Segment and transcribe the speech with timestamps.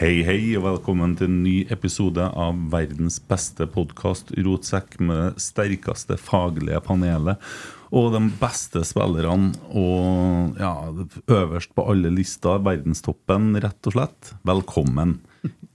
[0.00, 5.42] Hei, hei, og velkommen til en ny episode av verdens beste podkast, Rotsekk, med det
[5.44, 7.36] sterkeste faglige panelet
[7.92, 9.50] og de beste spillerne.
[9.76, 10.72] Og ja,
[11.36, 14.32] øverst på alle lister, verdenstoppen, rett og slett.
[14.48, 15.18] Velkommen.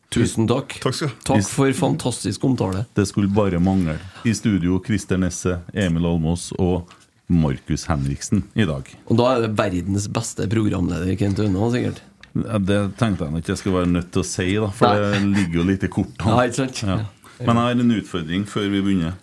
[0.10, 0.74] Tusen takk.
[0.82, 1.14] Takk, skal.
[1.30, 2.88] takk for fantastisk omtale.
[2.98, 4.00] Det skulle bare mangle.
[4.26, 6.90] I studio Christer Nesse, Emil Almås og
[7.30, 8.90] Markus Henriksen i dag.
[9.06, 12.02] Og da er det verdens beste programleder, Kent Unna, sikkert.
[12.36, 15.12] Ja, Det tenkte jeg ikke jeg skulle være nødt til å si, da, for Nei.
[15.14, 16.48] det ligger jo litt i kortene.
[16.84, 16.98] Ja?
[16.98, 17.46] Ja.
[17.46, 19.14] Men jeg har en utfordring før vi begynner.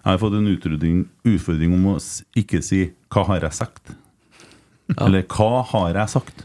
[0.00, 1.96] Jeg har fått en utfordring, utfordring om å
[2.40, 3.94] ikke si 'hva har jeg sagt'?
[4.98, 6.44] Eller 'hva har jeg sagt?'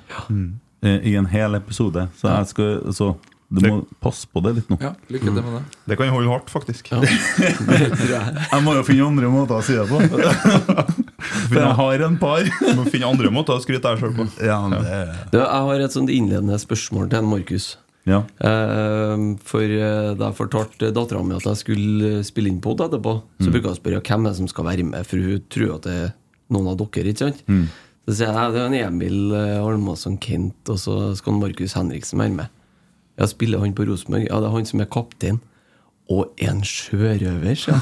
[0.83, 2.09] Eh, I en hel episode.
[2.16, 3.16] Så jeg skal så
[3.49, 4.77] du må passe på det litt nå.
[4.81, 5.61] Ja, lykke til med det.
[5.87, 6.89] Det kan holde hardt, faktisk.
[6.91, 10.01] Jeg må jo finne andre måter å si det på.
[11.49, 12.43] For jeg har en par.
[12.45, 14.25] Du må finne andre måter å skryte deg sjøl på.
[14.45, 14.93] Ja, det,
[15.33, 17.67] Du, Jeg har et sånt innledende spørsmål til en Markus.
[18.05, 18.19] ja.
[18.39, 23.15] Eh, for eh, da jeg fortalte dattera mi at jeg skulle spille inn pod etterpå,
[23.41, 25.75] så bruker jeg å spørre hvem er det som skal være med, for hun tror
[25.79, 26.13] at det er
[26.53, 27.09] noen av dere.
[27.11, 27.41] ikke sant?
[28.05, 32.21] Så sier jeg det er en Emil eh, Almasson Kent, og så skal Markus Henriksen
[32.21, 32.51] være med.
[33.17, 34.27] Ja, Spiller han på Rosenborg?
[34.27, 35.39] Ja, det er han som er kaptein.
[36.13, 37.66] Og en sjørøver, jeg.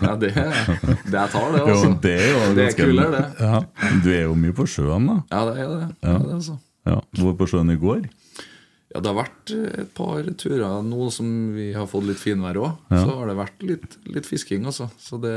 [0.00, 1.90] Ja, det, det jeg tar, det, Jo, altså.
[2.00, 3.24] det er jo Det er kulere, det.
[3.44, 3.58] Ja.
[4.04, 5.16] Du er jo mye på sjøen, da.
[5.34, 5.80] Ja, det er det.
[6.06, 6.14] Ja.
[6.24, 6.54] det altså.
[6.88, 6.96] Ja.
[7.12, 8.00] Du var på sjøen i går.
[8.90, 9.46] ja, det har vært
[9.84, 12.72] et par turer nå som vi har fått litt finvær òg.
[12.90, 13.02] Ja.
[13.04, 14.88] Så har det vært litt, litt fisking, altså.
[14.98, 15.36] Så det,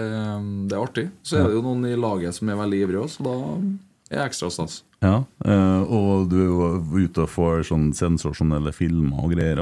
[0.72, 1.06] det er artig.
[1.22, 3.36] Så er det jo noen i laget som er veldig ivrige òg, så da
[4.16, 4.82] er ekstra stas.
[5.04, 9.60] Ja, eh, og du er jo ute og får sånn sensasjonelle filmer og greier.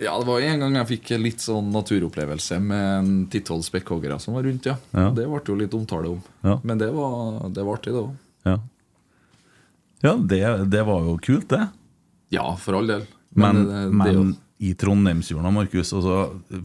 [0.00, 4.38] Ja, det var en gang jeg fikk litt sånn naturopplevelse med en titolv spekkhoggere som
[4.38, 4.78] var rundt, ja.
[4.96, 5.10] Ja.
[5.12, 6.22] Det ble jo litt omtale om.
[6.46, 6.56] Ja.
[6.64, 8.16] Men det var, det var artig, det òg.
[8.46, 8.56] Ja,
[10.06, 10.42] ja det,
[10.72, 11.66] det var jo kult, det.
[12.32, 13.04] Ja, for all del.
[13.36, 16.16] Men, det, det, det, men i Trondheimsfjorden, Markus, og så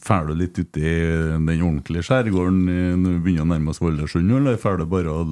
[0.06, 2.62] drar du litt uti den ordentlige skjærgården
[3.02, 5.26] når vi begynner å nærme oss Valdresund, eller drar du bare å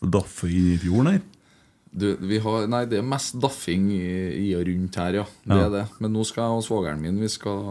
[0.00, 1.24] daffe inn i fjorden her?
[1.96, 4.00] Du, vi har, nei, det er mest daffing i,
[4.36, 5.22] i og rundt her, ja.
[5.46, 5.62] Det Ja.
[5.64, 5.84] er det.
[6.04, 7.62] Men nå skal jeg og svogeren min vi skal,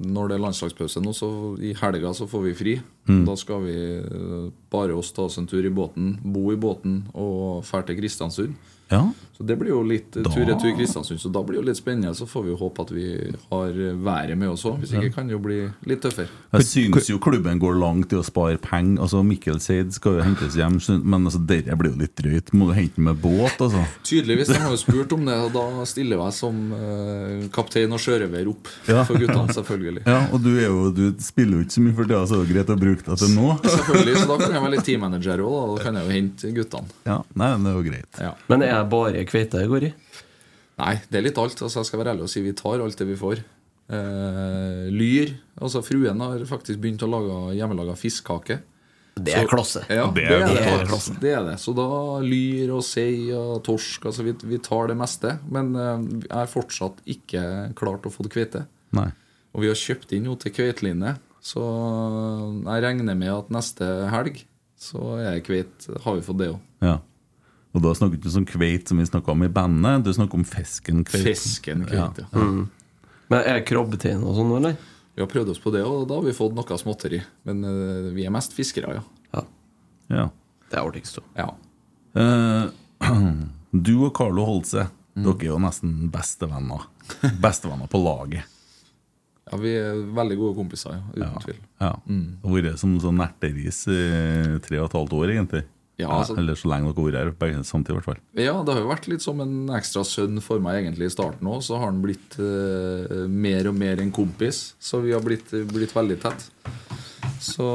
[0.00, 1.28] Når det er landslagspause nå, så
[1.60, 2.74] i helga så får vi fri.
[3.08, 3.24] Mm.
[3.28, 7.02] Da skal vi eh, bare oss ta oss en tur i båten, bo i båten
[7.12, 8.56] og dra til Kristiansund.
[8.88, 9.02] Ja.
[9.38, 12.10] Så det blir jo litt Da- tur-retur Kristiansund, så da blir det jo litt spennende.
[12.18, 13.04] Så får vi jo håpe at vi
[13.52, 13.70] har
[14.02, 14.80] været med oss òg.
[14.82, 16.26] Hvis ikke kan det jo bli litt tøffere.
[16.52, 18.98] Jeg syns jo klubben går langt i å spare penger.
[19.04, 22.50] Altså Mikkel Seid skal jo hentes hjem, men altså, dette blir jo litt drøyt.
[22.52, 23.84] Må du hente med båt, altså?
[24.02, 24.48] Tydeligvis.
[24.48, 28.48] De har jo spurt om det, og da stiller jeg som eh, kaptein og sjørøver
[28.50, 29.04] opp Ja.
[29.04, 30.02] for guttene, selvfølgelig.
[30.04, 32.50] Ja, og du, er jo, du spiller jo ikke så mye for tida, så det
[32.50, 33.54] er greit å bruke deg til nå.
[33.78, 35.76] Selvfølgelig, så da kan jeg være litt teammanager òg.
[35.78, 36.88] Da kan jeg jo hente guttene.
[37.06, 38.20] Ja, nei, det er jo greit.
[38.26, 38.34] Ja.
[38.48, 39.92] Men er jeg bare kveite det går i?
[40.78, 41.58] Nei, det er litt alt.
[41.64, 43.40] Altså, jeg skal være ærlig og si vi tar alt det vi får.
[43.88, 45.32] Eh, lyr.
[45.64, 48.60] Altså Fruen har faktisk begynt å lage hjemmelaga fiskkake.
[49.18, 49.80] Det er klasse.
[49.90, 50.92] Ja, Det det er er, det, godt.
[50.94, 51.14] altså.
[51.18, 51.56] det er det.
[51.58, 51.86] Så da
[52.22, 55.32] lyr og sei og torsk altså vi, vi tar det meste.
[55.50, 57.42] Men eh, jeg har fortsatt ikke
[57.80, 58.66] klart å få det kveite.
[58.94, 59.08] Nei.
[59.56, 61.16] Og vi har kjøpt inn noe til kveiteline.
[61.42, 64.44] Så jeg regner med at neste helg
[64.78, 65.88] så er det kveit.
[66.04, 66.60] Har vi fått det òg.
[66.84, 66.98] Ja.
[67.78, 70.46] Og da snakket du om kveit som vi snakka om i bandet, du snakker om
[70.48, 71.22] fisken kveit.
[71.28, 72.26] Fisken kveit, ja.
[72.34, 72.64] Mm.
[73.30, 74.74] Men er det krabbetein og sånn, eller?
[75.14, 77.20] Vi har prøvd oss på det, og da har vi fått noe småtteri.
[77.46, 79.04] Men uh, vi er mest fiskere, ja.
[79.36, 79.44] Ja.
[80.10, 80.26] Ja.
[80.68, 81.20] Det er artigst.
[81.20, 81.46] da.
[81.46, 81.48] ja.
[82.18, 83.30] Uh,
[83.86, 84.88] du og Carlo Holse,
[85.18, 85.24] Mm.
[85.24, 86.84] dere er jo nesten bestevenner.
[87.42, 88.44] Bestevenner på laget.
[89.50, 91.40] Ja, Vi er veldig gode kompiser, ja, uten Ja.
[91.42, 91.56] tvil.
[91.80, 91.90] ja.
[92.44, 93.98] og vært som sånn erteris i
[94.62, 95.64] tre og et halvt år, egentlig.
[95.98, 98.20] Ja, altså- Eller så lenge dere har vært her, begge samtidig, i hvert fall.
[98.38, 101.50] Ja, det har jo vært litt som en ekstra sønn for meg egentlig i starten
[101.50, 101.58] òg.
[101.66, 104.74] Så har han blitt uh, mer og mer en kompis.
[104.78, 106.46] Så vi har blitt, blitt veldig tett.
[107.42, 107.66] Så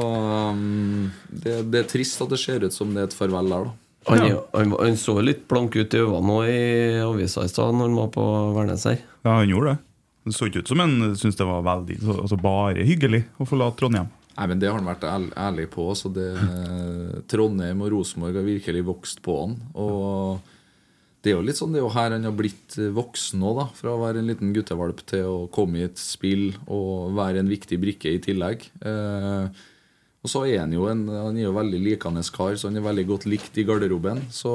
[0.50, 3.68] um, det, det er trist at det ser ut som det er et farvel der,
[3.68, 3.74] da.
[4.06, 4.20] Han,
[4.52, 6.58] han, han så litt blank ut i øynene nå i
[7.00, 8.24] avisa i stad når han var på
[8.56, 8.98] Værnes her.
[9.24, 9.78] Ja, han gjorde det.
[10.24, 13.80] Det så ikke ut som han syntes det var veldig altså bare hyggelig å forlate
[13.80, 14.08] Trondheim.
[14.34, 15.86] Nei, men Det har han vært ærlig på.
[15.98, 16.32] Så det,
[17.30, 19.56] Trondheim og Rosenborg har virkelig vokst på han.
[19.78, 20.40] Og
[21.24, 23.68] det er jo litt sånn, det er jo her han har blitt voksen nå, da.
[23.78, 27.52] Fra å være en liten guttevalp til å komme i et spill og være en
[27.52, 28.66] viktig brikke i tillegg.
[28.84, 29.62] Eh,
[30.24, 32.84] og så er han jo en Han er jo veldig likende kar, så han er
[32.84, 34.22] veldig godt likt i garderoben.
[34.32, 34.50] Så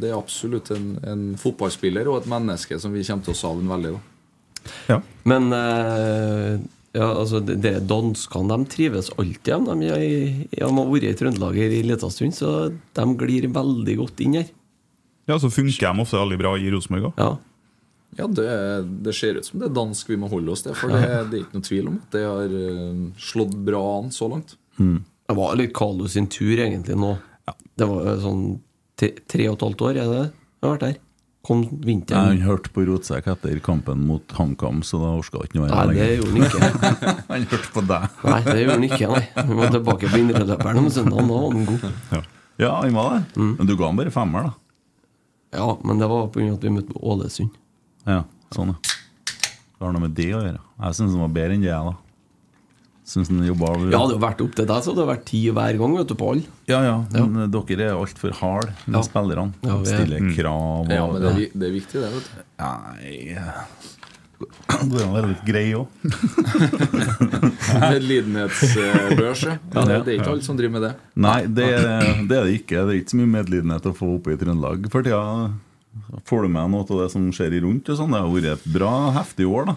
[0.00, 3.70] det er absolutt en, en fotballspiller og et menneske som vi kommer til å savne
[3.70, 3.96] veldig.
[3.96, 5.00] da Ja.
[5.26, 6.58] Men eh,
[6.96, 9.66] ja, altså, det, det danskene de trives alltid.
[9.68, 13.98] De, de, de har vært i Trøndelag i en liten stund, så de glir veldig
[14.00, 14.48] godt inn her.
[15.28, 17.20] ja, så funker de ofte veldig bra i Rosenborg òg.
[17.20, 17.34] Ja.
[18.16, 18.48] Ja, det,
[19.04, 20.72] det ser ut som det er dansk vi må holde oss til.
[20.78, 24.08] For det, det er ikke noe tvil om at det har eh, slått bra an
[24.14, 24.54] så langt.
[25.26, 27.12] Det var litt Carlo sin tur egentlig nå.
[27.76, 28.46] Det var sånn
[28.96, 30.24] tre, tre og et halvt år, er det
[30.66, 30.96] har vært her.
[31.46, 32.24] Kom vinteren.
[32.26, 32.38] Nei.
[32.40, 36.08] Han hørte på Rotsekk etter kampen mot HamKam, så da orka ikke noe Nei, det
[36.16, 37.12] gjorde han ikke.
[37.30, 38.16] Han hørte på deg.
[38.26, 39.22] Nei, det gjorde han ikke, nei.
[39.36, 41.30] Vi må tilbake på indreløperen om søndagen.
[41.30, 42.26] Da var han god.
[42.58, 43.44] Ja, han var det.
[43.44, 44.52] Men du ga han bare femmer, da.
[45.56, 46.48] Ja, men det var pga.
[46.56, 47.54] at vi møtte Ålesund.
[48.08, 48.96] Ja, sånn, ja.
[49.76, 50.60] Det har noe med det å gjøre.
[50.82, 51.94] Jeg syns han var bedre enn det, jeg, da.
[53.06, 55.44] Syns han jobba Ja, det har vært opp til deg, så det har vært ti
[55.54, 56.42] hver gang vet du, på alle.
[56.66, 59.02] Ja, ja, men eh, dere er altfor harde med Ja.
[59.06, 59.52] spillerne.
[59.62, 62.10] Ja, er- Stiller krav og Ja, men det er, det er viktig, det.
[62.16, 63.38] vet du Nei
[64.36, 65.86] Går an å være litt grei òg.
[67.96, 69.54] Medlidenhetsbørs, ja.
[69.72, 70.90] Det, det er ikke alle som driver med det.
[71.24, 71.68] Nei, det,
[72.28, 72.82] det er det ikke.
[72.84, 75.22] Det er ikke så mye medlidenhet å få oppe i Trøndelag for tida.
[76.28, 77.88] Får du med noe av det som skjer i rundt?
[77.88, 78.12] og sånn?
[78.12, 79.76] Det har vært et bra, heftig år, da.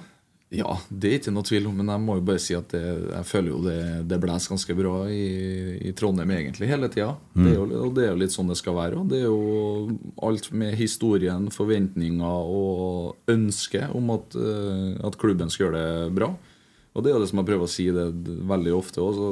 [0.50, 2.82] Ja, det er ikke noe tvil om, men jeg må jo bare si at det,
[2.82, 5.26] jeg føler jo det, det blåser ganske bra i,
[5.86, 7.12] i Trondheim egentlig hele tida.
[7.38, 8.98] Det er og det er jo litt sånn det skal være.
[8.98, 15.54] Og det er jo alt med historien, forventninger og ønske om at, eh, at klubben
[15.54, 16.34] skal gjøre det bra.
[16.98, 18.10] Og det er jo det som jeg prøver å si det
[18.50, 19.32] veldig ofte også.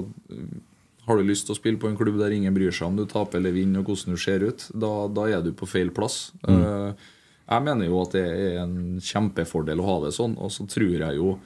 [1.07, 3.07] Har du lyst til å spille på en klubb der ingen bryr seg om du
[3.09, 6.27] taper eller vinner og hvordan du ser ut, da, da er du på feil plass.
[6.45, 7.07] Eh,
[7.47, 10.97] jeg mener jo at det er en kjempefordel å ha det sånn, og så tror
[10.97, 11.37] jeg jo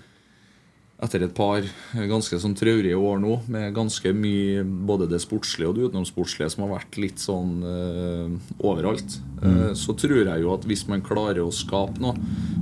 [1.02, 1.66] etter et par
[1.96, 6.66] ganske sånn traurige år nå, med ganske mye både det sportslige og det utenomsportslige som
[6.66, 11.42] har vært litt sånn uh, overalt, uh, så tror jeg jo at hvis man klarer
[11.42, 12.14] å skape noe,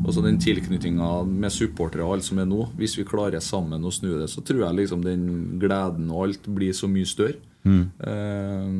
[0.05, 3.91] altså den tilknytninga med supportere og alt som er nå, hvis vi klarer sammen å
[3.91, 5.27] snu det, så tror jeg liksom den
[5.59, 7.41] gleden og alt blir så mye større.
[7.67, 8.71] Eh,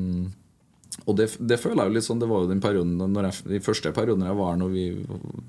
[1.05, 3.45] og det, det føler jeg jo litt sånn Det var jo den perioden når jeg,
[3.53, 4.85] De første periodene jeg var her, når vi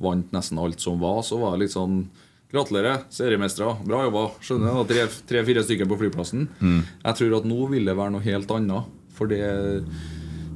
[0.03, 2.03] vant nesten alt som var, så var det litt sånn
[2.51, 3.77] Gratulerer, seriemestere.
[3.87, 4.25] Bra jobba.
[4.43, 4.89] Skjønner du?
[4.91, 6.49] Tre-fire tre, stykker på flyplassen.
[7.05, 8.89] Jeg tror at nå vil det være noe helt annet.
[9.15, 9.39] For det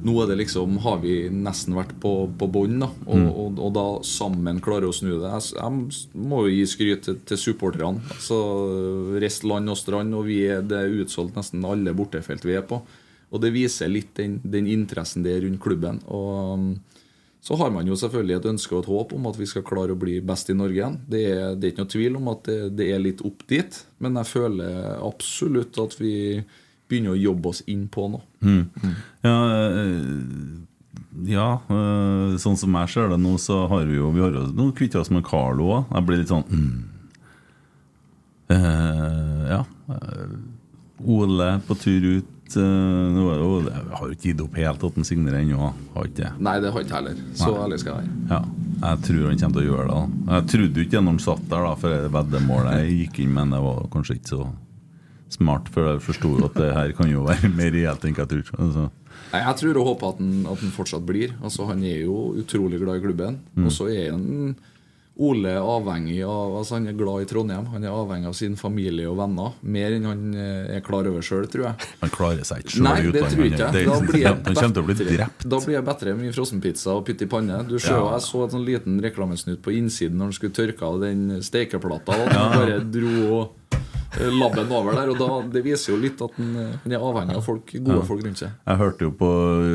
[0.05, 2.91] nå er det liksom, har vi nesten vært på, på bånn, da.
[3.07, 5.31] Og, og, og da sammen klarer å snu det.
[5.31, 8.03] Jeg, jeg må jo gi skryt til, til supporterne.
[8.13, 8.37] Altså,
[9.23, 12.67] rest land og strand, og vi er, det er utsolgt nesten alle bortefelt vi er
[12.69, 12.83] på.
[13.33, 16.01] Og det viser litt den, den interessen det er rundt klubben.
[16.11, 16.67] Og um,
[17.45, 19.93] så har man jo selvfølgelig et ønske og et håp om at vi skal klare
[19.93, 20.95] å bli best i Norge igjen.
[21.05, 23.77] Det er, det er ikke noe tvil om at det, det er litt opp dit,
[24.01, 26.15] men jeg føler absolutt at vi
[26.89, 28.25] begynner å jobbe oss inn på noe.
[29.21, 30.09] Ja, eh,
[31.29, 34.67] ja eh, sånn som jeg ser det nå, så har vi jo Vi har jo
[34.77, 35.93] kvitta oss med Carlo òg.
[35.93, 36.69] Jeg blir litt sånn mm.
[38.53, 39.63] uh, Ja.
[41.05, 42.34] Ole på tur ut.
[42.57, 45.39] Eh, nå er det jo- Jeg har jo ikke gitt opp helt at han signerer
[45.41, 45.73] ennå.
[45.95, 46.31] Har ikke det.
[46.39, 47.15] Nei, det har ikke heller.
[47.33, 47.63] Så Nei.
[47.65, 48.29] ærlig skal jeg være.
[48.29, 48.41] Ja,
[48.89, 50.25] jeg tror han kommer til å gjøre det.
[50.25, 53.33] da Jeg trodde ikke når han satt der, da for det veddemålet jeg gikk inn
[53.33, 54.53] med, det var kanskje ikke så
[55.29, 58.59] smart, for jeg forsto at det her kan jo være mer reelt enn jeg trodde.
[58.59, 58.89] Altså.
[59.33, 61.33] Nei, Jeg tror og håper at han, at han fortsatt blir.
[61.43, 63.39] Altså Han er jo utrolig glad i klubben.
[63.55, 63.65] Mm.
[63.65, 64.55] Og så er han
[65.17, 67.67] Ole er avhengig av altså Han er glad i Trondheim.
[67.71, 69.53] Han er avhengig av sin familie og venner.
[69.63, 71.89] Mer enn han eh, er klar over sjøl, tror jeg.
[72.01, 73.35] Han klarer seg ikke sjøl Nei, i det utlandet.
[73.35, 73.51] tror jeg.
[73.55, 75.47] Det- Da blir jeg han kommer til å bli drept.
[75.55, 77.61] Da blir jeg bedre med frossenpizza og pytt i panne.
[77.67, 78.11] Du ser, Ja.
[78.17, 82.11] Jeg så en sånn liten reklamesnutt på innsiden når han skulle tørke av den stekeplata.
[82.11, 83.47] Og han bare dro eh,
[84.19, 85.09] labben over der.
[85.13, 88.01] Og da, Det viser jo litt at han, eh, er avhengig av folk, gode Ja.
[88.07, 88.51] folk rundt seg.
[88.67, 89.29] Jeg hørte jo på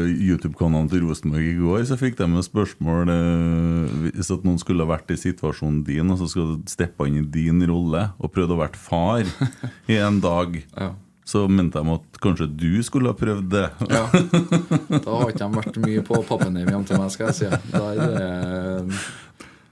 [0.08, 4.84] YouTube-kanalen til Rosenborg i går, så fikk de et spørsmål eh, Hvis at noen skulle
[4.86, 8.32] ha vært i situasjonen din, og så skulle du steppe inn i din rolle og
[8.32, 9.24] prøvd å være far
[9.88, 10.92] i en dag, Ja.
[11.24, 13.70] så mente de at kanskje du skulle ha prøvd det.
[13.90, 14.06] Ja.
[14.10, 17.50] Da har ikke de vært mye på Pappenheim hjem til meg, skal jeg si.
[17.70, 19.00] Da er det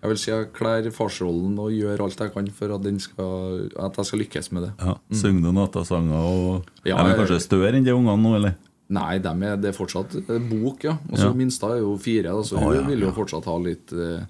[0.02, 3.96] Jeg vil si jeg kler farsrollen og gjør alt jeg kan for at, skal, at
[3.98, 4.72] jeg skal lykkes med det.
[4.78, 8.34] Ja, Synger du nattasanger og Ja, De er jeg- kanskje større enn de ungene nå,
[8.36, 8.54] eller?
[8.90, 10.92] Nei, de er, det er fortsatt eh, bok, ja.
[11.10, 11.32] Og så Ja.
[11.34, 14.22] minsta er jo fire, da, så hun ja, vil jo fortsatt ha litt eh,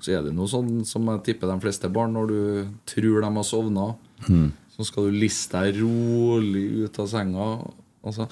[0.00, 3.30] Så er det noe sånn som jeg tipper de fleste barn, når du tror de
[3.36, 3.94] har sovna,
[4.28, 4.50] Mm.
[4.76, 7.68] så skal du liste deg rolig ut av senga,
[8.02, 8.22] og si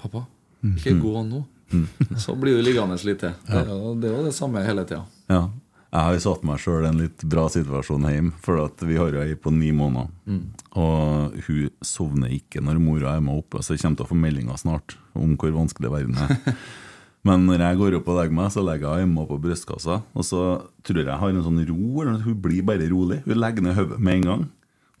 [0.00, 0.24] 'Pappa,
[0.64, 1.02] ikke Mm.
[1.02, 1.44] gå nå.'
[2.18, 3.32] Så blir du liggende litt til.
[3.46, 5.04] Det, det er jo det samme hele tida.
[5.28, 5.48] Ja.
[5.92, 8.96] Jeg har jo satt meg sjøl i en litt bra situasjon hjemme, for at vi
[8.96, 10.08] har ei på ni måneder.
[10.24, 10.46] Mm.
[10.80, 14.16] Og hun sovner ikke når mora er med oppe, så jeg kommer til å få
[14.22, 16.56] meldinger snart om hvor vanskelig verden er.
[17.28, 20.00] Men når jeg går opp og legger meg, så legger jeg Emma på brystkassa.
[20.16, 20.40] Og så
[20.82, 21.82] tror jeg jeg har en sånn ro.
[22.02, 23.20] eller Hun blir bare rolig.
[23.28, 24.48] Hun legger ned hodet med en gang.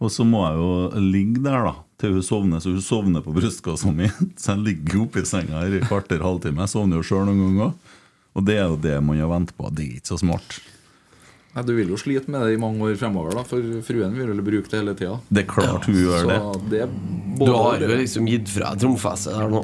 [0.02, 1.72] Og så må jeg jo ligge der da
[2.02, 4.08] til hun sovner, så hun sovner på brystkassa mi.
[4.40, 6.64] Så jeg ligger oppe i senga her i kvarter, halvtime.
[6.64, 7.98] Jeg sovner jo sjøl noen ganger.
[8.36, 9.70] Og det er jo det man har ventet på.
[9.70, 10.58] Det er ikke så smart.
[11.54, 14.30] Nei, Du vil jo slite med det i mange år fremover, da, for fruen vil
[14.32, 15.18] jo bruke det hele tida.
[15.28, 16.38] Det er klart hun gjør det.
[16.72, 16.86] Det
[17.42, 19.60] Du har jo liksom gitt fra deg tromfestet der nå.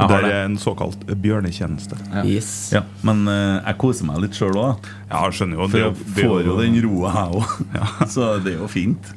[0.00, 1.96] Jeg Det har er en såkalt bjørnetjeneste.
[2.24, 2.70] Yes.
[2.72, 4.86] Ja, men uh, jeg koser meg litt sjøl òg.
[5.10, 8.08] Ja, skjønner jo For jeg det får jo den roa, jeg òg.
[8.14, 9.10] Så det er jo fint.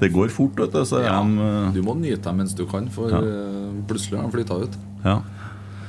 [0.00, 0.82] Det går fort, vet du.
[0.88, 3.18] Så Ja, de, eh, Du må nyte dem mens du kan, for Ja.
[3.20, 4.76] eh, plutselig har de flytta ut.
[5.04, 5.20] ja.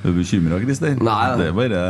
[0.01, 0.96] Er du bekymra, Christer?
[0.98, 1.38] Nei.
[1.38, 1.81] Det er bare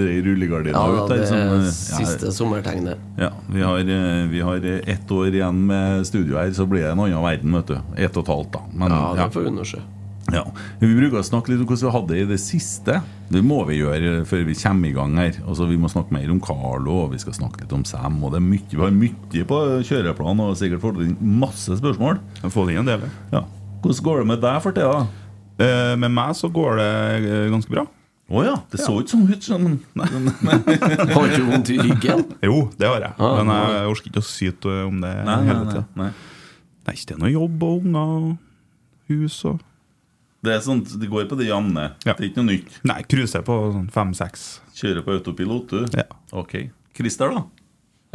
[0.00, 1.20] det rullegardina Ja, ut her.
[1.20, 2.98] er som, er siste sommertegnet.
[3.20, 6.92] Ja, vi har, eh, vi har ett år igjen med studio her, så blir det
[6.94, 7.78] en annen verden, vet du.
[8.00, 8.60] Ett og et halvt, da.
[8.72, 9.26] Men, Ja, ja.
[9.26, 9.82] det får vi undersøke.
[10.32, 10.44] Ja.
[10.78, 13.02] Vi bruker å snakke litt om hvordan vi hadde det i det siste.
[13.32, 15.32] Det må vi gjøre før vi kommer i gang her.
[15.46, 18.22] Altså, vi må snakke mer om Carlo, og vi skal snakke litt om Sam.
[18.22, 22.20] Og det er mye, vi har mye på kjøreplanen og sikkert fått inn masse spørsmål.
[22.48, 23.08] Få det inn en del.
[23.32, 23.42] Ja.
[23.82, 25.06] Hvordan går det med deg for tida?
[25.60, 26.90] Eh, med meg så går det
[27.20, 27.86] eh, ganske bra.
[28.30, 29.42] Å ja, det så ikke sånn ut.
[29.42, 29.72] Sånn.
[31.14, 32.20] Har ikke vondt i ryggen?
[32.46, 33.14] Jo, det har jeg.
[33.18, 35.82] Ah, Men jeg orker ikke å syte om det Nei, hele nei, tida.
[35.98, 36.10] nei.
[36.86, 39.58] Nei, det er noe jobb og unger og hus og
[40.46, 41.88] Det er sånt, det går på det jevne.
[42.06, 42.14] Ja.
[42.14, 42.76] Det er ikke noe nytt.
[42.88, 44.44] Nei, cruiser på sånn fem-seks.
[44.78, 45.98] Kjører på autopilot, du?
[45.98, 46.06] Ja.
[46.32, 46.54] Ok.
[46.96, 47.42] Christer, da?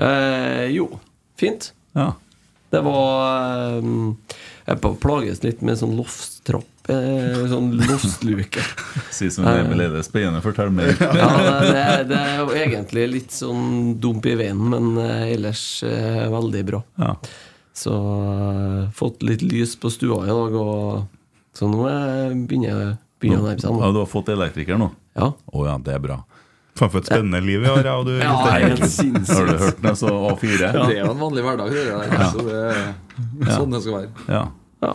[0.08, 0.88] Eh, jo,
[1.40, 1.74] fint.
[1.96, 2.14] Ja.
[2.74, 3.92] Det var eh,
[4.72, 6.66] Jeg på- plages litt med sånn loftstrapp.
[6.88, 8.62] Eh, sånn lostluke.
[9.16, 10.42] Si som Emil Eide, spennende.
[10.46, 10.92] Fortell mer.
[11.00, 11.30] Ja,
[11.64, 16.62] det, det, er- jo egentlig litt sånn dump i veien, men eh, ellers eh, veldig
[16.68, 16.82] bra.
[17.02, 17.16] Ja.
[17.76, 17.96] Så
[18.96, 22.78] fått litt lys på stua i dag, og så nå er- begynner jeg
[23.40, 23.82] å nærme seg.
[23.82, 24.92] Ja, du har fått elektriker nå?
[25.18, 25.32] Ja.
[25.34, 26.20] Å ja, det er bra.
[26.76, 28.16] Faen for et spennende liv vi har, jeg og du.
[28.20, 28.82] Ja, helt
[29.32, 29.96] Har du hørt den?
[29.96, 30.72] Så A4?
[30.76, 32.26] Det er jo en vanlig hverdag, det der.
[32.36, 34.10] Så det er sånn det skal være.
[34.28, 34.42] Ja.
[34.84, 34.94] Ja.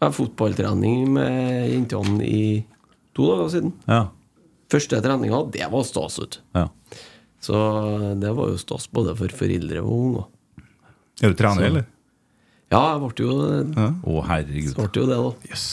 [0.00, 2.42] Jeg fotballtrening med jentene i
[3.16, 3.72] to dager siden.
[3.90, 4.06] Ja.
[4.70, 6.40] Første treninga, det var stas ut.
[6.56, 6.68] ja.
[7.40, 7.56] Så
[8.20, 10.24] det var jo stas både for foreldre og unger.
[11.24, 11.86] Er du trener, eller?
[12.70, 13.36] Ja, jeg ble jo,
[14.04, 14.74] Å, herregud.
[14.76, 15.30] ble jo det, da.
[15.48, 15.64] Yes.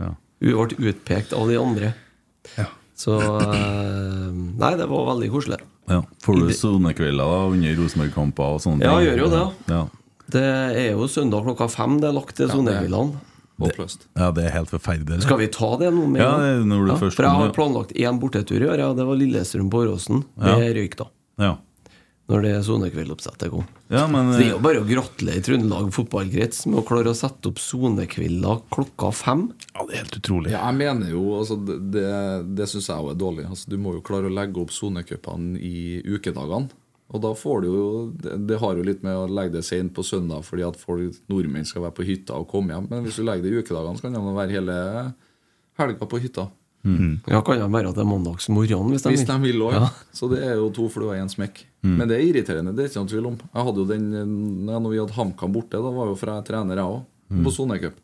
[0.00, 0.08] Ja.
[0.40, 1.90] Hun ble utpekt av de andre.
[2.56, 2.64] Ja.
[2.96, 5.60] Så eh, Nei, det var veldig koselig.
[5.92, 6.00] Ja.
[6.24, 9.10] Får du sonekvelder da, under Rosenborg-kamper og sånne Ja, ting?
[9.10, 9.44] gjør jo det.
[9.76, 9.82] Ja.
[10.30, 10.46] Det
[10.80, 13.20] er jo søndag klokka fem det er lagt til sonehvilene.
[13.68, 14.06] Håpløst.
[14.16, 15.22] ja, det er helt forferdelig.
[15.22, 18.20] Skal vi ta det nå med Ja, når du først For jeg har planlagt én
[18.20, 18.78] bortetur i år.
[18.78, 20.24] Ja, det var Lillestrøm på Åråsen.
[20.38, 20.72] Det Ja.
[20.80, 21.06] røyk da.
[21.38, 21.56] Ja.
[22.30, 23.64] Når det sonekveldoppsettet kom.
[23.90, 27.16] ja, men Så det er jo bare å gratulere Trøndelag fotballkrets med å klare å
[27.18, 29.52] sette opp sonekvelder klokka fem.
[29.74, 30.50] Ja, det er helt utrolig.
[30.52, 33.48] Ja, jeg mener jo altså, Det, det, det syns jeg òg er dårlig.
[33.50, 36.70] Altså, du må jo klare å legge opp sonecupene i ukedagene.
[37.10, 37.86] Og da får du jo
[38.22, 41.66] det, har jo litt med å legge det sent på søndag fordi at folk, nordmenn
[41.66, 42.86] skal være på hytta og komme hjem.
[42.92, 44.76] Men hvis du legger det i ukedagene, så kan de være hele
[45.80, 46.46] helga på hytta.
[46.80, 49.58] Ja, kan det være at det er mandagsmorgen hvis de Hvis de vil.
[49.58, 49.74] vil òg.
[49.76, 49.88] Ja.
[50.16, 51.64] Så det er jo to fluer i en smekk.
[51.84, 53.36] Men det er irriterende, det er ikke noen tvil om.
[53.42, 54.06] Jeg hadde jo den,
[54.68, 57.04] når vi hadde HamKam borte, da var jo fra jeg trener, jeg òg,
[57.44, 57.98] på sonecup.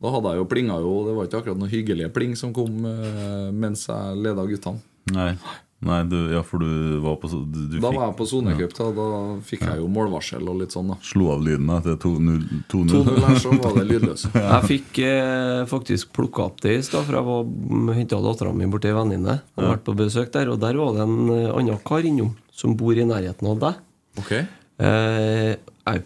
[0.00, 2.86] Da hadde jeg jo plinga jo Det var ikke akkurat noen hyggelige pling som kom
[2.88, 4.80] eh, mens jeg leda guttene.
[5.12, 5.34] Nei,
[5.80, 8.72] Nei du, ja, for du var på du, du Da fikk- var jeg på sonecup.
[8.76, 9.06] Da, da
[9.48, 10.98] fikk jeg jo målvarsel og litt sånn, da.
[11.00, 12.42] Slo av lyden etter 2-0.
[12.68, 14.28] 2-0 her, så var det lydløst.
[14.36, 18.68] Jeg fikk eh, faktisk plukka opp det i stad, for jeg var henta dattera mi
[18.68, 19.38] borti ei venninne.
[19.56, 19.70] Og Ja.
[19.72, 22.92] vært på besøk der, og der var det en eh, annen kar innom som bor
[22.92, 23.84] i nærheten av deg.
[24.20, 24.32] Ok
[24.80, 25.56] Eh,
[25.86, 26.04] jeg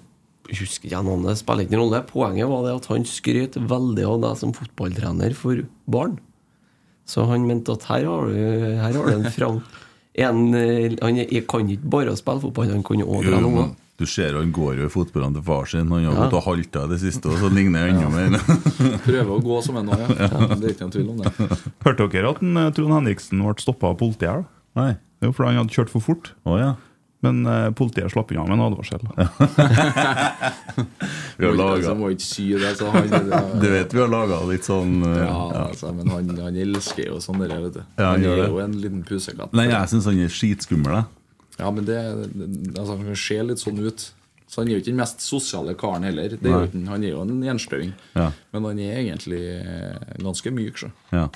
[0.58, 2.00] husker ikke navnet, det spiller ikke noen rolle.
[2.10, 6.16] Poenget var det at han skrøt veldig av deg som fotballtrener for barn.
[7.06, 8.36] Så han mente at her har du,
[8.80, 9.62] her har du en fram...
[10.14, 11.16] En, eh, han
[11.50, 13.72] kan ikke bare spille fotball, han jo òg dra unger.
[13.98, 15.88] Du ser han går jo i fotballene til far sin.
[15.90, 16.20] Han har Ja.
[16.28, 18.38] gått og halta i det siste, og så ligner han enda mer.
[19.08, 20.06] Prøver å gå som en nå, ja.
[20.54, 21.32] Det er ikke noen tvil om det.
[21.82, 24.46] Hørte dere at en, eh, Trond Henriksen ble stoppa av politiet?
[24.78, 25.00] Nei, det.
[25.26, 26.30] Jo, for han hadde kjørt for fort.
[26.46, 26.70] Å, ja.
[27.24, 29.00] Men eh, politiet slapp unna med en advarsel.
[31.36, 32.74] Vi har laga altså, må ikke si det.
[32.78, 33.08] Så han,
[33.62, 37.20] Du vet vi har laga litt sånn uh, ja, altså, men han, han elsker jo
[37.24, 37.82] sånne der, vet du.
[37.96, 38.48] Ja, han han er det.
[38.52, 39.54] jo en liten pusekatt.
[39.56, 40.98] Nei, jeg syns han er skitskummel.
[41.00, 41.06] jeg.
[41.62, 41.98] Ja, men det,
[42.74, 44.10] altså, Han ser litt sånn ut.
[44.50, 46.36] Så Han er jo ikke den mest sosiale karen heller.
[46.36, 47.94] Det er jo han er jo en gjenstøing.
[48.14, 48.28] Ja.
[48.54, 49.42] Men han er egentlig
[50.20, 50.78] ganske myk.
[50.84, 50.92] Så.
[51.14, 51.26] Ja.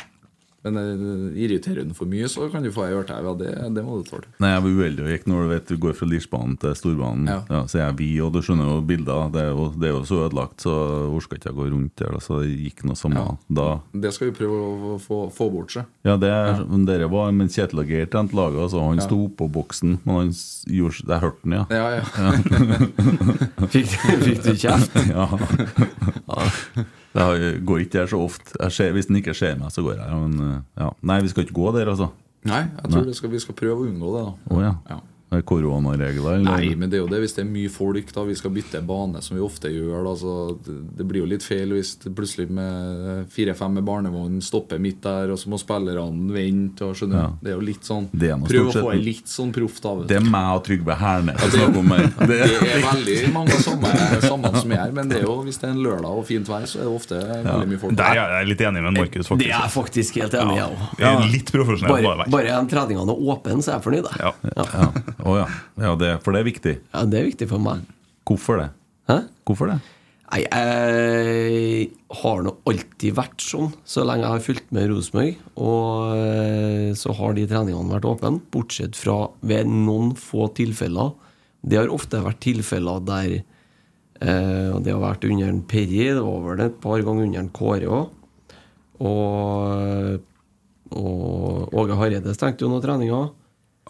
[0.66, 2.90] Men eh, irriterer hun for mye, så kan du få ei.
[2.98, 4.26] Ja, det, det må du tåle.
[4.42, 7.28] Nei, jeg var uheldig og gikk når du vet du går fra Lirsbanen til Storbanen.
[7.30, 7.36] Ja.
[7.48, 7.60] Ja.
[7.70, 9.28] så er jeg vi, og du skjønner jo bilder.
[9.34, 10.74] Det er jo, det er jo så ødelagt, så
[11.14, 12.18] orka ikke jeg gå rundt der.
[12.24, 13.68] Så det gikk noe samme da.
[13.94, 15.86] Det skal vi prøve å få, få bort seg.
[16.08, 18.82] Ja, det er, dere var Men Kjetil og Geir trente laget, altså.
[18.82, 19.06] Han Ja.
[19.06, 20.30] sto på boksen, men han
[20.66, 21.64] gjorde Jeg hørte den, ja.
[21.70, 22.04] Ja, ja.
[23.72, 23.94] Fikk,
[24.26, 24.96] fikk du kjeft?
[25.14, 25.28] ja.
[27.18, 28.70] Det går ikke der så ofte.
[28.70, 30.18] Ser, hvis den ikke ser meg, så går jeg.
[30.22, 30.88] Men, uh, ja.
[31.10, 32.10] Nei, vi skal ikke gå der, altså.
[32.48, 34.26] Nei, jeg tror det skal, vi skal prøve å unngå det.
[34.26, 34.98] da Å ja.
[35.28, 35.36] Ja.
[35.36, 36.38] Det er koronaregler?
[36.38, 36.56] eller?
[36.56, 38.80] Nei, men det er jo det hvis det er mye folk, da vi skal bytte
[38.88, 40.06] bane, som vi ofte gjør.
[40.06, 44.38] Da, så det, det blir jo litt feil hvis det plutselig med fire-fem med barnevogn
[44.44, 46.86] stopper midt der, og så må spillerne vente.
[46.88, 47.20] Og skjønner?
[47.20, 47.28] Ja.
[47.42, 50.16] Det er jo litt sånn Det Prøv å få ei litt sånn proff, av Det
[50.16, 52.06] er meg og Trygve Hernes som snakker om her.
[52.28, 53.92] Det er veldig mange samme,
[54.24, 56.48] sammen som er her, men det er jo, hvis det er en lørdag og fint
[56.48, 57.96] vær, så er det ofte veldig mye folk.
[57.98, 59.44] Der er jeg litt enig med Markus, faktisk.
[59.44, 60.98] Det er jeg faktisk helt enig i, jeg òg.
[61.02, 61.12] Ja.
[61.36, 64.10] Litt profesjonell Bare, bare en treningene er åpne, så er jeg fornøyd.
[64.22, 64.32] Ja.
[64.56, 64.88] Ja.
[65.26, 65.46] Å ja.
[65.82, 66.74] ja det, for det er viktig.
[66.92, 67.86] Ja, det er viktig for meg.
[68.28, 68.68] Hvorfor det?
[69.10, 69.22] Hæ?
[69.48, 69.78] Hvorfor det?
[70.28, 71.86] Nei, jeg
[72.20, 75.38] har nå alltid vært sånn så lenge jeg har fulgt med Rosenborg.
[75.56, 81.14] Og eh, så har de treningene vært åpne, bortsett fra ved noen få tilfeller.
[81.64, 86.22] Det har ofte vært tilfeller der eh, og Det har vært under en Perry, det
[86.22, 88.14] var vel et par ganger under en Kåre òg.
[89.08, 90.24] Og
[91.78, 93.28] Åge Hareide stengte jo noen treninger.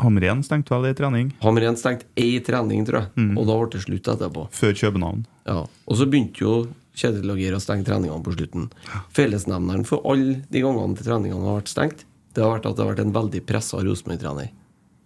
[0.00, 3.08] Hamren stengte vel i trening Hamren stengte én trening, tror jeg.
[3.16, 3.38] Mm.
[3.38, 4.48] Og da ble det slutt etterpå.
[4.50, 5.24] før København.
[5.46, 6.66] Ja, Og så begynte jo
[6.98, 8.70] Kjetil og å stenge treningene på slutten.
[9.14, 12.00] Fellesnevneren for alle de gangene til treningene har vært stengt,
[12.34, 14.50] det har vært at det har vært en veldig pressa Rosenborg-trener.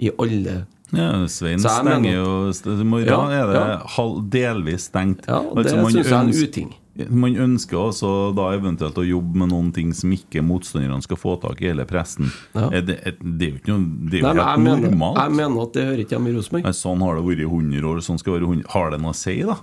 [0.01, 3.79] I alle Ja, Svein stenger mener- jo I morgen Ja, er det ja.
[3.97, 5.27] halv, delvis stengt.
[5.27, 6.75] Ja, og Altså, det man synes jeg er en uting.
[6.93, 11.39] Man ønsker også da eventuelt å jobbe med noen ting som ikke motstanderne skal få
[11.41, 12.29] tak i, eller pressen.
[12.53, 12.69] Ja.
[12.85, 15.21] Det, det er jo ikke noe Det er jo Nei, men helt jeg mener, normalt.
[15.23, 16.69] jeg mener at det hører ikke hjemme i Rosenborg.
[16.77, 18.03] Sånn har det vært i 100 år.
[18.05, 19.57] Sånn skal det være 100 Har det noe å si, da?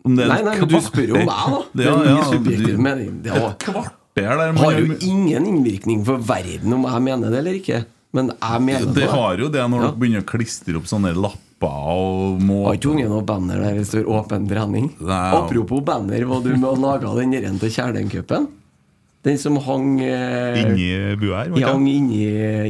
[0.00, 1.62] Om det Nei, nei, men du spør jo meg, da.
[1.76, 3.14] Det er min ja, subjektive mening.
[3.24, 7.32] Det har, Et kvarter der man har jo ingen innvirkning for verden om jeg mener
[7.32, 7.84] det eller ikke.
[8.12, 9.08] Men jeg mener Det det.
[9.10, 9.86] har jo det når Ja.
[9.90, 11.36] dere begynner å klistre opp sånne lapper
[11.94, 14.90] og må Har ikke ungen noe banner der det står 'åpen trening'?
[15.00, 15.30] Nei.
[15.36, 18.48] Apropos banner, var du med og laga den der til Kjælencupen?
[19.22, 21.66] Den som hang eh, Inni bua her.
[21.66, 22.24] hang inni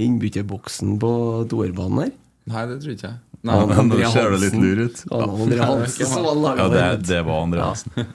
[0.04, 2.10] innbytterboksen på toerbanen her.
[2.48, 3.18] Nei, det tror ikke jeg.
[3.42, 4.60] Nei, Nå ser du litt Hansen.
[4.60, 5.04] lur ut.
[5.10, 8.06] Ja, André Hansen Ja, det, det var Andreassen.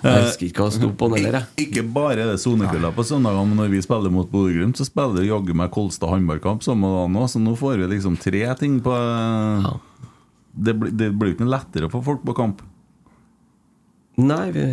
[0.00, 1.36] Jeg husker ikke hva det sto på den heller.
[1.40, 1.66] jeg.
[1.66, 5.26] Ikke bare er det sonekvelder på søndager, men når vi spiller mot Bodø-Glimt, så spiller
[5.26, 8.94] jaggu meg Kolstad håndballkamp samme dag nå, så nå får vi liksom tre ting på
[10.56, 12.62] Det blir det blir jo ikke noe lettere å få folk på kamp.
[14.20, 14.64] Nei, vi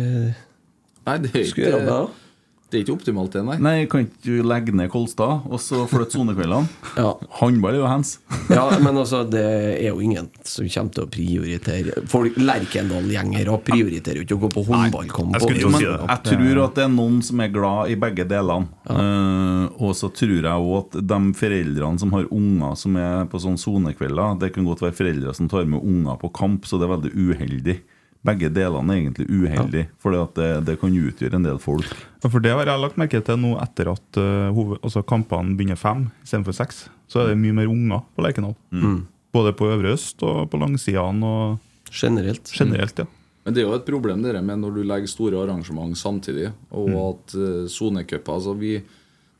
[1.08, 2.27] Nei, det er skulle gjøre det, ikke, da.
[2.68, 3.54] Det er ikke optimalt, det, nei.
[3.64, 6.68] Nei, kan ikke du legge ned Kolstad og så flytte sonekveldene?
[6.98, 7.14] Ja.
[7.38, 8.16] Håndball er jo hands.
[8.52, 9.44] ja, men altså, det
[9.78, 14.50] er jo ingen som kommer til å prioritere Folk, Lerkendal-gjengere prioriterer jo ikke å gå
[14.56, 15.36] på håndballkamp.
[15.38, 15.96] jeg skulle si det.
[16.10, 18.68] jeg tror at det er noen som er glad i begge delene.
[18.90, 23.40] Eh, og så tror jeg òg at de foreldrene som har unger som er på
[23.42, 26.88] sånn sonekvelder Det kan godt være foreldre som tar med unger på kamp, så det
[26.88, 27.78] er veldig uheldig.
[28.26, 31.86] Begge delene er egentlig uheldig, for det, det kan utgjøre en del folk.
[32.24, 35.54] Ja, For det har jeg lagt merke til nå etter at uh, hoved, altså kampene
[35.58, 36.88] begynner fem istedenfor seks.
[37.08, 38.56] Så er det mye mer unger på Lerkendal.
[38.74, 39.04] Mm.
[39.32, 42.50] Både på Øvre Øst og på langsidene og Generelt.
[42.52, 42.98] generelt.
[42.98, 43.06] ja
[43.44, 46.88] Men det er jo et problem det med når du legger store arrangement samtidig, og
[46.90, 46.96] Mm.
[47.08, 48.82] at uh, altså vi-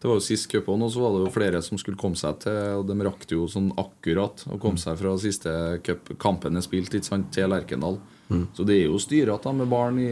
[0.01, 2.39] Det var jo sist cup òg, så var det jo flere som skulle komme seg
[2.39, 6.17] til, og de rakk jo sånn akkurat å komme seg fra siste cup.
[6.21, 7.99] Kampen er spilt ikke sant, til Lerkendal.
[8.29, 10.09] Så det er jo styret med barn i,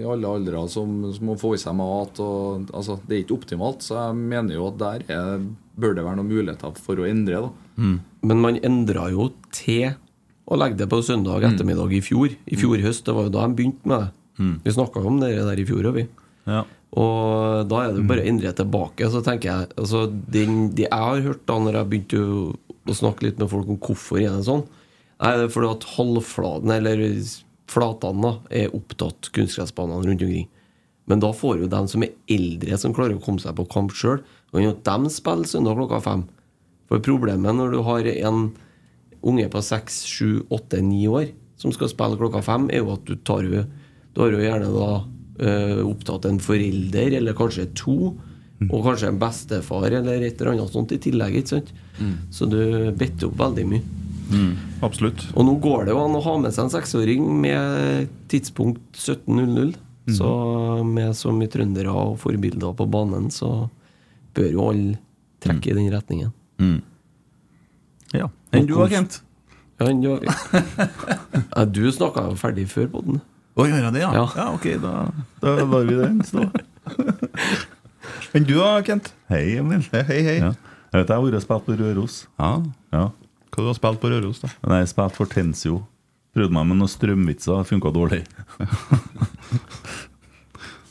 [0.00, 2.20] i alle aldre som, som må få i seg mat.
[2.22, 6.06] Og, altså, det er ikke optimalt, så jeg mener jo at der er, bør det
[6.06, 7.42] være noen muligheter for å endre.
[7.48, 7.50] da
[8.30, 9.96] Men man endra jo til
[10.46, 12.30] å legge det på søndag ettermiddag i fjor.
[12.30, 14.12] I fjor høst, det var jo da de begynte med det.
[14.62, 16.06] Vi snakka om det der i fjor òg, vi.
[16.46, 16.62] Ja.
[16.96, 19.08] Og da er det bare å endre tilbake.
[19.10, 22.42] Så tenker jeg altså, det, Det jeg har hørt da når jeg begynte å,
[22.86, 24.62] å snakke litt med folk om hvorfor er det sånn,
[25.22, 27.02] er det er fordi at halvflaten, eller
[27.70, 30.48] flatene, da, er opptatt kunstgressbanene rundt omkring.
[31.06, 33.94] Men da får jo dem som er eldre, som klarer å komme seg på kamp
[33.94, 34.20] sjøl,
[34.52, 36.22] kan jo de spille søndag klokka fem.
[36.90, 38.46] For problemet når du har en
[39.26, 43.04] unge på seks, sju, åtte, ni år som skal spille klokka fem, er jo at
[43.08, 43.64] du tar jo
[44.16, 44.90] Du har jo gjerne da
[45.44, 48.14] eh, opptatt en forelder, eller kanskje to,
[48.70, 51.36] og kanskje en bestefar eller et eller annet sånt i tillegg.
[51.36, 51.72] ikke sant?
[52.32, 52.56] Så du
[52.96, 53.82] bitter opp veldig mye.
[54.84, 55.22] Absolutt.
[55.34, 59.76] Og nå går det jo an å ha med seg en seksåring med tidspunkt 17.00.
[60.14, 60.28] Så
[60.86, 63.68] med så mye trøndere og forbilder på banen, så
[64.36, 64.98] bør jo alle
[65.42, 66.30] trekke i den retningen.
[68.14, 68.28] ja.
[68.54, 69.20] Enn du, Kent?
[69.80, 73.18] Ja, enn du, ja, du snakka jo ferdig før på den.
[73.56, 74.12] Å, gjør jeg det, ja?
[74.14, 74.24] Ja.
[74.36, 74.92] Ja, ok, da,
[75.42, 76.46] da lar vi den stå.
[78.36, 79.10] enn du da, Kent?
[79.32, 79.82] Hei, Emil.
[79.90, 80.22] Hei, hei.
[80.28, 80.38] hei.
[80.44, 80.54] Ja.
[80.92, 82.18] Jeg vet jeg har vært og spilt på Røros.
[82.38, 82.52] Ja.
[82.94, 83.06] Ja.
[83.52, 84.50] Hva du har spilt på Røros, da?
[84.68, 85.78] Nei, jeg spilte for Tensio.
[86.36, 88.22] Prøvde meg med noen strømvitser, funka dårlig.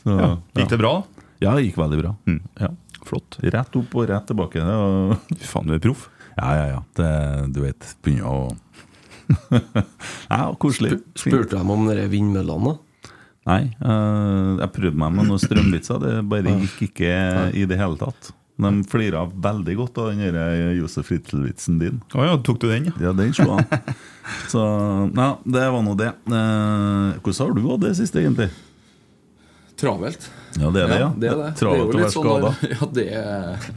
[0.02, 0.30] Så, Ja.
[0.56, 0.94] Gikk det bra?
[1.42, 2.12] Ja, det gikk veldig bra.
[2.26, 2.40] Mm.
[2.62, 2.70] Ja.
[3.06, 3.38] Flott.
[3.42, 4.62] Rett opp og rett tilbake.
[4.66, 5.16] Var...
[5.46, 6.08] Faen, du er proff.
[6.36, 6.80] Ja, ja, ja.
[6.98, 7.10] Det,
[7.54, 8.56] du vet, begynner å
[10.30, 11.00] Ja, koselig.
[11.18, 12.74] Spurte de om de vindmøllene?
[12.74, 13.12] da?
[13.46, 16.00] Nei, Uh, jeg prøvde meg med noen strømvitser.
[16.02, 17.12] Det bare gikk ikke
[17.54, 18.32] i det hele tatt.
[18.56, 21.98] De flira veldig godt av den eh, Josef Ritzel-vitsen din.
[22.16, 22.94] Å ja, tok du den, ja?
[23.04, 23.66] Ja, den slo han.
[24.48, 24.62] Så
[25.12, 26.14] ja, det var nå det.
[26.24, 28.48] Eh, hvordan har du hatt det siste, egentlig?
[29.76, 30.30] Travelt.
[30.56, 31.10] Ja, det er det, ja.
[31.12, 31.50] det er det.
[31.60, 32.54] Travelt er å være sånn skada.
[32.72, 33.68] Ja, det er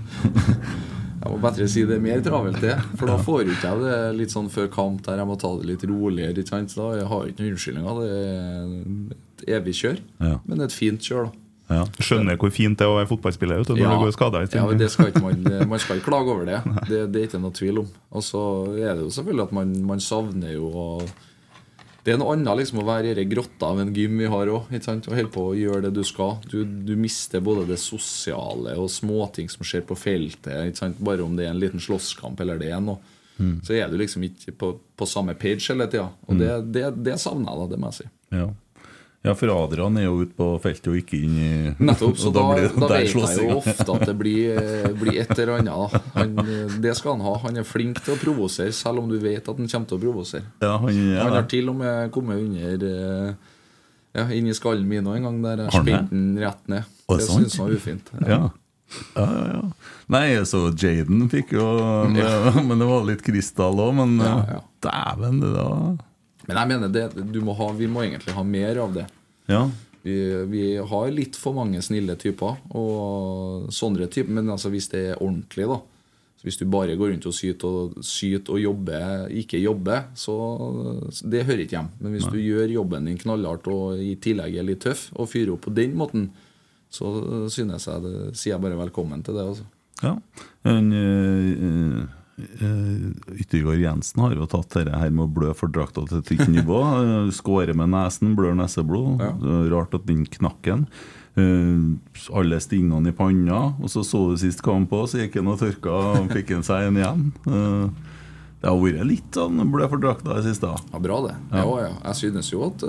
[1.19, 2.77] Jeg må bedre si det er mer travelt, det.
[2.95, 5.67] For da får ikke jeg det litt sånn før kamp der jeg må ta det
[5.73, 6.31] litt roligere.
[6.39, 6.71] Ikke sant?
[6.71, 7.99] Så da jeg har ikke noen unnskyldninger.
[7.99, 8.71] Det er
[9.11, 9.99] et evig kjør.
[10.23, 10.39] Ja.
[10.45, 11.38] Men det er et fint kjør, da.
[11.69, 11.83] Ja.
[12.01, 14.41] Skjønner hvor fint det er å være fotballspiller vet du, når du går skada.
[14.49, 16.61] ja, men det skal ikke man, man skal ikke klage over det.
[16.89, 17.01] det.
[17.13, 17.89] Det er ikke noe tvil om.
[18.09, 20.87] Og så er det jo selvfølgelig at man, man savner jo å
[22.05, 24.71] Det er noe annet liksom å være i grotta av en gym vi har òg.
[24.71, 26.39] Og holde på å gjøre det du skal.
[26.49, 30.71] Du, du mister både det sosiale og småting som skjer på feltet.
[30.71, 30.97] Ikke sant?
[31.05, 32.97] Bare om det er en liten slåsskamp eller det er noe.
[33.63, 36.09] Så er du liksom ikke på, på samme page hele tida.
[36.27, 37.67] Og det, det, det savner jeg, da.
[37.71, 38.09] Det må jeg si.
[38.35, 38.47] Ja.
[39.21, 41.49] Ja, for Adrian er jo ute på feltet og ikke inn i
[41.89, 44.87] Nettopp, så og da, blir da, det vet jeg jo ofte at det blir, eh,
[45.01, 45.97] blir et eller annet.
[46.15, 47.33] Han, eh, det skal han ha.
[47.43, 50.03] Han er flink til å provosere, selv om du vet at han kommer til å
[50.05, 50.47] provosere.
[50.63, 53.53] Ja, han, ja, Han har til og med kommet under eh,
[54.17, 56.87] Ja, inn i skallen min òg en gang, der jeg spente den rett ned.
[57.09, 58.11] Å, Det syns han var ufint.
[58.23, 58.41] Ja.
[59.13, 59.65] Ja, ja, ja.
[60.09, 61.65] Nei, så Jaden fikk jo
[62.09, 64.61] Men det var litt krystall òg, men Ja, ja.
[64.81, 65.67] dæven, det da
[66.49, 69.05] Men jeg mener det, du må ha, vi må egentlig ha mer av det.
[69.49, 69.67] Ja.
[70.01, 70.15] Vi,
[70.49, 75.21] vi har litt for mange snille typer, og sånne typer, men altså hvis det er
[75.21, 75.79] ordentlig, da
[76.39, 80.35] Hvis du bare går rundt og syter og, syter og jobber, ikke jobber, så
[81.21, 81.89] Det hører ikke hjem.
[81.99, 85.51] Men hvis du gjør jobben din knallhardt og i tillegg er litt tøff, og fyrer
[85.57, 86.29] opp på den måten,
[86.89, 87.11] så
[87.51, 89.45] synes jeg det, sier jeg bare velkommen til det.
[89.51, 89.67] Altså.
[90.01, 90.15] ja.
[90.63, 92.18] En, øh, eh,
[93.39, 96.51] Yttergård Jensen har jo tatt dette her med å blø for drakta til et nytt
[96.53, 96.79] nivå.
[97.03, 99.21] Eh, Skåre med nesen, blør neseblod.
[99.23, 99.31] Ja.
[99.35, 100.85] Er Rart at den knakk den.
[101.39, 103.73] Eh, alle stingene i panna.
[103.79, 106.65] Og så så du sist kamp på, så gikk han og tørka, og fikk han
[106.67, 107.27] seg en igjen.
[107.47, 108.07] Eh,
[108.59, 110.67] det har vært litt sånn blø for drakta i det siste.
[110.91, 111.35] Ja, Bra, det.
[111.53, 111.63] Ja.
[111.63, 112.83] Ja, Jeg synes jo at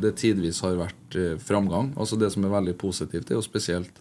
[0.00, 1.90] det tidvis har vært framgang.
[2.00, 4.00] Altså Det som er veldig positivt, er jo spesielt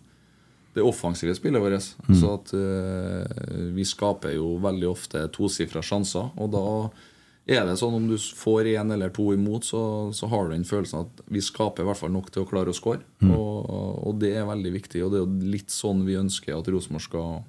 [0.74, 1.90] det offensive spillet vårt.
[2.18, 6.32] Så at uh, Vi skaper jo veldig ofte tosifra sjanser.
[6.42, 6.66] Og da
[7.46, 9.84] er det sånn om du får én eller to imot, så,
[10.16, 12.72] så har du den følelsen at vi skaper i hvert fall nok til å klare
[12.72, 13.04] å score.
[13.28, 13.68] Og,
[14.08, 17.04] og det er veldig viktig, og det er jo litt sånn vi ønsker at Rosenborg
[17.04, 17.44] skal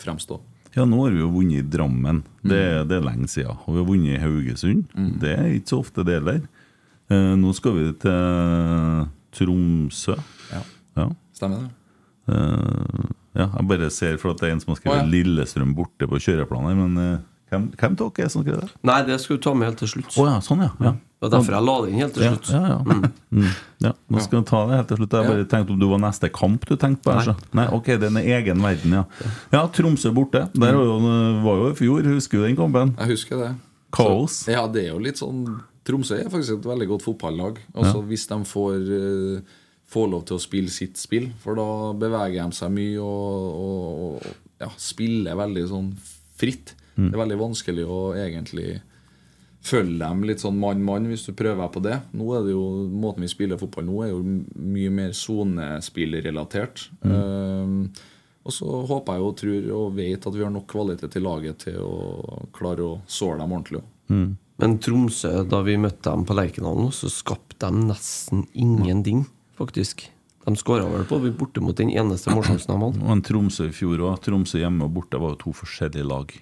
[0.00, 0.38] fremstå.
[0.76, 2.22] Ja, nå har vi jo vunnet i Drammen.
[2.46, 3.58] Det, det er lenge siden.
[3.66, 4.94] Og vi har vunnet i Haugesund.
[5.18, 6.44] Det er ikke så ofte det heller.
[7.10, 10.14] Uh, nå skal vi til Tromsø.
[10.52, 10.62] Ja.
[10.94, 11.10] Ja.
[11.34, 11.79] Stemmer det?
[12.30, 15.10] Eh, ja, jeg bare ser for at det er en som har skrevet oh, ja.
[15.10, 18.68] Lillestrøm borte på kjøreplanen men eh, Hvem, hvem av dere er som skrev det?
[18.86, 20.12] Nei, det skal du ta med helt til slutt.
[20.14, 20.68] Oh, ja, sånn, ja.
[20.86, 20.92] ja.
[20.94, 22.50] Det var derfor jeg la det inn helt til slutt.
[22.54, 22.98] ja, ja.
[23.34, 23.48] Mm.
[23.82, 25.16] Ja, nå skal vi ta det helt til slutt.
[25.18, 27.16] Jeg bare tenkte om du var neste kamp du tenkte på.
[27.16, 27.34] her, så.
[27.58, 29.32] Nei, ok, det er en egen verden, ja.
[29.50, 30.44] Ja, Tromsø borte.
[30.54, 30.94] Der var jo,
[31.42, 32.06] var jo i fjor.
[32.14, 32.94] Husker du den kampen?
[33.00, 33.50] Jeg husker det.
[33.98, 34.44] Kaos.
[34.44, 35.42] Så, ja, det er jo litt sånn
[35.90, 37.58] Tromsø er faktisk et veldig godt fotballag.
[37.74, 38.06] Altså Ja.
[38.06, 39.58] Hvis de får, eh,
[39.90, 41.66] får lov til å spille sitt spill, for da
[41.98, 45.90] beveger de seg mye og, og, og ja, spiller veldig sånn
[46.40, 46.74] fritt.
[46.94, 47.08] Mm.
[47.08, 48.68] Det er veldig vanskelig å egentlig
[49.60, 51.98] følge dem litt sånn mann-mann hvis du prøver på det.
[52.16, 56.86] Nå er det jo, Måten vi spiller fotball nå, er jo mye mer sonespillrelatert.
[57.04, 57.90] Um,
[58.40, 61.66] og så håper jeg og tror og vet at vi har nok kvalitet i laget
[61.66, 63.82] til å klare å såre dem ordentlig.
[64.08, 64.30] Mm.
[64.60, 69.26] Men Tromsø, da vi møtte dem på Lerkendal, nå, så skapte de nesten ingenting,
[69.60, 70.08] faktisk.
[70.44, 73.02] De skåra vel på borte mot den eneste målsjansen de hadde.
[73.04, 74.22] Og en Tromsø i fjor òg.
[74.24, 76.32] Tromsø hjemme og borte var jo to forskjellige lag.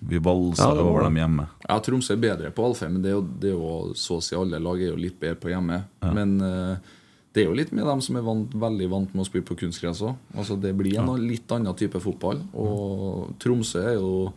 [0.00, 1.48] Vi valsa Ja, var over dem hjemme.
[1.66, 4.24] Ja, Tromsø er bedre på Alfheim, men det er jo, det er jo så å
[4.24, 5.82] si alle lag er jo litt bedre på hjemme.
[6.14, 6.94] Men uh,
[7.34, 9.58] det er jo litt med dem som er vant, veldig vant med å spille på
[9.60, 10.14] kunstgress òg.
[10.34, 12.40] Altså, det blir en litt annen type fotball.
[12.54, 14.30] Og Tromsø er jo,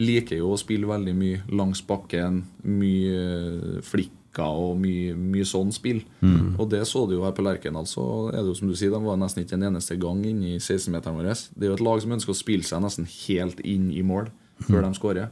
[0.00, 3.82] liker jo å spille veldig mye langs bakken, mye eh,
[4.32, 6.02] flikker og mye, mye sånn spill.
[6.58, 7.86] Og det så du jo her på Lerkendal.
[7.86, 10.56] Så er det jo som du sier, de var nesten ikke en eneste gang inne
[10.56, 11.32] i 16-meteren vår.
[11.54, 14.30] Det er jo et lag som ønsker å spille seg nesten helt inn i mål
[14.62, 15.30] før de skårer.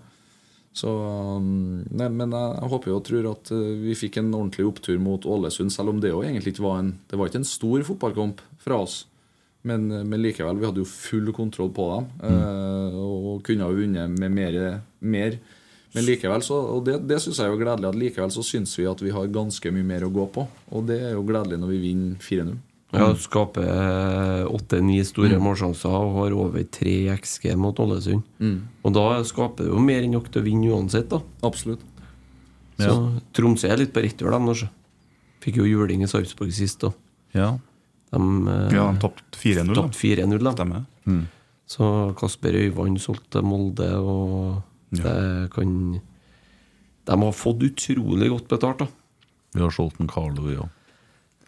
[0.73, 4.69] Så, um, nei, men jeg, håper jo og tror at uh, vi fikk en ordentlig
[4.69, 7.49] opptur mot Ålesund, selv om det jo egentlig ikke var en Det var ikke en
[7.49, 9.01] stor fotballkamp fra oss.
[9.67, 13.01] Men, uh, men likevel, vi hadde jo full kontroll på dem mm.
[13.03, 14.61] og kunne ha vunnet med mer.
[15.01, 15.41] mer.
[15.95, 18.77] Men likevel så, og det, det syns jeg er jo gledelig, at likevel så syns
[18.79, 20.45] vi at vi har ganske mye mer å gå på.
[20.71, 22.59] Og det er jo gledelig når vi vinner 4-0.
[22.91, 28.25] Ja, Skaper åtte-ni store målsjanser og har over tre XG mot Ålesund.
[28.83, 31.21] Og da skaper det jo mer enn nok til å vinne uansett, da.
[31.47, 31.85] Absolutt.
[32.81, 32.95] Så
[33.37, 34.55] Tromsø er litt på retur, dem nå.
[35.45, 36.91] Fikk jo juling i Sarpsborg sist, da.
[37.37, 37.51] Ja.
[38.11, 39.75] De, eh, Ja, de tapte 4-0.
[39.75, 39.83] da.
[39.83, 40.85] tapte 4-0, da.
[41.07, 41.29] Mm.
[41.71, 46.01] Så Kasper Øyvand solgte Molde, og det kan
[47.07, 48.87] De har fått utrolig godt betalt, da.
[49.55, 50.69] Vi har solgt en Carlo, vi òg.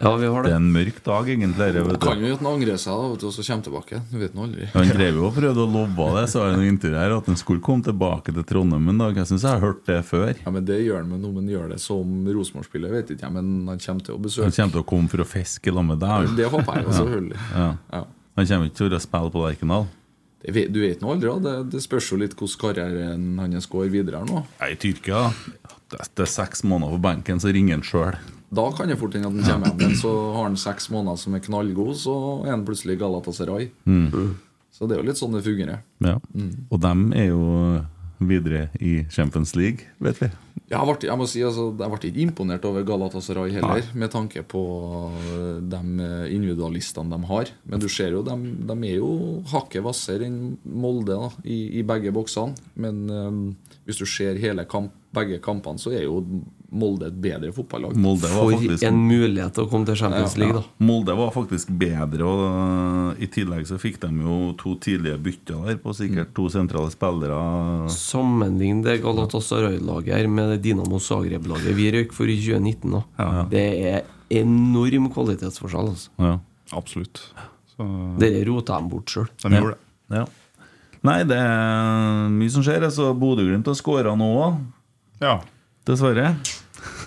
[0.02, 0.52] Ja, vi har Det det.
[0.56, 1.72] er en mørk dag, egentlig.
[1.74, 4.00] det, Vet Kan jo at han angrer seg og så kommer tilbake.
[4.10, 4.66] Du vet nå aldri.
[4.72, 7.26] Han drev jo og prøvde å love det, så han i intervjuet intervju her, at
[7.30, 9.14] han skulle komme tilbake til Trondheim en dag.
[9.14, 10.34] Jeg syns jeg har hørt det før.
[10.42, 13.32] Ja, men Det gjør han med noe, men gjør det som Rosenborg-spiller, vet ikke jeg.
[13.32, 15.86] Men han kommer til å besøke Han kommer til å komme for å fiske sammen
[15.94, 16.36] med deg.
[16.36, 17.38] Det håper jeg jo, selvfølgelig.
[17.54, 17.68] Ja.
[17.92, 18.04] Ja.
[18.34, 19.86] Han kommer ikke til å spille på Lerkendal.
[20.42, 21.30] Vet, du vet nå aldri.
[21.44, 24.42] Det, det spørs jo litt hvordan karrieren hans går videre her nå.
[24.66, 25.28] I Tyrkia
[26.00, 28.16] etter seks måneder på benken, så ringer han sjøl.
[28.52, 29.98] Da kan det fort hende at han kommer hjem igjen.
[30.00, 32.14] Så har han seks måneder som er knallgod, så
[32.46, 33.70] er han plutselig Galatasaray.
[34.72, 35.82] Så det er jo litt sånn det fungerer.
[36.04, 36.16] Ja.
[36.72, 37.42] Og dem er jo
[38.28, 40.28] videre i Champions League, vet vi.
[40.72, 44.44] Jeg, ble, jeg må si, altså, jeg ble ikke imponert over Galatasaray heller, med tanke
[44.48, 44.62] på
[45.34, 45.82] øh, de
[46.32, 47.52] individualistene de har.
[47.68, 48.36] Men du ser jo, de,
[48.68, 49.12] de er jo
[49.52, 52.56] hakket hvassere enn Molde da, i, i begge boksene.
[52.80, 53.44] Men um,
[53.84, 56.22] hvis du ser hele kamp, begge kampene, så er jo
[56.72, 57.96] Molde et bedre fotballag.
[58.00, 60.62] Molde var For faktisk en mulighet til å komme til Champions League, da.
[60.88, 65.66] Molde var faktisk bedre, og uh, i tillegg så fikk de jo to tidlige bytter
[65.68, 67.38] der på sikkert to sentrale spillere.
[67.92, 72.96] Sammenlign det Galatasaray-laget her med det Dinamo Zagreb-laget vi røyk for i 2019.
[73.18, 74.02] da Det er
[74.42, 75.92] enorm kvalitetsforskjell.
[75.92, 76.10] Altså.
[76.24, 76.38] Ja.
[76.72, 77.20] Absolutt.
[77.74, 77.84] Så
[78.20, 79.28] Dere rota dem bort sjøl.
[79.44, 80.16] de gjorde det.
[80.22, 80.24] Ja.
[81.02, 82.84] Nei, det er mye som skjer.
[82.94, 84.60] Så Bodø-Glimt har skåra nå òg,
[85.20, 85.40] Ja.
[85.88, 86.36] dessverre.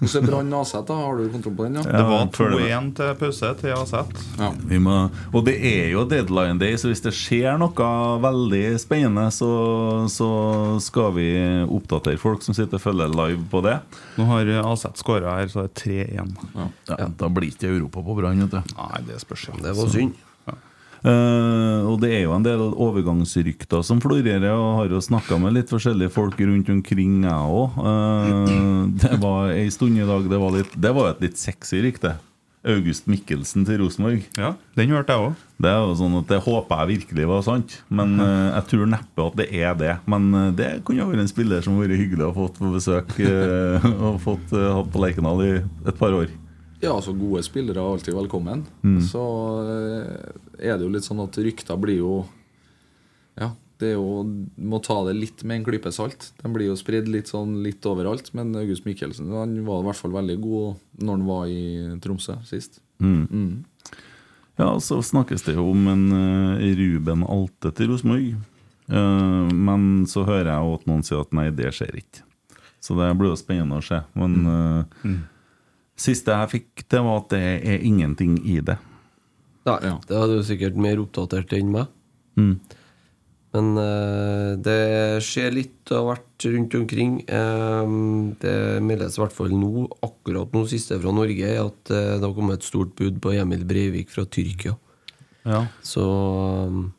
[0.05, 0.95] Så er Brann Aset, da.
[0.99, 1.77] Har du kontroll på den?
[1.79, 1.83] ja?
[1.83, 3.93] Det var Ja, 2-1 til pause til AZ.
[4.39, 4.49] Ja.
[4.71, 4.95] Vi må,
[5.33, 7.89] og det er jo deadline day, så hvis det skjer noe
[8.23, 9.49] veldig spennende, så,
[10.11, 10.29] så
[10.83, 11.27] skal vi
[11.65, 13.77] oppdatere folk som sitter og følger live på det.
[14.19, 16.37] Nå har AZ skåra her, så det er 3-1.
[16.91, 18.45] Ja, Da blir ikke Europa på Brann.
[18.45, 19.49] Nei, det spørs.
[19.61, 20.15] Det var synd.
[21.05, 25.57] Eh, og det er jo en del overgangsrykter som florerer, og har jo snakka med
[25.57, 27.81] litt forskjellige folk rundt omkring, jeg òg.
[29.03, 32.15] det var ei stund i dag det var, litt, det var et litt sexy rykte.
[32.65, 34.23] August Mikkelsen til Rosenborg.
[34.39, 35.41] Ja, den hørte jeg òg.
[35.61, 38.89] Det er jo sånn at det håper jeg virkelig var sant, men uh, jeg tror
[38.89, 39.91] neppe at det er det.
[40.09, 43.13] Men uh, det kunne vært en spiller som har vært hyggelig å fått på besøk
[43.21, 46.33] uh, og fått uh, hatt på Lerkendal i et par år.
[46.81, 48.65] Ja, altså Gode spillere er alltid velkommen.
[49.07, 49.21] Så
[49.63, 52.15] eh, er det jo litt sånn at rykter blir jo
[53.39, 54.23] Ja, det er jo
[54.55, 56.31] Må ta det litt med en klype salt.
[56.39, 58.31] De blir jo spredd litt sånn litt overalt.
[58.37, 61.63] Men August Mikkelsen han var i hvert fall veldig god når han var i
[62.03, 62.79] Tromsø sist.
[64.55, 68.37] Ja, så snakkes det jo om en eh, Ruben Alte til Rosenborg.
[68.87, 72.23] Eh, men så hører jeg jo at noen sier at nei, det skjer ikke.
[72.79, 73.99] Så det blir jo spennende å se.
[74.15, 74.35] Men
[75.03, 75.21] mm.
[75.99, 78.77] siste jeg fikk til, var at det er ingenting i det.
[79.65, 81.93] Nei, det hadde du sikkert mer oppdatert enn meg.
[82.37, 82.57] Mm.
[83.55, 87.13] Men uh, det skjer litt av hvert rundt omkring.
[87.31, 92.25] Um, det meldes i hvert fall nå, akkurat nå siste fra Norge, at uh, det
[92.25, 94.75] har kommet et stort bud på Emil Breivik fra Tyrkia.
[95.47, 95.63] Ja.
[95.85, 96.89] Så um,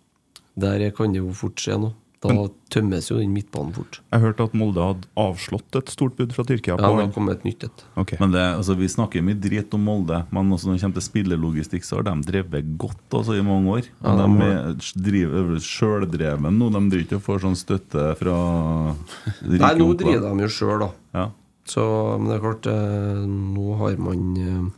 [0.56, 1.94] der kan det jo fort skje noe.
[2.30, 4.00] Da tømmes jo den midtbanen fort.
[4.12, 6.76] Jeg hørte at Molde hadde avslått et stort bud fra Tyrkia.
[6.76, 7.84] Ja, på det kom har et nytt et.
[7.94, 8.18] Okay.
[8.22, 11.06] Men det, altså, Vi snakker mye dritt om Molde, men også når det kommer til
[11.06, 13.90] spillelogistikk, så har de drevet godt altså, i mange år.
[14.02, 16.70] Ja, de de er driver sjøldreven nå.
[16.74, 18.38] De driver ikke og får sånn støtte fra
[19.46, 20.90] Nei, nå driver de jo sjøl, da.
[21.16, 21.28] Ja.
[21.66, 21.82] Så,
[22.20, 24.72] men det er klart, eh, nå har man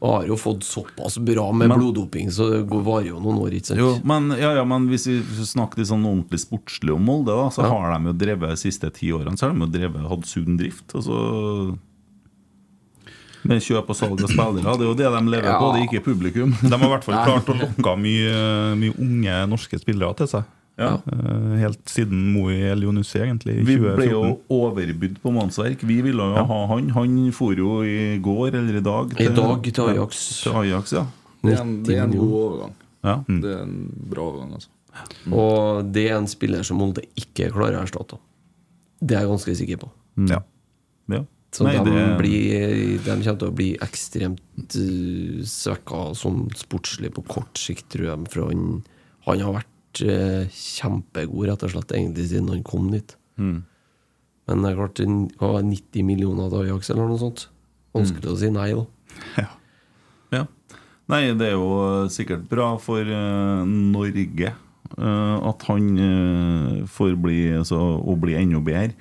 [0.00, 3.38] eh, har jo fått såpass bra med Men- bloddoping, så det går- varer jo noen
[3.40, 3.78] år, ikke sant?
[3.80, 7.48] Jo, men, ja, ja, men hvis vi snakker litt sånn ordentlig sportslig om Molde, da,
[7.50, 7.68] så Ja.
[7.70, 10.56] har de jo drevet de siste ti årene Så har de jo drevet hatt sunn
[10.58, 10.92] drift.
[10.94, 11.78] Altså,
[13.44, 14.62] med kjøp og salg av spillere.
[14.78, 15.58] Det er jo det de lever Ja.
[15.60, 16.54] på, det er ikke publikum.
[16.62, 20.44] De har i hvert fall klart å lokke mye, mye unge norske spillere til seg.
[20.76, 20.96] Ja.
[21.06, 23.60] Eh, Helt siden Moe Elionussi, egentlig.
[23.60, 24.38] i Vi ble jo 2014.
[24.58, 25.84] overbydd på mannsverk.
[25.86, 26.88] Vi ville jo ha han.
[26.96, 30.22] Han for jo i går eller i dag I dag til Ajax.
[30.42, 31.04] Til Ajax, ja.
[31.44, 32.74] Det er en, det er en god overgang.
[33.04, 33.16] ja.
[33.28, 33.76] Det er en
[34.10, 34.68] bra overgang, altså.
[35.34, 38.18] Og det er en spiller som Molde ikke klarer å erstatte.
[39.02, 39.88] Det er jeg ganske sikker på.
[40.30, 40.40] Ja.
[41.10, 41.24] ja.
[41.54, 47.12] Så Nei, de, det- blir, de kommer til å bli ekstremt uh, svekka sånn sportslig
[47.14, 48.24] på kort sikt, tror jeg.
[48.32, 48.82] For han,
[49.28, 49.70] han har vært
[50.02, 53.16] eh, kjempegod, rett og slett, egentlig siden han kom dit.
[53.38, 53.62] Mm.
[54.48, 55.02] Men det er klart,
[55.40, 57.46] hva var 90 millioner til Ajax, eller noe sånt?
[57.94, 58.88] Vanskelig å si nei, da.
[60.34, 60.46] Ja.
[61.12, 64.54] Nei, det er jo sikkert bra for eh, Norge
[64.94, 68.92] at han eh, får bli altså, å bli enda bedre.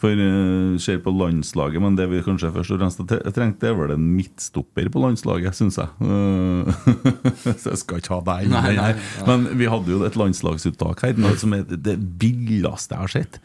[0.00, 3.02] For uh, ser på landslaget, men det vi kanskje først og fremst
[3.36, 5.90] trengte, er vel en midtstopper på landslaget, syns jeg.
[6.00, 6.70] Uh,
[7.60, 9.00] så jeg skal ikke ha deg inn i her.
[9.28, 13.40] Men vi hadde jo et landslagsuttak her noe som er det villeste jeg har sett.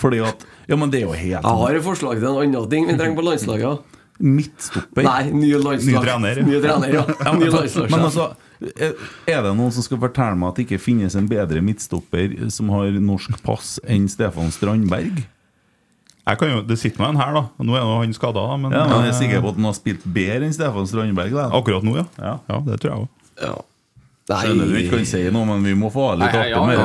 [0.00, 2.70] Fordi at Ja, men det er jo helt Jeg har et forslag til en annen
[2.70, 3.98] ting vi trenger på landslaget.
[4.22, 5.04] Midtstopper.
[5.04, 5.90] Nei, ny landslag.
[5.90, 6.40] Ny trener.
[6.46, 6.96] Ny trener.
[6.96, 7.04] Ja,
[7.40, 7.92] Ny landslag, ja.
[7.92, 8.30] men altså,
[9.26, 12.70] er det noen som skal fortelle meg at det ikke finnes en bedre midtstopper som
[12.74, 15.24] har norsk pass enn Stefan Strandberg?
[16.22, 17.42] Jeg kan jo, det sitter med en her, da.
[17.66, 18.56] Nå er jo han skada, da.
[18.60, 21.34] Men, Ja, men jeg er sikker på at han har spilt bedre enn Stefan Strandberg.
[21.34, 21.50] Da.
[21.58, 22.06] akkurat nå, ja.
[22.22, 22.38] Ja.
[22.46, 22.62] ja.
[22.68, 23.28] Det tror jeg òg.
[23.42, 23.58] ja.
[24.30, 26.84] Skjønner du ikke kan si noe, men vi må få ha litt artig med det.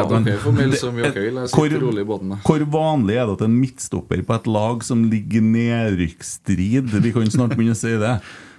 [2.47, 7.13] Hvor vanlig er det at en midtstopper på et lag som ligger i nedrykksstrid Vi
[7.13, 8.15] kan snart begynne å si det.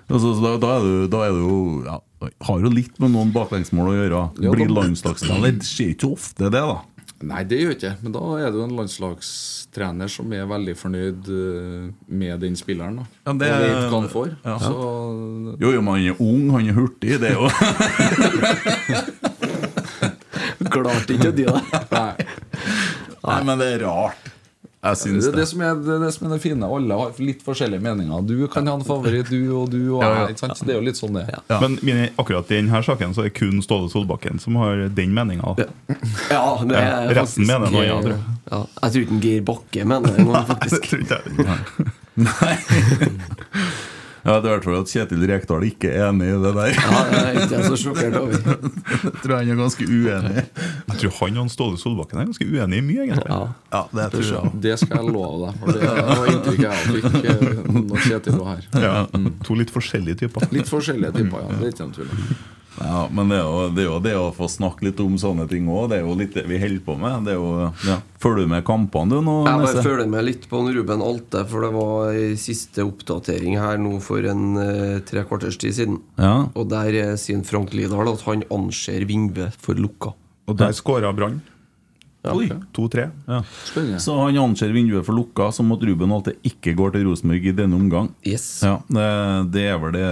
[0.08, 1.96] Altså, så da, da, er du, da er du jo ja,
[2.48, 4.22] Har jo litt med noen baklengsmål å gjøre.
[4.40, 5.42] Ja, Blir landslagstrener.
[5.42, 5.58] landslagsspiller.
[5.60, 6.78] Det skjer ikke ofte, det, da.
[7.28, 11.88] Nei, det gjør ikke Men da er du en landslagstrener som er veldig fornøyd eh,
[12.14, 13.00] med den spilleren.
[13.00, 14.28] da Ja, det- Og vet hva han får.
[14.46, 14.56] Ja.
[14.62, 14.72] Så
[15.60, 17.18] Jo, jo, men han er ung, han er hurtig.
[17.18, 17.50] Det er jo
[20.72, 21.62] Klarte ikke å dy deg.
[21.92, 22.14] nei.
[23.28, 24.28] Nei, men det er rart.
[24.78, 25.38] Jeg Det syns er det.
[25.40, 26.62] det som er det, det som er det fine.
[26.62, 28.22] Alle har litt forskjellige meninger.
[28.28, 30.14] Du kan ha en favoritt, du og du og Ja, ja.
[30.28, 30.36] jeg.
[30.36, 30.60] Ikke sant?
[30.62, 31.24] Det er jo litt sånn det.
[31.50, 31.58] Ja.
[31.64, 35.10] Men mine, akkurat i denne saken så er det kun Ståle Solbakken som har den
[35.18, 35.56] meninga.
[36.30, 38.20] Ja, det er Ja, resten mener noe annet, jeg.
[38.52, 40.94] Ja, jeg tror ikke Geir Bakke mener det Nei faktisk.
[44.28, 46.72] Ja, det er i hvert fall at Kjetil Rekdal ikke er enig i det der.
[46.76, 48.34] Ja, det er ikke jeg så sjokkert over.
[48.36, 50.44] Jeg tror han er ganske uenig.
[50.44, 53.24] Jeg tror han og Ståle Solbakken er ganske uenig i mye, egentlig.
[53.32, 53.40] Ja.
[53.72, 54.52] Ja, det tror jeg.
[54.68, 55.58] Det skal jeg love deg.
[55.62, 57.48] For det var inntrykket jeg fikk eh,
[57.88, 58.68] når Kjetil var her.
[58.84, 58.94] Ja,
[59.48, 60.48] to litt forskjellige typer.
[60.54, 61.58] Litt forskjellige typer, ja.
[61.58, 62.38] Det er ikke noen tvil om.
[62.80, 65.48] Ja, men det er, jo, det er jo det å få snakke litt om sånne
[65.50, 65.88] ting òg.
[65.92, 67.26] Det er jo litt det vi holder på med.
[67.26, 67.50] Det er jo,
[67.88, 67.98] ja.
[68.22, 69.24] Følger du med kampene, du?
[69.24, 69.36] nå?
[69.48, 73.78] Jeg bare følger med litt på Ruben Alte, for det var ei siste oppdatering her
[73.82, 76.00] nå for en eh, tre kvarters tid siden.
[76.18, 76.48] Ja.
[76.54, 80.14] Og der sier Frank Lidahl at han anser Vingve for lukka.
[80.48, 81.40] Og der skåra Brann.
[82.22, 82.48] Oi.
[82.74, 83.10] 2-3.
[83.26, 83.42] Ja.
[83.98, 87.54] Så han anser vinduet for lukka, som at Ruben Alte ikke går til Rosenborg i
[87.56, 88.10] denne omgang.
[88.26, 88.60] Yes.
[88.66, 89.06] Ja, det,
[89.54, 90.08] det er vel det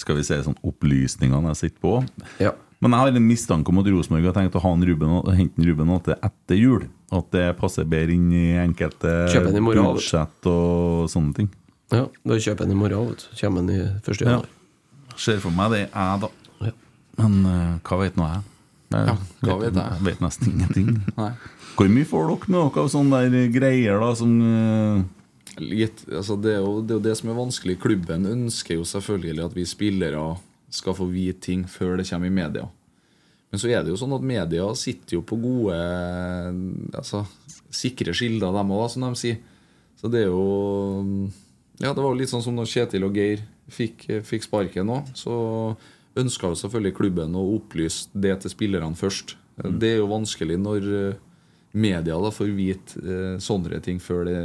[0.00, 1.96] Skal vi si sånn opplysningene jeg sitter på.
[2.42, 2.52] Ja.
[2.82, 5.60] Men jeg har en mistanke om at Rosenborg har tenkt å ha en Ruben, hente
[5.60, 6.88] en Ruben til etter jul.
[7.14, 9.12] At det passer bedre inn i enkelte
[9.62, 11.48] morgen, budsjett og sånne ting.
[11.94, 13.36] ja Da kjøper en i morgen, vet du.
[13.40, 14.10] Kommer en i 1.
[14.10, 14.18] Ja.
[14.26, 14.50] januar.
[15.16, 16.30] Ser for meg det jeg, da.
[16.66, 16.74] Ja.
[17.22, 18.42] Men uh, hva vet nå jeg?
[18.94, 19.16] jeg Ja,
[19.46, 20.04] hva vet jeg?
[20.10, 20.90] vet nesten ingenting.
[21.78, 25.00] Hvor mye får dere med dere av sånne der greier da som eh,
[25.62, 27.76] Litt, altså det, er jo, det er jo det som er vanskelig.
[27.82, 30.24] Klubben ønsker jo selvfølgelig at vi spillere
[30.74, 32.66] skal få vite ting før det kommer i media.
[33.52, 35.76] Men så er det jo sånn at media sitter jo på gode
[36.98, 37.22] altså,
[37.70, 39.38] sikre kilder, dem òg, som de sier.
[40.00, 41.30] Så det er jo
[41.78, 45.14] Ja, det var jo litt sånn som når Kjetil og Geir fikk, fikk sparken òg.
[45.14, 45.34] Så
[46.18, 49.36] ønska jo selvfølgelig klubben å opplyse det til spillerne først.
[49.54, 50.90] Det er jo vanskelig når
[51.74, 54.40] media da får vite eh, sånne ting før, det,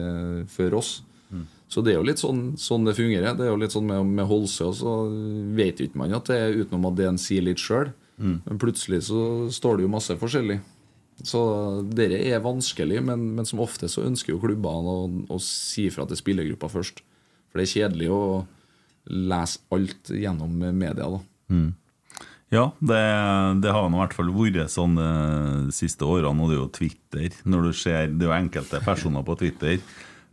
[0.54, 0.98] før oss.
[1.70, 3.36] Så det er jo litt sånn, sånn det fungerer.
[3.38, 4.94] Det er jo litt sånn med, med Holse, og så
[5.54, 7.92] vet jo ikke man at det er utenom at det en sier litt sjøl.
[8.48, 9.22] Men plutselig så
[9.54, 10.58] står det jo masse forskjellig.
[11.30, 11.42] Så
[11.94, 15.06] dette er vanskelig, men, men som ofte så ønsker jo klubbene å,
[15.36, 17.04] å si fra til spillergruppa først.
[17.52, 18.24] For det er kjedelig å
[19.10, 21.22] lese alt gjennom media, da.
[21.54, 21.70] Mm.
[22.52, 23.00] Ja, det,
[23.62, 26.72] det har nå i hvert fall vært sånn de siste årene, og det er jo
[26.74, 27.30] Twitter.
[27.46, 29.78] Når du ser, Det er jo enkelte personer på Twitter.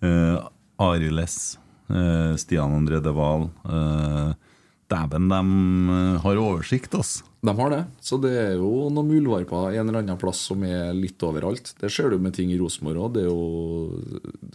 [0.00, 0.40] Uh,
[0.80, 1.58] Arild S,
[1.92, 3.50] uh, Stian André De Wahl.
[3.68, 4.32] Uh,
[4.86, 5.38] Dæven, de
[5.90, 7.24] eh, har oversikt, altså.
[7.42, 7.80] De har det.
[8.06, 11.72] Så det er jo noen muldvarper en eller annen plass som er litt overalt.
[11.80, 13.18] Det ser du med ting i Rosenborg òg.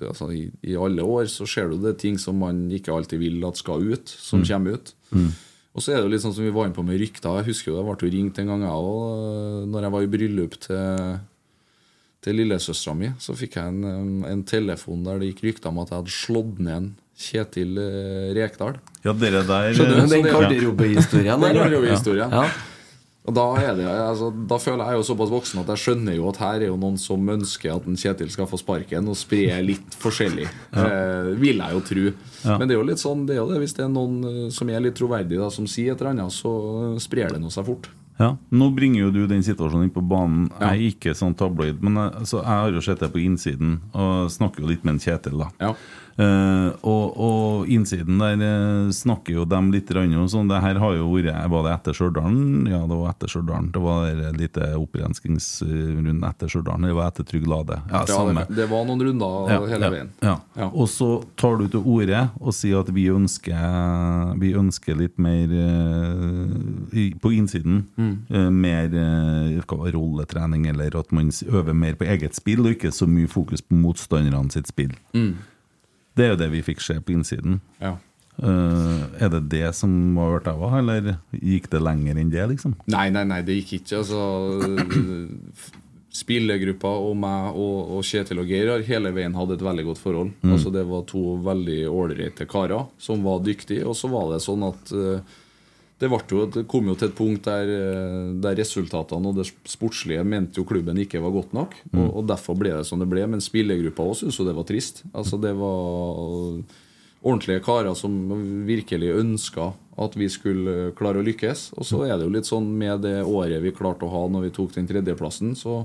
[0.08, 3.44] Altså, i, I alle år så ser du det ting som man ikke alltid vil
[3.48, 4.48] at skal ut, som Mm.
[4.48, 4.94] kommer ut.
[5.12, 5.30] Mm.
[5.72, 7.38] Og så er det jo litt sånn som vi var inne på med rykter.
[7.40, 10.10] Jeg husker jo jeg ble jo ringt en gang, jeg òg, når jeg var i
[10.16, 11.14] bryllup til,
[12.26, 13.12] til lillesøstera mi.
[13.24, 16.60] Så fikk jeg en, en telefon der det gikk rykter om at jeg hadde slått
[16.60, 16.92] ned en
[17.22, 18.80] Kjetil eh, Rekdal.
[19.06, 20.14] Ja, dere der Skjønner du?
[20.16, 21.38] Den garderobehistorien ja.
[22.34, 22.46] Ja.
[23.22, 26.26] Og da, er det, altså, da føler jeg jo såpass voksen at jeg skjønner jo
[26.32, 29.60] at her er jo noen som ønsker at en Kjetil skal få sparken, og spre
[29.66, 30.50] litt forskjellig.
[30.82, 32.04] Eh, vil jeg jo tro.
[32.42, 32.56] Ja.
[32.58, 34.46] Men det er jo litt sånn, det er jo det, hvis det er noen eh,
[34.54, 36.52] som er litt troverdig, da, som sier et eller annet, så
[37.04, 37.90] sprer det noe seg fort.
[38.22, 40.48] Ja, Nå bringer jo du den situasjonen inn på banen.
[40.58, 43.78] Jeg er ikke sånn tabloid, men jeg, altså, jeg har jo sett det på innsiden,
[43.94, 45.72] og snakker jo litt med en Kjetil, da.
[46.18, 50.50] Eh, og, og innsiden der snakker jo dem litt og sånn.
[50.52, 52.38] Det her har jo vært Var det etter Stjørdal?
[52.70, 53.70] Ja, det var etter Stjørdal.
[53.74, 56.88] Det var en liten opprenskingsrunde etter Stjørdal.
[56.88, 57.80] Det var etter Trygg Lade.
[57.92, 60.12] Ja, Ja, det, det var noen runder hele veien.
[60.24, 60.38] Ja.
[60.58, 60.70] Ja.
[60.70, 61.10] Og så
[61.40, 67.34] tar du til orde og sier at vi ønsker, vi ønsker litt mer uh, på
[67.36, 67.84] innsiden.
[67.98, 68.14] Mm.
[68.32, 68.98] Uh, mer
[69.96, 73.78] rolletrening, eller at man øver mer på eget spill, og ikke så mye fokus på
[73.78, 74.94] motstanderne sitt spill.
[75.16, 75.34] Mm.
[76.18, 77.60] Det er jo det vi fikk se på innsiden.
[77.82, 77.98] Ja.
[78.42, 82.74] Uh, er det det som har vært av, eller gikk det lenger enn det, liksom?
[82.90, 84.02] Nei, nei, nei, det gikk ikke.
[84.02, 84.22] Altså,
[86.22, 90.02] spillergruppa og meg og, og Kjetil og Geir har hele veien hatt et veldig godt
[90.02, 90.34] forhold.
[90.42, 90.56] Mm.
[90.56, 93.86] Altså, det var to veldig ålreite karer som var dyktige.
[93.88, 95.38] Og så var det sånn at eh,
[96.02, 100.24] det, jo, det kom jo til et punkt der, eh, der resultatene og det sportslige
[100.26, 101.76] mente jo klubben ikke var godt nok.
[101.92, 102.00] Mm.
[102.02, 103.28] Og, og derfor ble det som det ble.
[103.30, 105.04] Men spillergruppa også syntes jo det var trist.
[105.14, 106.64] Altså, det var
[107.22, 108.16] ordentlige karer som
[108.66, 109.72] virkelig ønska
[110.02, 111.68] at vi skulle klare å lykkes.
[111.78, 114.48] Og så er det jo litt sånn med det året vi klarte å ha når
[114.48, 115.84] vi tok den tredjeplassen, så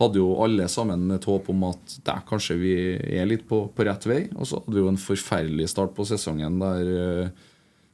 [0.00, 3.84] hadde jo alle sammen et håp om at der kanskje vi er litt på, på
[3.84, 4.22] rett vei.
[4.38, 7.48] Og så hadde vi jo en forferdelig start på sesongen der eh,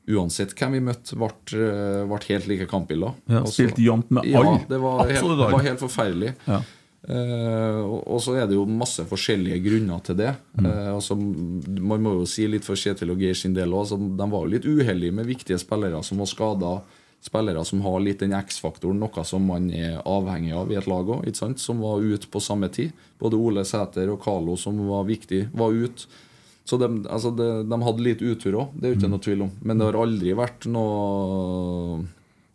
[0.06, 3.14] uansett hvem vi møtte, ble, eh, ble helt like kampbilder.
[3.26, 6.34] Ja, Og spilt jevnt med ja, det var, helt, det var helt forferdelig.
[6.46, 6.60] Ja.
[7.06, 10.32] Eh, og, og så er det jo masse forskjellige grunner til det.
[10.58, 10.66] Mm.
[10.66, 13.84] Eh, altså, man må jo si litt for Kjetil og Geir sin del òg.
[13.84, 16.76] Altså, de var jo litt uheldige med viktige spillere som var skada.
[17.26, 21.08] Spillere som har litt den X-faktoren, noe som man er avhengig av i et lag
[21.16, 21.26] òg.
[21.58, 22.94] Som var ute på samme tid.
[23.18, 26.10] Både Ole Sæter og Carlo, som var viktig, var ute.
[26.66, 29.00] Så de, altså de, de hadde litt utur òg, det er jo Mm.
[29.00, 29.50] ikke noe tvil om.
[29.62, 32.04] Men det har aldri vært noe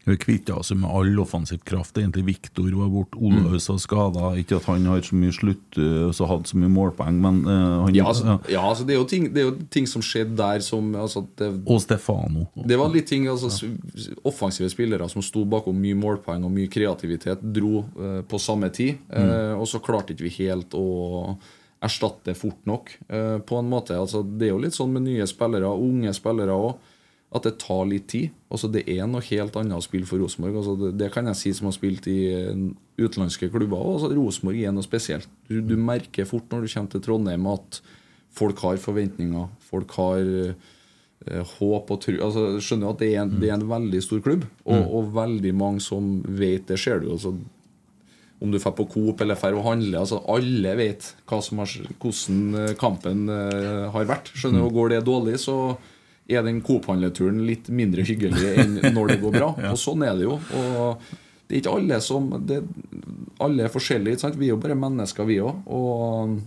[0.03, 1.93] Vi kvitta oss med all offensiv kraft.
[2.01, 4.31] Egentlig Viktor var borte, Olaus var skada.
[4.41, 7.37] Ikke at han har så mye slutt eh, og så hadde så mye målpoeng, men
[7.45, 10.01] uh, han Ja, altså, ja, altså det, er jo ting, det er jo ting som
[10.01, 12.47] skjedde der som altså, det, Og Stefano.
[12.65, 14.17] Det var litt ting, altså ja.
[14.25, 18.97] Offensive spillere som sto bakom mye målpoeng og mye kreativitet, dro uh, på samme tid.
[19.13, 21.37] Eh, og så klarte ikke vi helt å
[21.81, 23.95] erstatte fort nok, eh, på en måte.
[23.97, 26.75] Altså, det er jo litt sånn med nye spillere, unge spillere òg,
[27.33, 28.29] at det tar litt tid.
[28.51, 30.57] Altså, det er noe helt annet å spille for Rosenborg.
[30.59, 32.59] Altså, det, det kan jeg si som har spilt i eh,
[32.99, 33.79] utenlandske klubber.
[33.95, 35.29] Altså, Rosenborg er noe spesielt.
[35.49, 37.79] Du, du merker fort når du kommer til Trondheim at
[38.35, 39.47] folk har forventninger.
[39.71, 42.17] Folk har eh, håp og tru.
[42.19, 44.85] altså, Skjønner at det er, en, det er en veldig stor klubb, og, Mm.
[44.99, 46.77] og veldig mange som vet det.
[46.79, 47.33] ser du altså,
[48.41, 49.99] Om du drar på Coop eller drar og handler.
[50.01, 54.31] Altså, alle vet har, hvordan eh, kampen eh, har vært.
[54.33, 55.57] Skjønner du, og Går det dårlig, så
[56.31, 59.51] er den Coop-handleturen litt mindre hyggelig enn når det går bra.
[59.73, 60.39] Og sånn er det jo.
[60.57, 61.11] Og
[61.51, 62.61] det er ikke alle som det,
[63.43, 64.21] Alle er forskjellige.
[64.21, 64.37] Sant?
[64.39, 65.65] Vi er jo bare mennesker, vi òg.
[65.67, 66.37] Og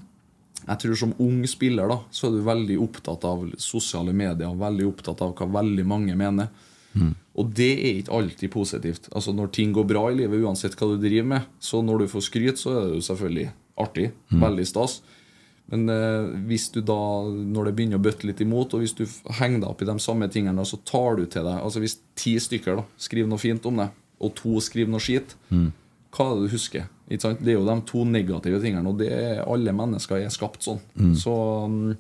[0.65, 4.87] jeg tror som ung spiller da, så er du veldig opptatt av sosiale medier, veldig
[4.89, 6.49] opptatt av hva veldig mange mener.
[7.35, 9.09] Og det er ikke alltid positivt.
[9.13, 12.13] Altså Når ting går bra i livet, uansett hva du driver med, så når du
[12.13, 13.49] får skryt, så er det jo selvfølgelig
[13.83, 14.13] artig.
[14.45, 15.01] Veldig stas.
[15.73, 19.07] Men eh, hvis du da, når det begynner å bøtte litt imot, og hvis du
[19.41, 22.35] henger deg opp i de samme tingene, så tar du til deg Altså Hvis ti
[22.39, 25.35] stykker da skriver noe fint om deg, og to skriver noe skit,
[26.15, 26.85] hva er det du husker?
[27.09, 30.79] Det er jo de to negative tingene, og det er, alle mennesker er skapt sånn.
[31.19, 31.35] Så
[31.69, 31.97] mm,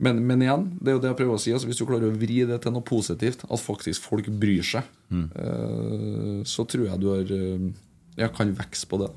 [0.00, 1.52] men, men igjen, det er jo det jeg prøver å si.
[1.52, 4.88] Altså, hvis du klarer å vri det til noe positivt, at faktisk folk bryr seg,
[5.12, 7.70] eh, så tror jeg du har eh,
[8.20, 9.10] Jeg kan vokse på det.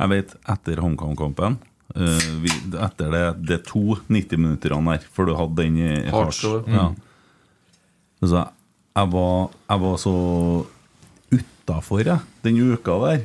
[0.00, 1.56] Jeg vet etter HamKam-kampen
[1.94, 2.46] uh,
[2.84, 6.64] Etter det, det to 90-minutterne der, for du hadde den i Hardstore.
[6.68, 6.88] Ja.
[8.24, 8.46] Altså,
[8.96, 10.16] jeg, var, jeg var så
[11.34, 12.10] utafor
[12.44, 13.24] den uka der.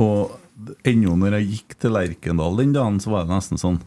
[0.00, 0.38] Og
[0.86, 3.80] ennå når jeg gikk til Lerkendal den dagen, så var det nesten sånn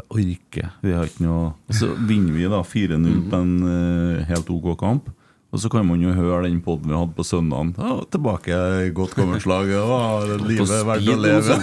[0.00, 0.70] Jeg orker.
[0.82, 4.72] Vi har ikke noe Og Så vinner vi da 4-0 på en uh, helt OK
[4.80, 5.10] kamp.
[5.52, 7.74] Og så kan man jo høre den poden vi hadde på søndagen.
[7.76, 8.56] Ja, tilbake
[8.96, 9.68] godt gammelt slag.
[9.68, 9.84] Ja,
[10.40, 11.58] livet er verdt å leve.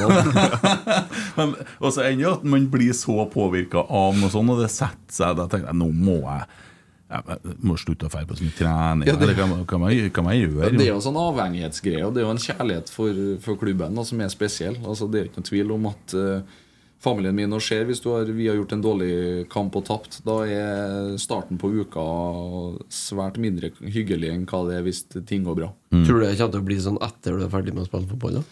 [1.39, 5.15] Men, og så ender at man blir så påvirka av noe sånt, og det setter
[5.15, 5.39] seg.
[5.41, 6.45] Da tenker jeg nå må jeg
[7.09, 9.07] jeg må slutte å dra på så mye trening.
[9.09, 10.77] Ja, det- hva, hva, hva, jeg- gjøre?
[10.77, 13.95] Det er jo en sånn avhengighetsgreie, og det er jo en kjærlighet for, for klubben
[13.95, 14.77] da, som er spesiell.
[14.85, 16.59] Altså, det er jo ikke noen tvil om at eh,
[16.99, 19.11] familien min nå ser hvis du har, vi har gjort en dårlig
[19.51, 20.19] kamp og tapt.
[20.27, 22.05] Da er starten på uka
[22.91, 25.73] svært mindre hyggelig enn hva det er hvis ting går bra.
[25.95, 28.11] Tror du det kommer til å bli sånn etter du er ferdig med å spille
[28.11, 28.41] fotball?
[28.41, 28.47] da?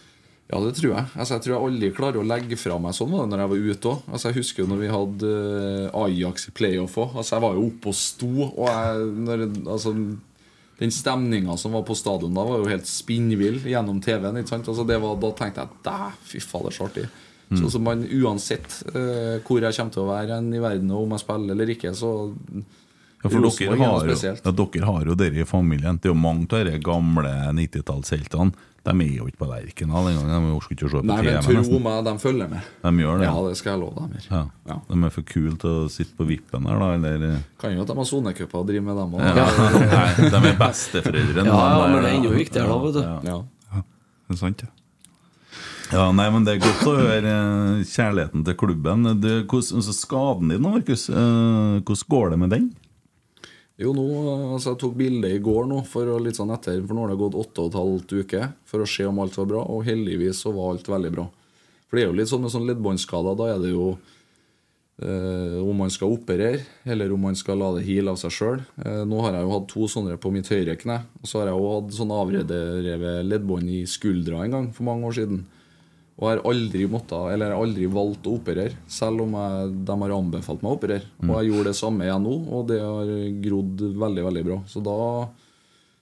[0.48, 1.04] Ja, det tror jeg.
[1.12, 3.50] Altså, jeg tror jeg aldri klarer å legge fra meg sånn var det når jeg
[3.50, 4.06] var ute òg.
[4.08, 7.18] Altså, jeg husker jo når vi hadde eh, Ajax i playoff òg.
[7.20, 8.30] Altså, jeg var jo oppe og sto.
[8.46, 9.44] Og jeg, når,
[9.74, 9.92] altså,
[10.80, 14.40] den stemninga som var på stadion da, var jo helt spinnvill gjennom TV-en.
[14.40, 14.72] ikke sant?
[14.72, 17.04] Altså, det var, da tenkte jeg at fy fader, så artig.
[17.56, 21.14] Så, som man, uansett uh, hvor jeg kommer til å være i verden, og om
[21.16, 22.10] jeg spiller eller ikke, så
[23.18, 25.96] Ja, for dere er har, jo, ja, dere har jo dere i familien.
[25.98, 28.52] Det er jo mange av de gamle 90-tallsheltene.
[28.88, 30.28] De er jo ikke på Lerkendal engang.
[30.46, 31.42] De orker ikke å se på Nei, men TV.
[31.48, 31.82] tro nesten.
[31.82, 32.70] meg, de følger med.
[32.84, 33.26] De gjør det.
[33.26, 34.22] Ja, det skal jeg love dem.
[34.30, 34.42] Ja.
[34.70, 34.78] Ja.
[34.86, 37.90] De er for kule til å sitte på vippen her, da, eller Kan jo at
[37.90, 39.26] de har sonecuper og driver med dem òg.
[39.26, 39.46] ja.
[39.98, 41.50] Nei, de er besteforeldrene.
[41.50, 43.02] Ja, ja, men det er enda viktigere da, vet du.
[43.02, 43.38] Ja.
[43.74, 43.82] Ja.
[44.28, 44.72] Det er sant, ja.
[45.88, 49.06] Ja, nei, men Det er godt å høre eh, kjærligheten til klubben.
[49.22, 52.66] Du, hvordan, altså, skaden din, Markus, eh, hvordan går det med den?
[53.78, 54.04] Jo, nå,
[54.56, 57.20] altså Jeg tok bilde i går nå for litt sånn etter For nå har det
[57.20, 60.42] gått åtte og et halvt uke for å se om alt var bra, og heldigvis
[60.44, 61.26] så var alt veldig bra.
[61.88, 63.38] For det er jo litt sånn med sånn leddbåndskader.
[63.38, 63.86] Da er det jo
[65.00, 68.64] eh, om man skal operere, eller om man skal la det heale av seg sjøl.
[68.84, 70.98] Eh, nå har jeg jo hatt to sånne på mitt høyre kne.
[71.22, 75.08] Og så har jeg jo hatt sånn avrevet leddbånd i skuldra en gang for mange
[75.08, 75.46] år siden.
[76.18, 80.64] Og har aldri måttet, eller aldri valgt å operere, selv om jeg, de har anbefalt
[80.64, 81.10] meg å operere.
[81.22, 83.12] Og jeg gjorde det samme igjen nå, og det har
[83.44, 84.56] grodd veldig, veldig bra.
[84.66, 84.96] Så da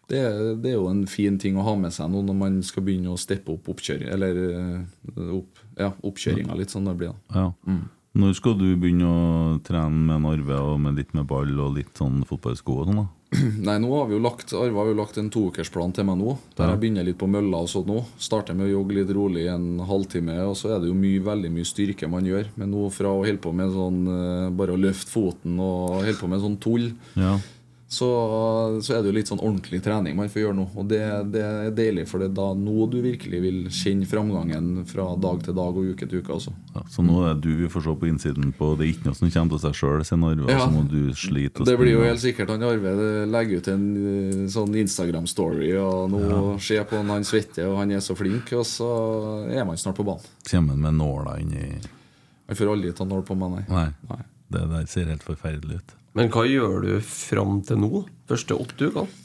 [0.06, 0.22] det,
[0.62, 3.10] det er jo en fin ting å ha med seg nå når man skal begynne
[3.10, 7.12] å steppe opp oppkjøring, eller eh, opp, ja, oppkjøringa litt sånn det blir.
[7.12, 7.42] da.
[7.42, 7.78] Ja.
[8.16, 9.24] Når skal du begynne å
[9.66, 13.02] trene med en arve og med litt med ball og litt sånn fotballsko og sånn?
[13.02, 13.08] da?
[13.66, 16.36] Nei, nå har vi jo lagt Arve har jo lagt en toukersplan til meg nå.
[16.56, 18.04] Der jeg begynner litt på mølla og sånn nå.
[18.22, 21.50] Starter med å jogge litt rolig en halvtime, og så er det jo mye, veldig
[21.56, 22.52] mye styrke man gjør.
[22.54, 26.18] Men nå fra å holde på med sånn eh, bare å løfte foten og holde
[26.22, 27.34] på med sånn tull, Ja.
[27.88, 28.06] Så,
[28.82, 30.64] så er det jo litt sånn ordentlig trening man får gjøre nå.
[30.74, 30.98] Og det,
[31.30, 35.44] det er deilig, for det er da nå du virkelig vil kjenne framgangen fra dag
[35.46, 36.34] til dag og uke til uke.
[36.34, 36.50] Altså.
[36.74, 39.06] Ja, så nå er det du vi får se på innsiden på Det er ikke
[39.06, 40.48] noe som kommer til seg sjøl, sier Arve.
[40.50, 40.64] Ja.
[40.64, 41.62] Så må du slite.
[41.62, 42.94] og Det blir jo helt sikkert han Arve
[43.30, 46.22] legger ut en eh, sånn Instagram-story, og nå
[46.66, 48.88] ser på han, han svetter, og han er så flink, og så
[49.46, 50.26] er man snart på banen.
[50.50, 51.68] Kommer han med nåla inni
[52.50, 53.68] Han får aldri ta nål på meg, nei.
[53.70, 53.86] Nei.
[54.10, 54.24] Nei.
[54.56, 55.96] Det der ser helt forferdelig ut.
[56.16, 58.04] Men hva gjør du fram til nå?
[58.30, 59.22] Første åtte ukene?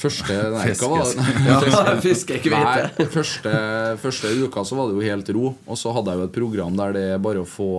[0.00, 3.04] Første Nei, hva var det?
[3.14, 3.52] Første,
[4.02, 5.52] første uka så var det jo helt ro.
[5.70, 7.70] Og så hadde jeg jo et program der det er bare å få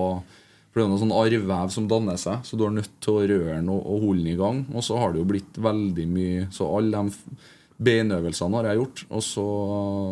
[0.71, 3.25] For det er noe sånn arrvev som danner seg, så du er nødt til å
[3.33, 4.61] røre den og, og holde den i gang.
[4.71, 7.41] Og så har det jo blitt veldig mye Så alle de
[7.81, 9.03] beinøvelsene har jeg gjort.
[9.11, 9.47] Og så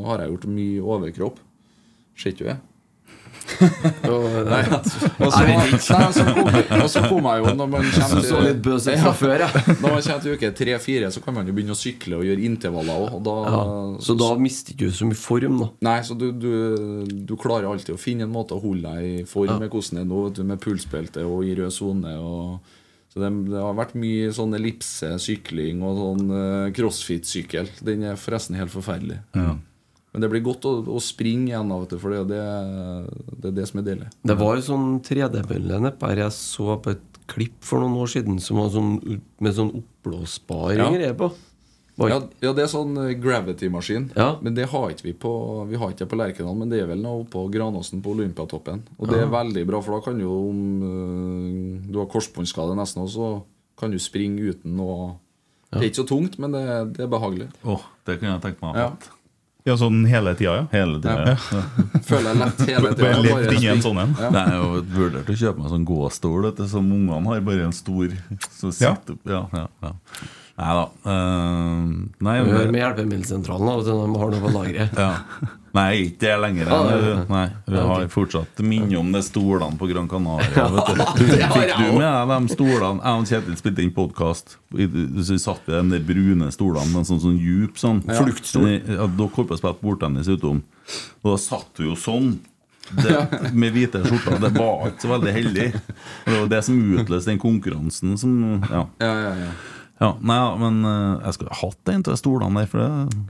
[0.09, 1.39] har jeg gjort mye overkropp.
[2.19, 2.59] Ser ikke du det?
[6.79, 9.49] Og så, kom, jeg jo når man kommer til, før, ja.
[9.81, 12.45] Når man kommer til uke tre-fire, så kan man jo begynne å sykle og gjøre
[12.47, 13.29] intervaller òg.
[13.29, 13.61] Ja.
[14.05, 15.69] Så da mister du så mye form, da.
[15.89, 16.51] Nei, så du, du,
[17.09, 20.05] du klarer alltid å finne en måte å holde deg i form med hvordan det
[20.05, 22.17] er nå, med pulsbelte og i rød sone.
[23.09, 27.71] Så det, det har vært mye sånn ellipse, sykling og sånn eh, crossfit-sykkel.
[27.85, 29.17] Den er forresten helt forferdelig.
[30.13, 32.39] Men det blir godt å, å springe igjen, vet du, for det, det,
[33.43, 34.07] det er det som er deilig.
[34.25, 38.09] Det var jo sånn 3D-bilde nedpå her jeg så på et klipp for noen år
[38.09, 38.95] siden som var sånn,
[39.37, 40.89] med sånn oppblåsbar Ja.
[40.95, 41.29] greie på.
[41.99, 44.05] Ja, ja, det er sånn eh, gravity-maskin.
[44.15, 44.37] Ja.
[44.41, 45.31] Men det har ikke vi på
[45.67, 48.85] Vi har ikke det på Lerkendal, men det er vel nå oppå Granåsen på Olympiatoppen.
[48.97, 53.03] Og det er veldig bra, for da kan jo om eh, du har korsbåndskade nesten
[53.03, 53.29] òg, så
[53.79, 55.17] kan du springe uten noe
[55.69, 56.63] Det er ikke så tungt, men det,
[56.97, 57.49] det er behagelig.
[57.67, 58.89] Åh, det kunne jeg tenkt meg Ja.
[59.67, 60.65] Ja, sånn hele tida, ja.
[60.71, 61.33] Hele tida.
[61.33, 61.37] Ja.
[61.51, 61.63] Ja.
[62.09, 63.09] Føler jeg lett hele tida.
[63.09, 64.13] Bare levd inni en sånn en.
[64.19, 64.29] Ja.
[64.33, 68.13] Nei, jeg vurderte å kjøpe meg sånn gåstol vet som ungene har, bare en stor
[68.47, 68.93] Så Ja.
[68.95, 69.91] sitter Ja, ja, ja.
[70.59, 70.85] Nei da.
[71.07, 71.85] Uh,
[72.19, 74.97] nei, Vi hører med hjelpemiddelsentralen når de har noe på lageret.
[75.05, 75.13] ja.
[75.77, 76.71] Nei, ikke det lenger.
[76.73, 77.21] Ah, nei.
[77.29, 80.65] Nei, vi Ja, har fortsatt minne om de stolene på Gran Canaria.
[80.73, 81.03] Vet du.
[81.53, 82.99] Fikk du med deg de stolene?
[83.05, 84.57] Jeg og Kjetil spilte inn podkast.
[85.29, 88.67] Så satt ved de brune stolene med sånn, sånn djup sånn Fluktstol.
[88.73, 90.63] Ja, Dere holdt på å spille bordtennis utom.
[91.21, 92.39] Og da satt du jo sånn.
[92.89, 93.13] Det,
[93.53, 94.39] med hvite skjorter.
[94.41, 95.65] Det var ikke så veldig heldig.
[96.25, 98.87] Det var det som utløste den konkurransen som Ja.
[98.97, 99.51] Ja, ja, ja.
[99.99, 103.23] Ja nei, men eh, jeg skulle hatt en av stolene der, for det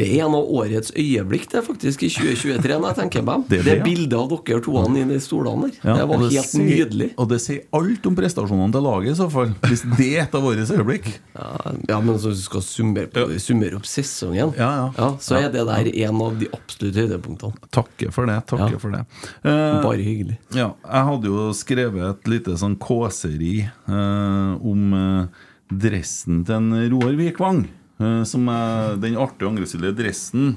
[0.00, 3.44] Det er en av årets øyeblikk det er faktisk i 2023, når jeg tenker meg.
[3.50, 5.76] Det Det, det, bildet av dere toene i de stolene der.
[5.86, 7.08] Ja, det var helt sier- nydelig.
[7.16, 9.54] Og det sier alt om prestasjonene til laget, i så fall.
[9.66, 11.08] Hvis det er et av årets øyeblikk.
[11.36, 11.50] Ja,
[11.92, 15.10] ja, men så du skal summere, på, summere opp sesongen, Ja, ja.
[15.22, 17.70] så er det der en av de absolutte høydepunktene.
[17.74, 18.40] Takker for det.
[18.50, 19.04] takker for det
[19.46, 20.36] Uh, Bare hyggelig.
[20.56, 26.70] Ja, jeg hadde jo skrevet et lite sånn kåseri uh, om eh, dressen til en
[26.92, 27.64] Roar Vikvang.
[28.00, 30.56] eh, som er den artige angrepsstille dressen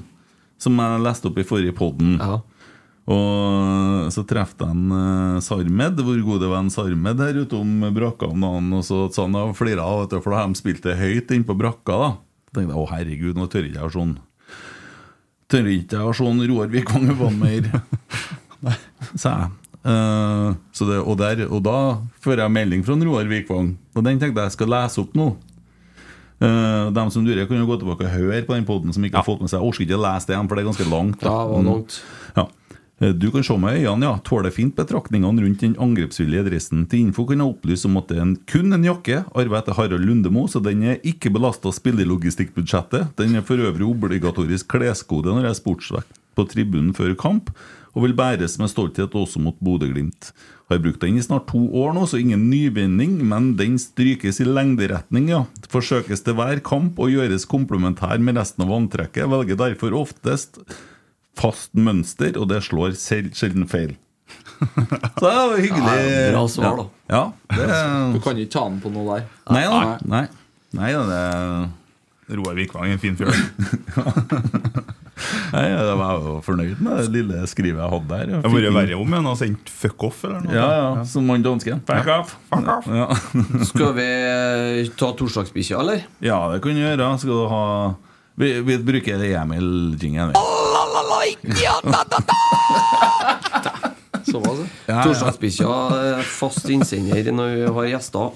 [0.60, 2.18] som jeg leste opp i forrige podden.
[2.20, 2.40] Ja.
[3.10, 8.44] Og så traff jeg en Sarmed, vår gode venn Sarmed her ute om brakka om
[8.44, 8.68] dagen.
[8.76, 11.56] Og så sa han og flira av, for da de spilt det høyt inne på
[11.58, 11.96] brakka.
[11.96, 12.10] da
[12.46, 14.18] Så tenkte jeg å herregud, nå tør ikke jeg ha sånn
[15.50, 17.70] Tør ikke jeg ha sånn Roar Vikvang vann mer.
[19.16, 19.50] Sa jeg.
[19.80, 21.76] Eh, så det, og, der, og da
[22.20, 25.30] får jeg melding fra Roar Vikvang, og den tenkte jeg skal lese opp nå.
[26.40, 29.18] Uh, dem som lurer, kan jo gå tilbake og høre på den podden som ikke
[29.20, 29.58] har fått med seg.
[29.60, 31.20] Jeg orker ikke å lese det igjen, for det er ganske langt.
[31.20, 31.32] da.
[31.34, 31.98] Ja, langt.
[32.38, 32.44] Ja.
[33.02, 34.14] Eh, Du kan se med øynene, ja.
[34.24, 36.86] Tåler fint betraktningene rundt den angrepsvillige dressen.
[36.88, 39.76] Til info kan jeg opplyse om at det er en, kun en jakke, arvet etter
[39.76, 43.12] Harald Lundemo, så den er ikke belasta spillelogistikkbudsjettet.
[43.20, 47.52] Den er for øvrig obligatorisk kleskode når jeg er sportsvekt på tribunen før kamp,
[47.94, 50.30] og vil bæres med stolthet også mot Bodø-Glimt.
[50.70, 54.46] Har brukt den i snart to år nå, så ingen nyvinning, men den strykes i
[54.46, 55.40] lengderetning, ja.
[55.72, 59.26] Forsøkes til hver kamp og gjøres komplementær med resten av antrekket.
[59.32, 60.60] Velger derfor oftest
[61.40, 63.96] fast mønster, og det slår selv, sjelden feil.
[64.60, 65.82] Så det var hyggelig.
[65.82, 66.86] Ja, bra svar, da.
[67.10, 67.22] Ja,
[67.56, 69.28] det Du kan ikke ta den på noe der.
[69.50, 69.80] Nei da.
[70.06, 70.24] Nei.
[70.76, 71.70] Nei, da, det
[72.38, 73.30] Roar Vikvang er en fin fyr.
[75.50, 78.26] Nei, jeg var jo fornøyd med det lille skrivet jeg hadde der.
[78.30, 80.54] Det hadde vært verre om en hadde sendt 'fuck off' eller noe.
[80.54, 81.82] Ja, ja, som han dansken.
[81.88, 82.86] Fuck off, fuck off.
[82.88, 83.06] Ja.
[83.70, 86.06] Skal vi eh, ta torsdagsbikkja, eller?
[86.24, 87.18] ja, det kan vi gjøre.
[87.20, 87.64] Skal du ha
[88.40, 90.32] Vi, vi bruker Emil-jingen.
[94.30, 94.66] Så var det.
[94.86, 95.02] Ja, ja.
[95.04, 95.68] Torsdagsbikkja
[95.98, 98.30] er fast innsender når vi har gjester.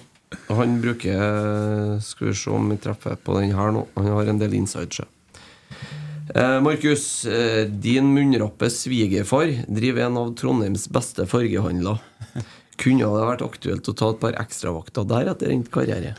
[0.48, 3.86] Han bruker Skal vi se om vi treffer på den her nå.
[3.98, 5.06] Han har en del inside sjø.
[6.34, 12.00] Eh, Markus, eh, din munnrappe svigerfar driver en av Trondheims beste fargehandler.
[12.80, 16.14] Kunne det vært aktuelt å ta et par ekstravakter der etter endt karriere?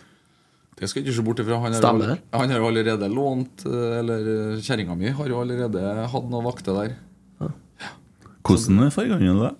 [0.75, 1.57] Det skal jeg ikke se bort ifra.
[1.63, 5.83] Han har, han har jo allerede lånt eh, Eller eh, kjerringa mi har jo allerede
[6.11, 6.95] hatt noen vakter der.
[8.45, 9.53] Hvordan er fargene det?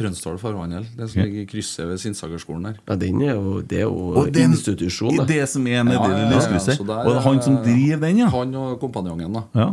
[0.00, 0.86] Trønsdal Farvandel.
[0.96, 2.80] Den som ligger i krysset ved Sinnsagerskolen der.
[2.88, 5.12] Ja, den er jo, det er jo Og den- institusjon.
[5.14, 5.28] I det.
[5.34, 7.56] det som er nedi Ja, ja, det ja, ja, der Og det er han som
[7.60, 8.28] er- driver den, ja?
[8.32, 9.44] Han og kompanjongen, da.
[9.54, 9.68] Ja.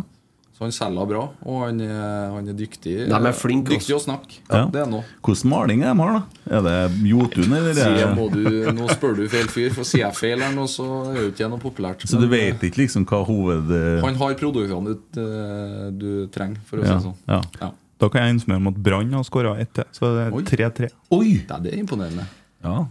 [0.57, 2.93] Så han selger bra, og han er, han er dyktig.
[3.07, 4.39] De er flinke, Dyktig å snakke.
[4.49, 4.55] Ja.
[4.63, 5.03] Ja, Det er noe.
[5.21, 6.57] Hvordan maling er de har, da?
[6.57, 7.73] Er det Jotun, eller?
[7.77, 8.43] Sier, Er må det...
[8.43, 11.29] du, nå spør du feil fyr, for sier jeg feil her nå, så er jo
[11.29, 12.07] ikke noe populært.
[12.09, 13.69] Så du vet ikke liksom hva hoved...
[14.01, 17.15] Han har produktene du, eh, du trenger, for å si Ja, det sånn.
[17.61, 17.71] ja.
[17.97, 18.05] Ja.
[18.05, 20.31] Da kan jeg informere om at Brann har skåra ett til, så det er
[20.69, 20.89] 3-3.
[21.11, 21.31] Oi!
[21.47, 22.27] Det er- det er imponerende.
[22.63, 22.85] Ja,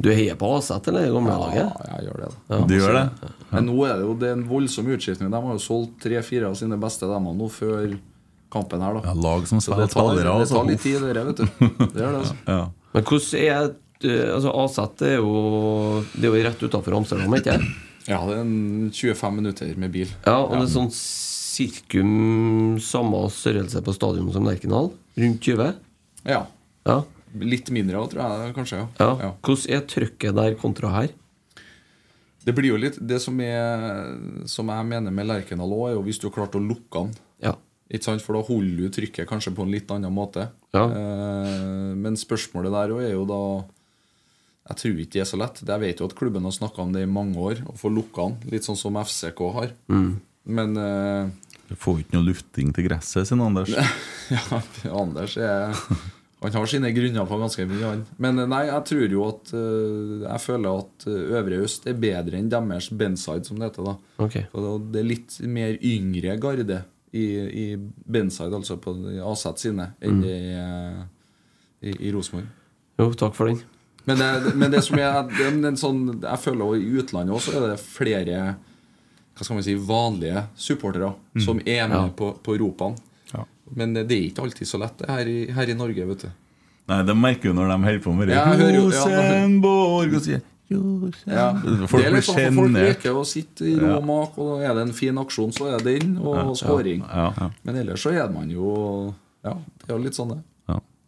[0.00, 1.72] Du heier på Aset eller det gamle Ja, laget?
[1.90, 2.28] jeg gjør det.
[2.48, 2.58] da.
[2.66, 3.30] du gjør det?
[3.50, 5.30] Men nå er det jo det er en voldsom utskiftning.
[5.30, 7.98] De har jo solgt tre-fire av sine beste demmer nå før
[8.50, 8.94] kampen her.
[8.94, 10.24] Ja, da lag som spiller det tar, spillere.
[10.24, 10.54] det altså.
[10.56, 11.44] tar litt tid, det, vet du.
[11.92, 12.36] Det gjør det, altså.
[12.48, 12.70] Ja.
[12.94, 13.74] Men hvordan er
[14.08, 17.68] eh, altså Aset er jo Det er jo rett utafor Amsterdam, ikke sant?
[18.08, 20.08] Ja, det er en 25 minutter med bil.
[20.24, 20.88] Ja, og det er sånn
[21.50, 24.90] sirkum samme størrelse på stadion som Lerkendal.
[25.20, 25.72] Rundt 20.
[26.28, 26.44] Ja.
[26.88, 26.98] Ja.
[27.40, 28.84] Litt mindre òg, tror jeg kanskje.
[28.98, 29.10] ja.
[29.20, 29.32] Ja.
[29.46, 31.10] Hvordan er trøkket der kontra her?
[32.40, 34.14] Det blir jo litt Det som, er,
[34.48, 37.12] som jeg mener med Lerkendal òg, er jo hvis du har klart å lukke den.
[37.44, 37.52] Ja.
[37.90, 38.22] Ikke sant?
[38.24, 40.48] For da holder du trykket kanskje på en litt annen måte.
[40.74, 40.86] Ja.
[40.86, 43.40] Eh, men spørsmålet der òg er jo da
[44.70, 45.62] Jeg tror ikke det er så lett.
[45.66, 48.28] Jeg vet jo at klubben har snakka om det i mange år, å få lukka
[48.28, 48.52] den.
[48.54, 49.72] Litt sånn som FCK har.
[50.44, 51.28] Men eh,
[51.68, 53.72] Du får ikke noe lufting til gresset, sin Anders.
[54.32, 54.60] ja,
[54.90, 55.74] Anders er
[56.40, 58.04] Han har sine grunner på ganske mye, han.
[58.22, 62.40] Men eh, nei, jeg tror jo at eh, Jeg føler at Øvre Øst er bedre
[62.40, 63.90] enn deres Benside, som det heter.
[63.90, 64.46] da okay.
[64.52, 67.26] Det- er litt mer yngre garde i,
[67.64, 68.94] i Benside, altså på
[69.26, 70.24] Aset sine, enn mm.
[70.30, 72.46] i, i, i Rosenborg.
[73.00, 73.62] Jo, takk for den.
[74.04, 77.56] Men det, men det som er det er en sånn, Jeg føler i utlandet også
[77.58, 78.38] er det flere
[79.40, 82.08] hva skal man si, vanlige supportere som er med Ja.
[82.20, 83.00] på, på ropene.
[83.32, 83.46] Ja.
[83.74, 86.30] Men det er ikke alltid så lett det her i, her i Norge, vet du.
[86.90, 88.38] Nei, De merker jo når de holder på med det.
[88.76, 91.48] Rosenborg og sier Ja.
[91.90, 92.84] Folk blir sånn folk sjenert.
[92.86, 95.82] leker og sitter i ro og mak, og er det en fin aksjon, så er
[95.82, 97.02] det den, og skåring.
[97.08, 100.42] Ja, Men ellers så er man jo Ja, det er jo litt sånn, det.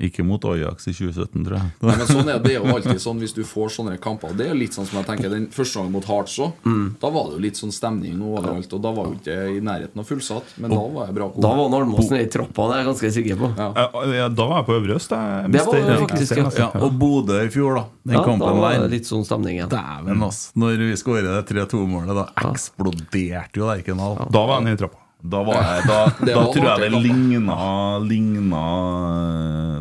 [0.02, 1.66] Ikke mot Ajax i 2017, tror jeg.
[1.86, 4.32] Nei, men sånn er det, det jo alltid sånn hvis du får sånne kamper.
[4.34, 6.64] Det er jo litt sånn som jeg tenker Den første gangen mot Hearts òg.
[7.00, 8.72] Da var det jo litt sånn stemning overalt.
[8.74, 11.42] Og da var jo ikke i nærheten av fullsatt, men da var jeg bra god.
[11.46, 13.52] Da var han i trappa, det er jeg ganske sikker på.
[13.58, 13.68] Ja.
[14.16, 15.10] Ja, Da var jeg på Øvre Øst.
[15.14, 15.52] jeg.
[15.52, 16.48] Det var det faktisk, ja.
[16.58, 17.84] Ja, og Bodø i fjor, da.
[18.02, 18.88] Den Ja, da kampen var det der.
[18.96, 19.70] litt sånn stemning igjen.
[19.70, 20.50] Dæven, altså.
[20.58, 24.18] Når vi skårer det 3-2-målet, da eksploderte jo Lerkendal.
[24.32, 24.98] Da var han i trappa.
[25.22, 27.58] Da, var jeg, da, da var tror jeg det ligna,
[28.02, 28.62] ligna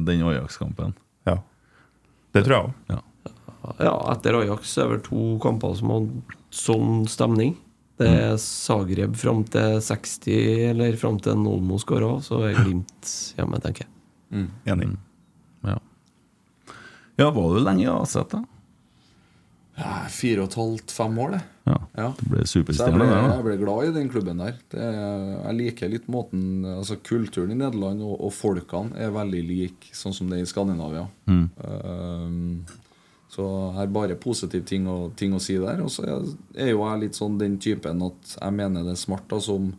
[0.05, 0.93] den Ajax-kampen.
[1.25, 1.39] Ja.
[2.35, 2.75] Det tror jeg òg.
[2.93, 3.01] Ja.
[3.77, 6.07] Ja, etter Ajax er det vel to kamper som har
[6.53, 7.55] sånn stemning.
[8.01, 13.59] Det er Zagreb fram til 60, eller fram til Nolmo skåra, så er Glimt hjemme,
[13.61, 14.47] tenker jeg.
[14.73, 14.87] Enig.
[15.67, 15.75] Ja.
[17.21, 18.41] ja, var du lenge i AZ, da?
[20.11, 21.41] Fire og et halvt, fem år, det.
[21.69, 21.77] Ja.
[21.97, 22.07] Ja.
[22.17, 24.55] Du ble superstjerne der, jeg ble glad i den klubben der.
[24.73, 29.91] Det, jeg liker litt måten Altså Kulturen i Nederland og, og folkene er veldig lik
[29.95, 31.05] sånn som det er i Skandinavia.
[31.29, 32.63] Um,
[33.31, 35.79] så jeg har bare positive ting ting å si der.
[35.85, 36.25] Og så er,
[36.57, 39.71] er jo jeg litt sånn den typen at jeg mener det er smart da, som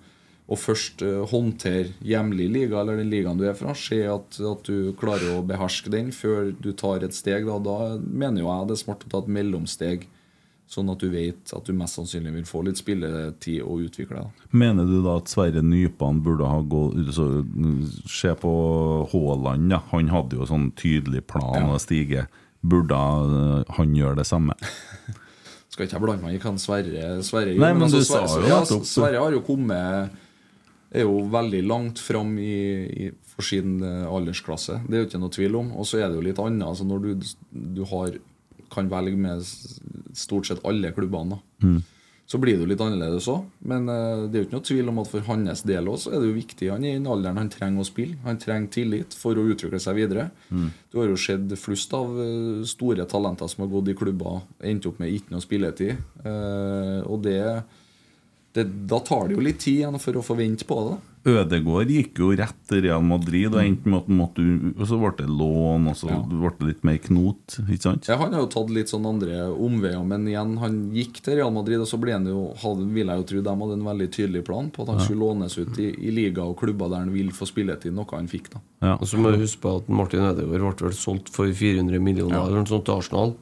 [0.50, 3.74] å først eh, håndtere hjemlig liga, eller den ligaen du er fra.
[3.78, 7.46] Se at, at du klarer å beherske den før du tar et steg.
[7.46, 10.08] Da, da mener jo jeg det er smart å ta et mellomsteg.
[10.72, 14.44] Sånn at du vet at du mest sannsynlig vil få litt spilletid og utvikle deg.
[14.56, 17.26] Mener du da at Sverre Nypan burde ha gått så,
[18.08, 18.52] Se på
[19.12, 19.82] Haaland, ja.
[19.90, 21.74] Han hadde jo sånn tydelig plan Ja.
[21.76, 22.24] å stige.
[22.64, 24.56] Burde eh, han gjøre det samme?
[25.72, 28.48] Skal ikke jeg blande meg i hva Sverre, Sverre Nei, men altså, du sa Sverre,
[28.50, 30.18] ja, Sverre har jo kommet
[30.92, 32.56] Er jo veldig langt fram i,
[33.06, 34.82] i, for sin eh, aldersklasse.
[34.86, 35.72] Det er jo ikke noe tvil om.
[35.80, 36.66] Og så er det jo litt annet.
[36.68, 37.32] Altså når du,
[37.78, 38.18] du har,
[38.72, 39.46] kan velge med
[40.18, 41.42] stort sett alle klubbene, da.
[42.32, 43.48] Så blir det jo litt annerledes òg.
[43.68, 46.12] Men uh, det er jo ikke noe tvil om at for hans del også, så
[46.14, 46.70] er det jo viktig.
[46.72, 48.16] Han er i den alderen han trenger å spille.
[48.24, 50.30] Han trenger tillit for å utvikle seg videre.
[50.88, 54.88] Du har jo sett flust av eh, store talenter som har gått i klubber, endt
[54.88, 56.00] opp med ikke noe spilletid.
[56.24, 57.42] Uh, og det,
[58.54, 60.98] det Da tar det jo litt tid igjen for å forvente på det.
[61.24, 64.42] Ødegård gikk jo rett til Real Madrid, og endte med at måtte,
[64.74, 66.16] og så ble det lån, og så Ja.
[66.18, 67.58] ble det litt mer knot.
[67.70, 68.08] Ikke sant?
[68.08, 71.52] Ja, Han har jo tatt litt sånn andre omveier, men igjen, han gikk til Real
[71.52, 74.10] Madrid, og så ble han jo, hadde, vil jeg jo tro de hadde en veldig
[74.10, 77.12] tydelig plan på at han skulle lånes ut i, i liga og klubber der han
[77.14, 78.50] vil få spilletid, noe han fikk.
[78.50, 78.60] da.
[78.82, 78.94] Ja.
[78.94, 82.34] Og så må du huske på at Martin Ødegaard ble vel solgt for 400 millioner
[82.34, 82.46] Ja.
[82.46, 83.36] eller noe sånt til Arsenal.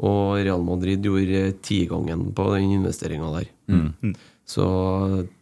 [0.00, 4.14] Og Real Madrid gjorde tigangen på den investeringa der.
[4.48, 4.64] Så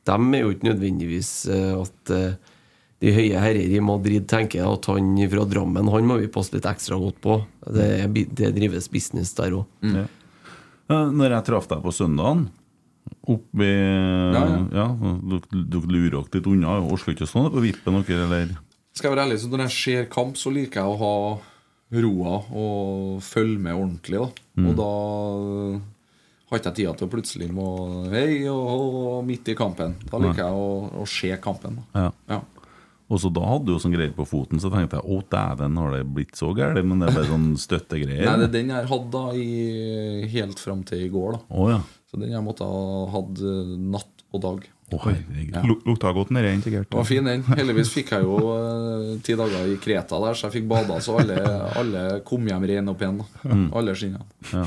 [0.06, 2.54] de er jo ikke nødvendigvis eh, at eh,
[3.04, 6.66] de høye herrer i Madrid tenker at han fra Drammen Han må vi passe litt
[6.66, 7.38] ekstra godt på.
[7.68, 9.66] Det, det drives business der òg.
[9.84, 10.06] Ja.
[10.90, 12.48] Eh, Når jeg traff deg på søndagen
[13.26, 14.42] Oppi ja.
[14.42, 16.78] ja, ja dere lurer dere litt unna.
[16.94, 18.56] Oslo ikke sånn på vippen, dere, eller?
[18.94, 21.16] Skal jeg være ærlig, så Når jeg ser kamp, så liker jeg å ha
[22.02, 24.18] roa og følge med ordentlig.
[24.18, 24.90] da Og da
[26.46, 27.68] har ikke jeg tida til å plutselig må
[28.12, 29.96] Hei, og, og midt i kampen.
[30.06, 30.68] Da liker jeg å,
[31.02, 31.80] å se kampen.
[31.96, 32.10] Ja.
[32.30, 32.42] Ja.
[33.06, 35.76] Og så da hadde du jo sånn greier på foten, så tenkte jeg å dæven,
[35.78, 36.82] har det blitt så gærent?
[36.82, 38.24] Men det er bare sånn støttegreier?
[38.26, 39.50] Nei, det er den jeg hadde da i,
[40.32, 41.36] helt fram til i går.
[41.36, 41.78] da oh, ja.
[42.10, 44.66] Så den jeg måtte ha hatt eh, natt og dag.
[44.94, 45.06] Oh.
[45.10, 45.62] Ja.
[45.66, 46.90] Lukta godt nede, integrert.
[46.90, 47.46] Det var fin den.
[47.46, 51.16] Heldigvis fikk jeg jo uh, ti dager i Kreta der, så jeg fikk bada, så
[51.22, 51.40] alle,
[51.78, 53.22] alle kom hjem rene og igjen.
[53.22, 54.26] da Alle skinnene.
[54.50, 54.66] Ja.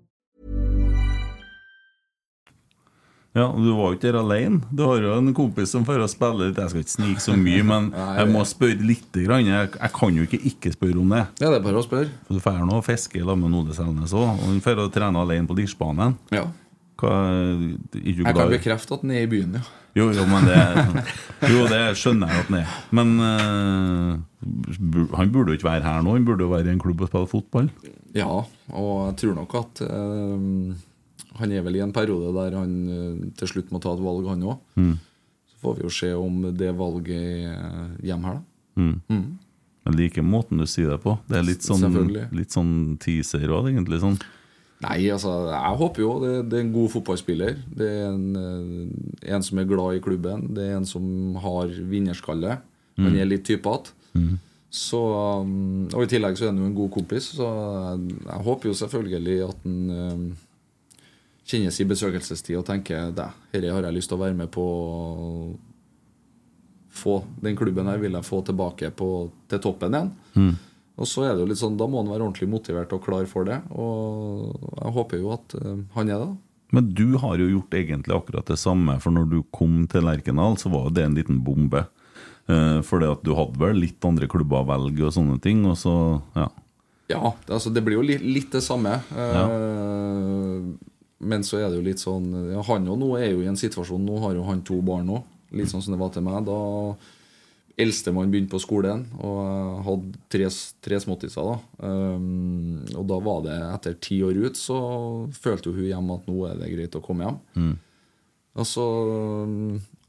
[3.31, 4.59] Ja, og Du var jo ikke der alene.
[4.75, 6.57] Du har jo en kompis som får spille litt.
[6.59, 9.07] Jeg skal ikke snike så mye, men jeg må spørre litt.
[9.15, 9.47] Grann.
[9.47, 11.25] Jeg, jeg kan jo ikke ikke spørre om det.
[11.39, 12.11] Ja, det er bare å spørre.
[12.27, 14.89] For Du drar nå og fisker sammen med Ole Selnes òg, og han får å
[14.91, 16.17] trene alene på Lirsbanen.
[16.35, 16.47] Ja.
[17.01, 17.13] Hva,
[17.97, 19.63] Jeg kan bekrefte at den er i byen, ja.
[19.97, 20.59] Jo, jo, men det
[21.51, 22.75] Jo, det skjønner jeg at han er.
[22.95, 26.13] Men uh, han burde jo ikke være her nå.
[26.15, 27.67] Han burde jo være i en klubb og spille fotball.
[28.15, 28.29] Ja,
[28.71, 30.79] og jeg tror nok at eh,
[31.39, 34.27] han er vel i en periode der han eh, til slutt må ta et valg,
[34.27, 34.59] han òg.
[34.75, 34.97] Mm.
[35.51, 38.81] Så får vi jo se om det valget er hjemme her, da.
[38.81, 39.01] Mm.
[39.11, 39.23] Mm.
[39.85, 41.17] Men like måten du sier det på.
[41.27, 41.87] Det er litt sånn,
[42.37, 43.99] litt sånn teaser òg, egentlig.
[44.03, 44.19] sånn
[44.81, 47.57] Nei, altså, jeg håper jo det, det er en god fotballspiller.
[47.77, 50.47] Det er en, eh, en som er glad i klubben.
[50.57, 52.55] Det er en som har vinnerskalle.
[52.97, 53.19] Han Mm.
[53.21, 53.91] er litt typete.
[54.17, 54.39] Mm.
[54.71, 54.97] Så,
[55.43, 58.69] um, og I tillegg så er han jo en god kompis, så jeg, jeg håper
[58.69, 60.25] jo selvfølgelig at han um,
[61.51, 64.63] kjenner sin besøkelsestid og tenker det, dette har jeg lyst til å være med på
[64.63, 65.29] å
[66.91, 69.07] få Den klubben her vil jeg få tilbake på,
[69.47, 70.09] til toppen igjen.
[70.35, 70.55] Mm.
[70.99, 73.23] Og så er det jo litt sånn, Da må han være ordentlig motivert og klar
[73.31, 73.61] for det.
[73.71, 76.27] Og jeg håper jo at eh, han er det.
[76.75, 80.59] Men du har jo gjort egentlig akkurat det samme, for når du kom til Lerkendal,
[80.59, 81.85] så var jo det en liten bombe.
[82.51, 85.77] For fordi at du hadde vel litt andre klubber å velge og sånne ting, og
[85.79, 85.93] så
[86.35, 86.47] ja.
[87.11, 88.97] Ja, altså, det blir jo litt, litt det samme.
[89.11, 90.71] Eh,
[91.21, 93.59] Men så er det jo litt sånn ja, Han og nå er jo i en
[93.59, 95.21] situasjon Nå har jo han to barn nå.
[95.53, 96.47] Litt sånn som det var til meg.
[96.47, 96.57] Da
[97.81, 100.49] eldstemann begynte på skolen og jeg hadde tre,
[100.83, 101.47] tre småttiser.
[101.47, 104.77] da um, Og da var det etter ti år ut, så
[105.35, 107.39] følte jo hun hjemme at nå er det greit å komme hjem.
[107.55, 107.73] Mm.
[108.61, 108.85] Og så,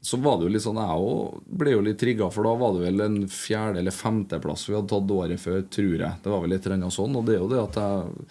[0.03, 2.75] så var det jo litt sånn Jeg òg ble jo litt trigga, for da var
[2.75, 6.23] det vel en fjerde- eller femteplass vi hadde tatt året før, tror jeg.
[6.23, 7.15] Det var vel litt sånn.
[7.19, 8.27] Og det er jo det at jeg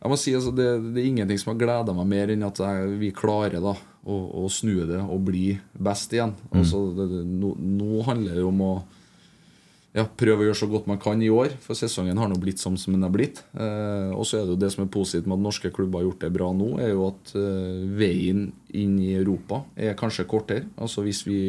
[0.00, 2.60] Jeg må si altså, det, det er ingenting som har gleda meg mer enn at
[2.62, 6.32] jeg, vi klarer da å, å snu det og bli best igjen.
[6.48, 6.56] Mm.
[6.62, 8.72] Altså, det, det, nå, nå handler det om å
[9.92, 12.62] ja, prøve å gjøre så godt man kan i år, for sesongen har nå blitt
[12.62, 13.42] som, den har blitt.
[13.52, 16.08] Eh, og så er det jo det som er positivt med at norske klubber har
[16.08, 20.68] gjort det bra nå, er jo at eh, veien inn i Europa er kanskje kortere.
[20.80, 21.40] Altså hvis vi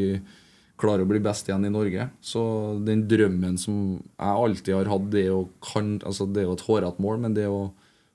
[0.81, 2.07] klarer å bli best igjen i Norge.
[2.25, 2.41] Så
[2.81, 6.65] den drømmen som jeg alltid har hatt, det, å kan, altså det er jo et
[6.65, 7.67] hårete mål, men det å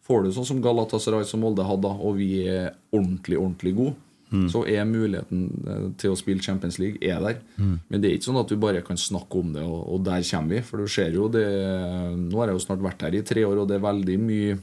[0.07, 3.97] Får du sånn som Galatasaray som Molde hadde, og vi er ordentlig, ordentlig gode,
[4.27, 4.49] Mm.
[4.51, 7.37] så er muligheten eh, til å spille Champions League er der.
[7.63, 7.77] Mm.
[7.89, 10.25] Men det er ikke sånn at du bare kan snakke om det, og, og der
[10.27, 10.63] kommer vi.
[10.67, 13.61] For du ser jo det Nå har jeg jo snart vært her i tre år,
[13.63, 14.57] og det er veldig mye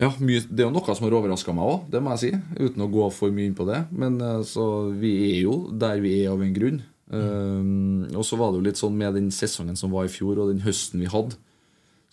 [0.00, 2.32] ja, mye, Det er jo noe som har overraska meg òg, det må jeg si.
[2.60, 3.82] Uten å gå for mye inn på det.
[3.96, 6.82] Men eh, så vi er jo der vi er av en grunn.
[7.06, 10.40] Um, og så var det jo litt sånn med den sesongen som var i fjor,
[10.42, 11.36] og den høsten vi hadde.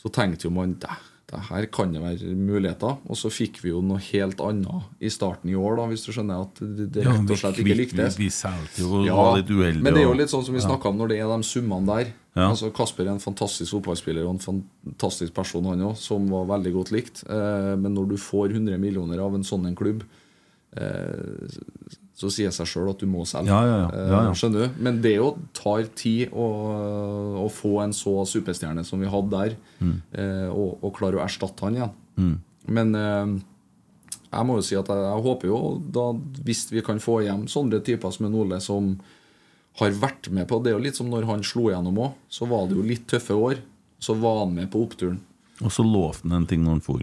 [0.04, 0.91] Så tenkte jo man "Dæ,
[1.32, 2.97] det her kan det være muligheter.
[3.10, 6.12] Og så fikk vi jo noe helt annet i starten i år, da, hvis du
[6.12, 8.18] skjønner at det, det rett og slett ikke liktes.
[8.20, 10.54] vi- vi solgte jo ja, var litt uheldige Men det er jo litt sånn som
[10.54, 12.12] vi snakka om når det er de summene der.
[12.36, 12.49] Ja.
[12.49, 14.62] Altså Kasper er en fantastisk fotballspiller og en
[14.93, 17.24] fantastisk person, han òg, som var veldig godt likt.
[17.30, 20.04] Eh, men når du får 100 millioner av en sånn en klubb,
[20.76, 21.47] eh,
[22.24, 23.51] så sier det seg sjøl at du må selge.
[23.51, 23.88] Ja, ja, ja.
[23.93, 24.19] Ja, ja.
[24.32, 24.82] Eh, skjønner du?
[24.88, 26.47] Men det jo tar tid å,
[27.43, 29.97] å få en så superstjerne som vi hadde der, Mm.
[30.15, 31.91] eh, og, og klare å erstatte han igjen.
[32.17, 32.36] Mm.
[32.78, 33.34] Men eh,
[34.34, 35.57] jeg må jo si at jeg, jeg håper jo
[35.93, 36.05] da
[36.47, 38.93] hvis vi kan få hjem sånne typer som en Ole som
[39.82, 42.11] har vært med på Det er jo litt som når han slo gjennom òg.
[42.30, 43.59] Så var det jo litt tøffe år.
[44.03, 45.19] Så var han med på oppturen.
[45.63, 47.01] Og så lovte han en ting når han for.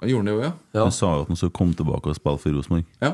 [0.00, 0.52] Han gjorde det jo, ja.
[0.78, 2.84] Han sa jo at han skulle komme tilbake og spille for Rosenborg.
[3.02, 3.12] Ja.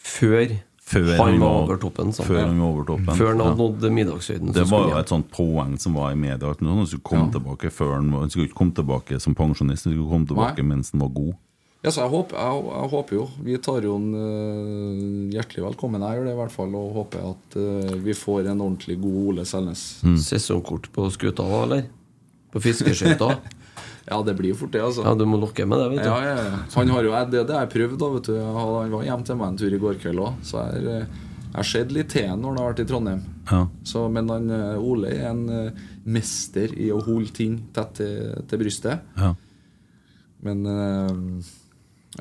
[0.00, 0.52] Før,
[0.90, 2.08] Før han var over toppen.
[2.14, 2.26] Sånn.
[2.26, 3.18] Før han var over toppen.
[3.18, 4.54] Før han hadde nådd middagshøyden.
[4.56, 6.50] Det var jo et sånt poeng som var i media.
[6.50, 9.94] At han skulle komme tilbake før han, han skulle ikke komme tilbake som pensjonist, han
[9.94, 10.68] skulle komme tilbake Nei.
[10.72, 11.38] mens han var god.
[11.80, 16.02] Ja, så jeg håper, jeg, jeg håper jo Vi tar jo en uh, hjertelig velkommen.
[16.04, 19.22] Jeg gjør det i hvert fall, og håper at uh, vi får en ordentlig god
[19.30, 19.86] Ole Selnes.
[20.04, 20.18] Mm.
[20.20, 21.88] Sesongkort på skuta òg, eller?
[22.50, 23.32] På fiskeskøyta?
[24.08, 25.04] Ja, det blir jo fort det, altså.
[25.04, 26.08] Ja, du må lokke med det, vet du.
[26.08, 26.60] Ja, ja, ja.
[26.74, 28.08] Han har jo, det, det har jeg prøvd, da.
[28.14, 31.06] vet du Han var hjemme til meg en tur i går kveld òg, så jeg
[31.54, 33.22] har- sett litt til når han har vært i Trondheim.
[33.50, 33.66] Ja.
[33.84, 35.70] Så, men han, eh, Ole er en eh,
[36.06, 39.00] mester i å holde ting tett til, til brystet.
[39.18, 39.34] Ja.
[40.46, 41.42] Men eh,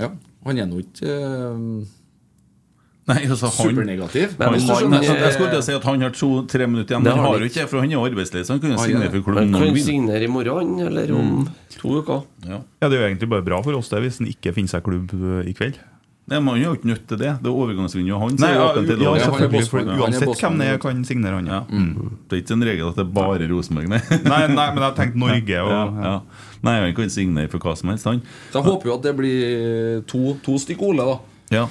[0.01, 0.09] ja,
[0.45, 1.86] han er nå ikke eh,
[3.10, 4.36] Nei, altså han, supernegativ.
[4.39, 5.03] Han, han, skjønner.
[5.10, 7.39] jeg skulle til å si at han har to-tre minutter igjen, men han har har
[7.45, 9.51] jo ikke det, for han er arbeidsledig, så han kunne Ah, signere for klubben Han
[9.55, 9.84] når kan han vil.
[9.89, 11.47] signere i morgen, eller om Mm.
[11.80, 12.24] to uker.
[12.45, 12.60] Ja.
[12.82, 14.84] Ja, Det er jo egentlig bare bra for oss det hvis han ikke finner seg
[14.84, 15.80] klubb eh, i kveld.
[16.30, 17.30] Nei, men han er jo ikke nødt til det.
[17.41, 18.39] Det er overgangsvinduet hans.
[18.39, 21.47] Nei, er ja, til ja, selvfølgelig, for Uansett hvem det er, kan signere han.
[21.49, 21.62] Ja.
[21.66, 22.12] Mm.
[22.30, 24.01] Det er ikke en regel at det er bare Rosenborg, nei.
[24.30, 26.14] Nei, nei, men jeg tenkte Norge og ja, ja.
[26.62, 28.22] Nei, han kan signere for hva som helst, han.
[28.53, 31.18] Så jeg håper jo at det blir to, to stykk Ole, da.
[31.49, 31.66] Ja,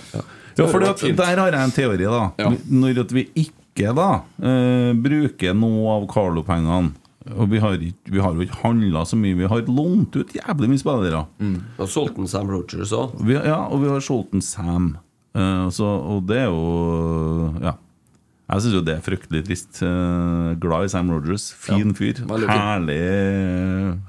[0.58, 2.22] ja for der har jeg en teori, da.
[2.40, 2.52] Ja.
[2.68, 4.08] Når at vi ikke da
[4.42, 6.92] uh, bruker noe av Carlo-pengene
[7.36, 10.70] Og vi har, vi har jo ikke handla så mye, vi har lånt ut jævlig
[10.72, 11.26] mye spillere.
[11.76, 13.18] Og solgt en Sam Rogers òg.
[13.28, 14.96] Ja, og vi har solgt en Sam.
[15.36, 17.76] Uh, så, og det er jo Ja.
[18.48, 19.82] Jeg syns jo det er fryktelig trist.
[19.84, 21.50] Uh, glad i Sam Rogers.
[21.52, 22.22] Fin fyr.
[22.48, 22.96] Herlig,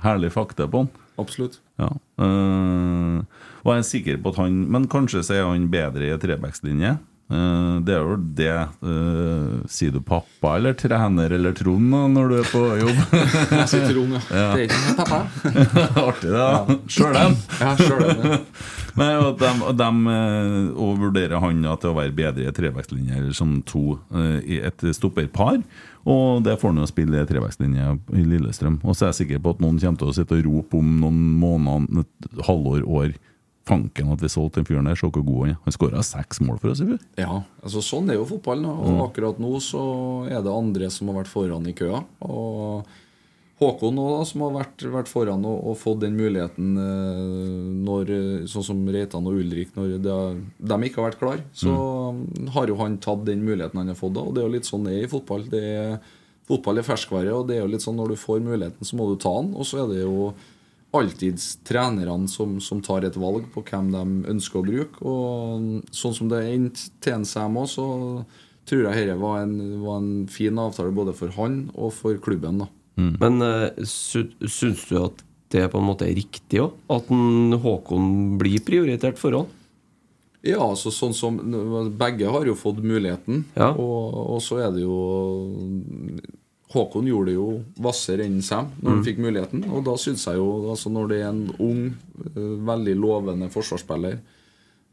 [0.06, 0.92] herlig fakta på han.
[1.20, 1.60] Absolutt.
[1.80, 1.90] Ja.
[2.24, 3.20] eh,
[3.64, 6.98] og jeg er sikker på at han Men kanskje så er han bedre i trebackslinje.
[7.30, 12.36] Eh, det er jo det eh, Sier du pappa eller trener eller Trond når du
[12.40, 13.02] er på jobb?
[13.60, 14.22] Jeg sier Trond, ja.
[14.34, 14.48] Ja.
[14.56, 15.20] Det er ikke pappa.
[16.08, 16.80] Artig, det.
[16.90, 17.38] Sjøl dem.
[17.62, 18.42] Ja, sjøl ja.
[19.00, 23.22] Nei, og de, og de eh, og vurderer han til å være bedre i trebackslinje
[23.22, 24.00] eller som to
[24.42, 25.62] i et stopperpar.
[26.10, 28.80] Og det får han jo spille i trevekstlinje i Lillestrøm.
[28.82, 30.94] Og så er jeg sikker på at noen kommer til å sitte og rope om
[31.04, 33.14] noen måneder, et halvår, år
[33.70, 35.60] Fanken at vi solgte den fyren der, se hvor god han er.
[35.66, 37.04] Han skåra seks mål for oss i fjor.
[37.22, 38.66] Ja, altså sånn er jo fotballen.
[38.70, 39.84] Og Og akkurat nå så
[40.30, 42.02] er det andre som har vært foran i køa.
[42.26, 42.90] Og
[43.60, 47.24] Håkon nå da, som har vært, vært foran og, og fått den muligheten eh,
[47.84, 48.12] når,
[48.48, 50.14] sånn som Reitan og Ulrik Når det,
[50.72, 51.74] de ikke har vært klar, så
[52.56, 54.16] har jo han tatt den muligheten han har fått.
[54.16, 55.44] da, Og det er jo litt sånn det er i fotball.
[55.52, 55.98] Det er,
[56.48, 59.10] fotball er ferskvare, og det er jo litt sånn når du får muligheten, så må
[59.12, 59.52] du ta den.
[59.60, 60.32] Og så er det jo
[60.94, 61.38] alltid
[61.68, 65.02] trenerne som, som tar et valg på hvem de ønsker å bruke.
[65.06, 67.86] Og sånn som det endte til seg med, òg, så
[68.70, 72.64] tror jeg dette var, en- var en fin avtale både for han og for klubben.
[72.64, 72.68] da
[72.98, 76.74] Men uh, syns du at det på en måte er riktig òg?
[76.94, 79.48] At en Håkon blir prioritert foran?
[80.46, 81.36] Ja, altså sånn som
[82.00, 83.42] Begge har jo fått muligheten.
[83.58, 83.74] Ja.
[83.74, 84.96] Og, og så er det jo
[86.70, 87.48] Håkon gjorde det jo
[87.82, 89.64] hvassere enn Sam når han fikk muligheten.
[89.74, 91.80] Og da syns jeg jo, altså når det er en ung,
[92.30, 94.20] eh, veldig lovende forsvarsspiller,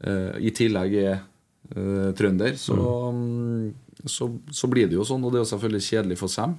[0.01, 2.77] eh, i tillegg er eh, trønder, så,
[3.13, 5.21] mm, så, så blir det jo sånn.
[5.21, 6.57] Og det er jo selvfølgelig kjedelig for Sam.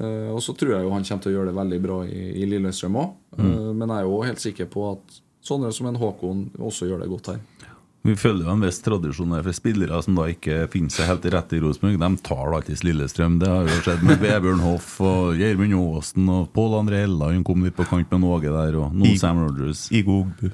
[0.00, 2.26] Eh, og så tror jeg jo han kommer til å gjøre det veldig bra i,
[2.40, 3.16] i Lillestrøm òg.
[3.40, 7.12] men jeg er jo helt sikker på at sånne som en Håkon også gjør det
[7.12, 7.40] godt her.
[8.02, 11.26] Vi følger jo en viss tradisjon der for spillere som da ikke finner seg helt
[11.34, 11.98] rett i Rosenborg.
[12.00, 13.36] De tar alltids Lillestrøm.
[13.42, 17.66] Det har jo skjedd med Vebjørn Hoff og Gjermund Aasen og Pål André Elland kom
[17.66, 19.90] litt på kant med Någe der, og nå Sam Rogers.
[19.92, 20.48] Igo Ogbu.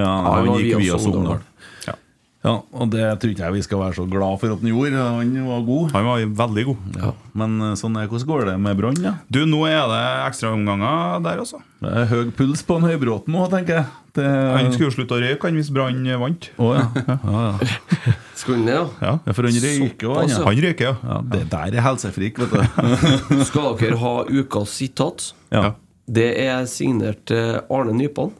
[0.00, 0.96] Ja, han gikk via.
[1.02, 1.44] Sogndal.
[1.84, 1.98] Ja.
[2.40, 4.96] Ja, og det tror ikke jeg vi skal være så glad for at han gjorde.
[4.96, 5.90] Han var god.
[5.92, 6.86] Han var veldig god.
[6.96, 7.10] Ja.
[7.36, 8.96] Men eh, sånn er hvordan går det med Brann?
[9.04, 9.12] Ja?
[9.28, 9.98] Du, nå er det
[10.30, 11.60] ekstraomganger der, altså.
[11.84, 13.92] Det er høy puls på en Høybråten nå, tenker jeg.
[14.16, 14.24] Det...
[14.24, 16.50] Han skulle jo slutte å røyke han hvis Brann vant.
[16.56, 16.88] Oh, ja.
[17.04, 18.16] Ja, ja.
[18.40, 19.14] Skulle han det, ja?
[19.20, 19.36] Ja.
[19.36, 20.32] for han røyker òg, han.
[20.32, 20.42] Ja.
[20.48, 20.96] Han røyker, ja.
[21.12, 23.40] Ja, det der er helsefrik, vet du.
[23.52, 25.30] Skal dere ha ukas sitat?
[25.52, 25.74] Ja.
[26.08, 28.32] Det er signert eh, Arne Nypan.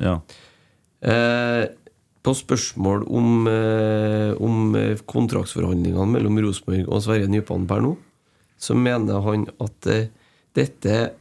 [0.00, 0.22] ja.
[1.04, 1.66] Eh,
[2.26, 7.92] på spørsmål om, eh, om eh, kontraktsforhandlingene mellom Rosenborg og Sverre Nypan per nå,
[8.58, 10.08] så mener han at eh,
[10.56, 11.12] dette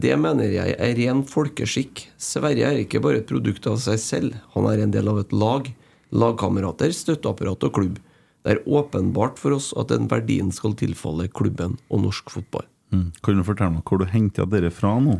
[0.00, 2.06] Det mener jeg er ren folkeskikk.
[2.16, 4.38] Sverre er ikke bare et produkt av seg selv.
[4.54, 5.68] Han er en del av et lag.
[6.08, 7.98] Lagkamerater, støtteapparat og klubb.
[8.40, 12.64] Det er åpenbart for oss at den verdien skal tilfalle klubben og norsk fotball.
[12.88, 13.10] Mm.
[13.20, 15.18] Kan du fortelle meg hvor du henter dere fra nå?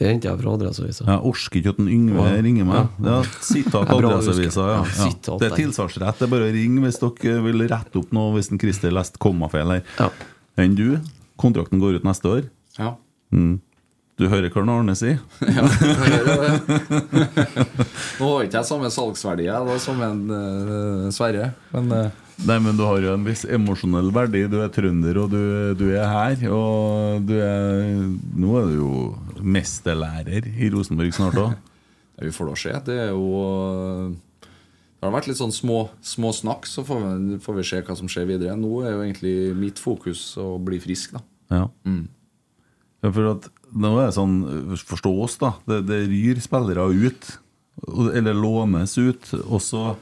[0.00, 1.04] Det henter jeg fra Adresseavisa.
[1.04, 2.36] Jeg orker ikke at en Yngve Ja.
[2.40, 2.86] ringer meg.
[3.04, 4.64] Det er sitat Adresseavisa.
[4.70, 4.78] Ja.
[4.80, 5.38] Ja, Ja.
[5.42, 6.18] Det er tilsvarsrett.
[6.18, 9.20] Det er bare å ringe hvis dere vil rette opp noe hvis en Christer leste
[9.20, 9.82] kommafeil her.
[10.00, 10.08] Ja.
[10.56, 10.86] Enn du?
[11.40, 12.48] Kontrakten går ut neste år.
[12.78, 12.94] Ja.
[13.32, 13.58] Mm.
[14.20, 15.20] Du hører hva Arne sier?
[15.48, 16.80] Ja, jeg hører det.
[18.20, 22.10] Nå har ikke jeg samme salgsverdi da, som en uh, Sverre, men eh,
[22.40, 24.46] Nei, men du har jo en viss emosjonell verdi.
[24.48, 25.40] Du er trønder, og du,
[25.76, 26.44] du er her.
[26.48, 28.00] Og du er
[28.40, 28.92] Nå er du jo
[29.44, 31.58] mesterlærer i Rosenborg snart òg.
[32.24, 32.72] Vi får da se.
[32.86, 33.28] Det er jo
[34.10, 37.94] Det har vært litt sånn små, små snakk, så får vi, får vi se hva
[37.96, 38.56] som skjer videre.
[38.60, 41.22] Nå er jo egentlig mitt fokus å bli frisk, da.
[41.54, 41.62] Ja.
[41.88, 42.02] Mm.
[43.00, 44.36] Ja, for at nå er det sånn,
[44.76, 45.54] Forstå oss, da.
[45.64, 47.32] Det, det ryr spillere ut.
[48.12, 49.32] Eller lånes ut.
[49.46, 49.94] Og så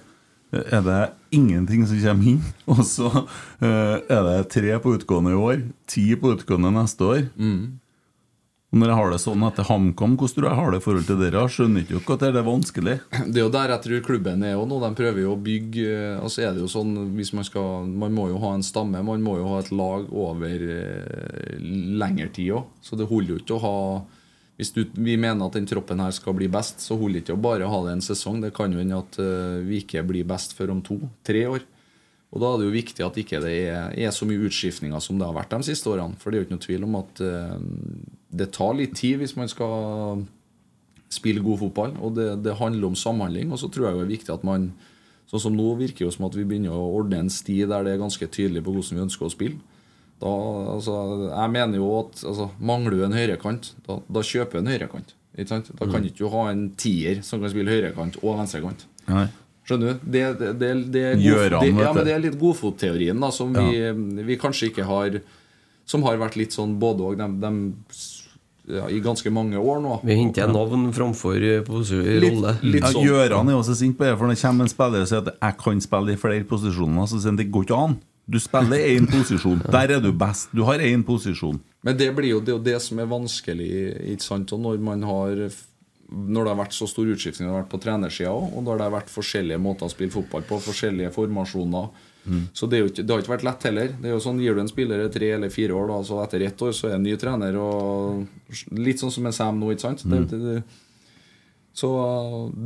[0.52, 1.00] er det
[1.34, 2.40] ingenting som kommer inn.
[2.72, 7.28] Og så eh, er det tre på utgående i år, ti på utgående neste år.
[8.68, 11.06] Og når jeg har det sånn etter HamKam, hvordan tror jeg har det i forhold
[11.08, 11.44] til dere?
[11.48, 12.96] Skjønner ikke dere at det er vanskelig.
[13.32, 14.80] Det er jo der jeg tror klubben er nå.
[14.82, 18.12] De prøver jo å bygge eh, Altså er det jo sånn hvis Man skal Man
[18.12, 19.00] må jo ha en stamme.
[19.04, 21.56] Man må jo ha et lag over eh,
[22.02, 22.68] lengre tid òg.
[22.84, 23.78] Så det holder jo ikke å ha
[24.58, 27.36] Hvis du, vi mener at den troppen her skal bli best, så holder det ikke
[27.36, 28.40] å bare ha det en sesong.
[28.42, 31.66] Det kan jo hende at eh, vi ikke blir best før om to-tre år.
[32.34, 35.20] Og da er det jo viktig at ikke det er, er så mye utskiftninger som
[35.20, 36.18] det har vært de siste årene.
[36.18, 37.54] For det er jo ikke noe tvil om at eh,
[38.42, 40.26] det tar litt tid hvis man skal
[41.14, 41.94] spille god fotball.
[42.02, 43.54] Og det, det handler om samhandling.
[43.54, 44.72] Og så tror jeg det er viktig at man
[45.28, 47.82] Sånn som nå virker det jo som at vi begynner å ordne en sti der
[47.84, 49.67] det er ganske tydelig på hvordan vi ønsker å spille.
[50.18, 50.30] Da,
[50.74, 50.94] altså,
[51.30, 55.14] jeg mener jo at altså, Mangler du en høyrekant, da, da kjøper du en høyrekant.
[55.38, 55.68] Ikke sant?
[55.78, 58.86] Da kan du ikke ha en tier som kan spille høyrekant og venstrekant.
[59.06, 59.28] Nei.
[59.68, 60.06] Skjønner du?
[60.10, 63.52] Det, det, det, det, er Gjøran, det, ja, men det er litt godfotteorien da, som
[63.52, 65.18] vi, vi kanskje ikke har
[65.88, 67.52] Som har vært litt sånn både og de, de,
[68.68, 69.98] ja, i ganske mange år nå.
[70.04, 72.56] Vi henter navn framfor eh, posisjon- rolle.
[72.64, 73.06] litt Ja, sånn.
[73.06, 75.30] Gjøran er også sint på det, for når det kommer en spiller og sier at
[75.38, 77.96] 'jeg kan spille i flere posisjoner', så sier han det går ikke an.
[78.28, 79.62] Du spiller én posisjon.
[79.72, 80.52] Der er du best.
[80.52, 81.56] Du har én posisjon.
[81.86, 83.70] Men det blir jo det, det som er vanskelig
[84.14, 84.52] ikke sant?
[84.52, 85.48] Og når man har
[86.08, 88.78] når det har vært så stor utskiftning det har vært på trenersida òg, og når
[88.78, 92.06] det har vært forskjellige måter å spille fotball på, forskjellige formasjoner
[92.56, 93.92] Så det, ikke, det har ikke vært lett heller.
[94.00, 96.44] Det er jo sånn, Gir du en spiller tre eller fire år, da, så etter
[96.44, 97.56] ett år så er det en ny trener.
[97.56, 100.04] Og litt sånn som en Sam nå, ikke sant?
[100.04, 100.58] Det, det, det,
[101.78, 101.88] så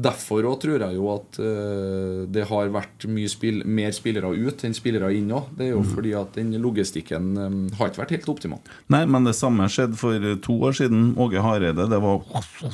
[0.02, 4.62] Derfor òg tror jeg jo at eh, det har vært mye spill, mer spillere ut
[4.64, 5.50] enn spillere inn òg.
[5.58, 8.62] Det er jo fordi at den logistikken eh, har ikke vært helt optimal.
[8.92, 11.10] Nei, men det samme skjedde for to år siden.
[11.20, 11.88] Åge Hareide.
[11.92, 12.22] Det var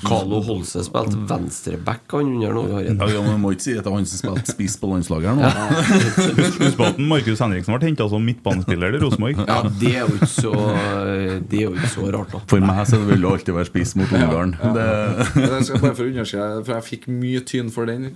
[0.05, 2.65] Carlo Holse spilte venstreback han under nå.
[2.77, 3.11] Hareide.
[3.17, 5.41] ja, men må ikke si at det er han som spilte spiss på landslaget her
[5.43, 5.83] nå.
[6.63, 9.43] Husk på at Markus Henriksen ble henta som midtbanespiller til Rosenborg.
[9.49, 10.55] Ja, det er jo ikke så
[11.49, 12.45] Det er jo ikke så rart, da.
[12.51, 14.55] For meg så vil det alltid være spiss mot Ungarn.
[14.77, 14.89] Det,
[15.35, 18.11] Men Jeg skal bare for jeg fikk mye tynn for den.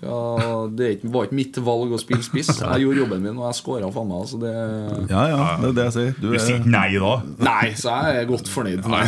[0.76, 2.50] Det er var ikke mitt valg å spille spiss.
[2.60, 4.26] Jeg gjorde jobben min, og jeg scora faen meg.
[4.30, 6.12] Så det ja, ja, det er det jeg sier.
[6.18, 7.14] Du Du sier er, ikke nei da.
[7.48, 8.88] Nei, så jeg er godt fornøyd.
[8.92, 9.04] Nei,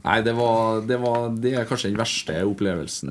[0.00, 3.10] Nei det, var, det, var, det er kanskje den verste opplevelsen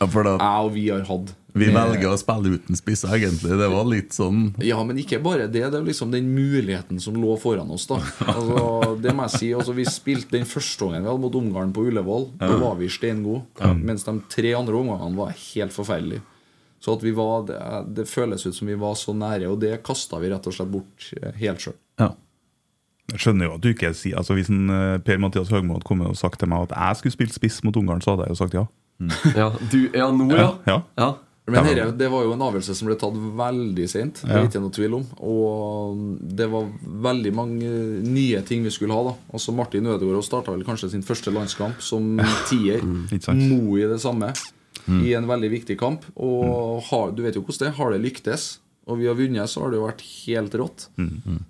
[0.00, 1.34] ja, for da, jeg og vi har hatt.
[1.52, 3.58] Vi Med- velger å spille uten spiss, egentlig.
[3.60, 5.60] Det var litt sånn Ja, men ikke bare det.
[5.70, 7.86] Det er liksom den muligheten som lå foran oss.
[7.86, 7.98] da
[8.32, 9.52] altså, Det må jeg si.
[9.52, 12.28] Altså, vi spilte den første gangen vi hadde mot Ungarn på Ullevål.
[12.40, 13.44] Da var vi steingode.
[13.82, 16.22] Mens de tre andre omgangene var helt forferdelige.
[16.82, 17.58] Så at vi var, det,
[17.94, 20.70] det føles ut som vi var så nære, og det kasta vi rett og slett
[20.72, 21.76] bort eh, helt sjøl.
[22.00, 22.08] Ja.
[23.12, 26.08] Jeg skjønner jo at du ikke sier altså Hvis en, eh, Per-Mathias Høgmo hadde kommet
[26.08, 28.38] og sagt til meg at jeg skulle spilt spiss mot Ungarn, så hadde jeg jo
[28.40, 28.64] sagt ja.
[29.36, 30.48] Ja, du, ja nå, ja.
[30.66, 30.76] Ja.
[30.98, 31.10] ja.
[31.46, 34.20] Men her, det var jo en avgjørelse som ble tatt veldig sent.
[34.22, 34.46] Det er Ja.
[34.46, 35.06] ikke noe tvil om.
[35.18, 36.68] Og det var
[37.08, 37.70] veldig mange
[38.06, 39.02] nye ting vi skulle ha.
[39.10, 42.16] da Altså Martin Ødegaard starta vel kanskje sin første landskamp som
[42.48, 42.78] tier.
[43.10, 43.34] Ikke?
[43.34, 44.32] Mo i det samme.
[44.88, 46.04] I en veldig viktig kamp.
[46.16, 47.76] Og har, du vet jo hvordan det er.
[47.76, 50.88] Har det lyktes, og vi har vunnet, så har det jo vært helt rått.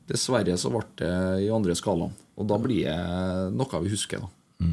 [0.09, 1.13] Dessverre så ble det
[1.47, 2.13] i andre skalaen.
[2.39, 4.67] Og da blir det noe vi husker, da.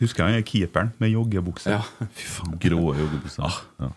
[0.00, 1.70] Husker jeg keeperen med joggebukse?
[1.72, 1.80] Ja.
[2.18, 3.60] Fy faen, grå øyebukser.
[3.80, 3.88] Ja.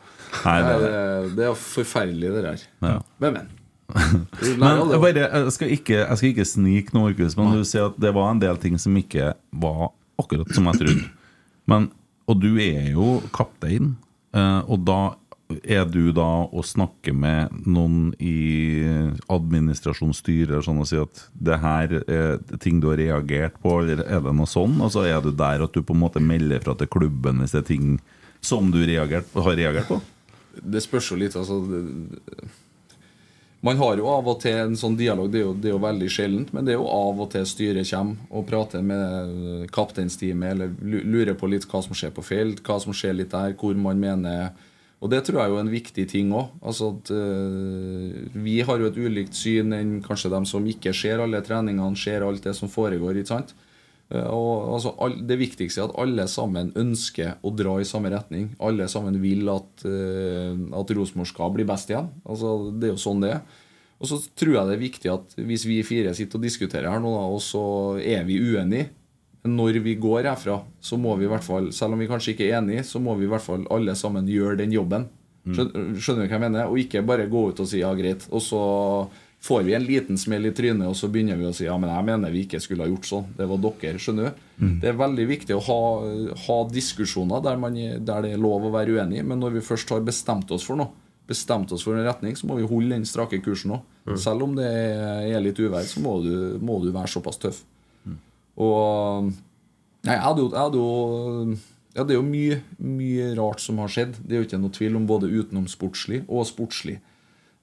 [0.45, 2.63] Nei, Det, det, er- det er forferdelig, det der.
[2.85, 2.97] Ja.
[3.19, 3.49] Men, men.
[4.61, 7.87] Men jeg, bare, jeg, skal ikke, jeg skal ikke snike noe, Orkus, men du sier
[7.89, 9.31] at det var en del ting som ikke
[9.63, 9.87] var
[10.21, 11.07] akkurat som jeg trodde.
[11.73, 11.87] Men,
[12.29, 13.95] og du er jo kaptein,
[14.37, 14.99] eh, og da
[15.49, 18.85] er du da å snakke med noen i
[19.33, 24.21] administrasjonsstyret sånn og si at det her er ting du har reagert på, eller er
[24.25, 24.77] det noe sånn?
[24.85, 27.57] Og så er du der at du på en måte melder fra til klubben hvis
[27.57, 27.97] det er ting
[28.45, 29.99] som du reagert, har reagert på?
[30.59, 31.59] Det spørs jo litt, altså
[33.65, 35.83] Man har jo av og til en sånn dialog, det er, jo, det er jo
[35.83, 40.53] veldig sjeldent, men det er jo av og til styret kommer og prater med kapteinsteamet,
[40.53, 43.73] eller lurer på litt hva som skjer på felt, hva som skjer litt der, hvor
[43.75, 44.53] man mener
[44.99, 46.49] Og det tror jeg er jo en viktig ting òg.
[46.59, 51.39] Altså eh, vi har jo et ulikt syn enn kanskje dem som ikke ser alle
[51.45, 53.15] treningene, ser alt det som foregår.
[53.21, 53.53] ikke sant?
[54.11, 58.49] Eh, Og altså, Det viktigste er at alle sammen ønsker å dra i samme retning.
[58.59, 62.11] Alle sammen vil at, eh, at Rosenborg skal bli best igjen.
[62.25, 63.41] Altså, Det er jo sånn det er.
[63.99, 66.99] Og så tror jeg det er viktig at hvis vi fire sitter og diskuterer her
[67.03, 68.89] nå, og så er vi uenige
[69.47, 72.49] når vi går herfra, så må vi i hvert fall, selv om vi kanskje ikke
[72.49, 75.07] er enige, så må vi i hvert fall alle sammen gjøre den jobben.
[75.49, 76.69] Skjønner, skjønner du hva jeg mener?
[76.69, 78.25] Og ikke bare gå ut og si ja, greit.
[78.35, 78.61] Og så
[79.41, 81.91] får vi en liten smell i trynet, og så begynner vi å si ja, men
[81.93, 83.29] jeg mener vi ikke skulle ha gjort sånn.
[83.37, 84.01] Det var dere.
[84.03, 84.41] Skjønner du?
[84.59, 84.73] Mm.
[84.83, 85.81] Det er veldig viktig å ha,
[86.45, 89.95] ha diskusjoner der, man, der det er lov å være uenig, men når vi først
[89.95, 90.91] har bestemt oss for noe,
[91.29, 93.87] bestemt oss for en retning, så må vi holde den strake kursen òg.
[94.09, 94.15] Mm.
[94.19, 97.63] Selv om det er litt uvær, så må du, må du være såpass tøff.
[98.59, 99.29] Og
[100.07, 101.55] Nei, jeg hadde jo, jeg hadde jo
[101.95, 104.19] ja, Det er jo mye, mye rart som har skjedd.
[104.23, 106.99] Det er jo ikke noe tvil om både utenomsportslig og sportslig.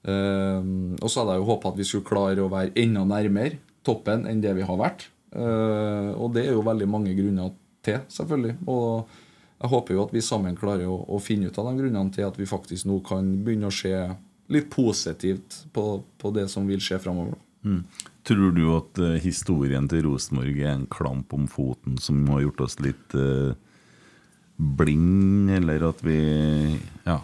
[0.07, 3.57] Ehm, og så hadde jeg jo håpa at vi skulle klare å være enda nærmere
[3.87, 5.07] toppen enn det vi har vært.
[5.37, 7.51] Uh, og det er jo veldig mange grunner
[7.85, 8.55] til, selvfølgelig.
[8.69, 9.09] Og
[9.57, 12.27] jeg håper jo at vi sammen klarer å, å finne ut av de grunnene til
[12.27, 13.93] at vi faktisk nå kan begynne å se
[14.53, 15.85] litt positivt på,
[16.19, 17.35] på det som vil skje framover.
[17.67, 17.79] Mm.
[18.27, 22.63] Tror du at uh, historien til Rosenborg er en klamp om foten som har gjort
[22.67, 23.55] oss litt uh,
[24.57, 26.19] blind, eller at vi
[27.07, 27.21] Ja.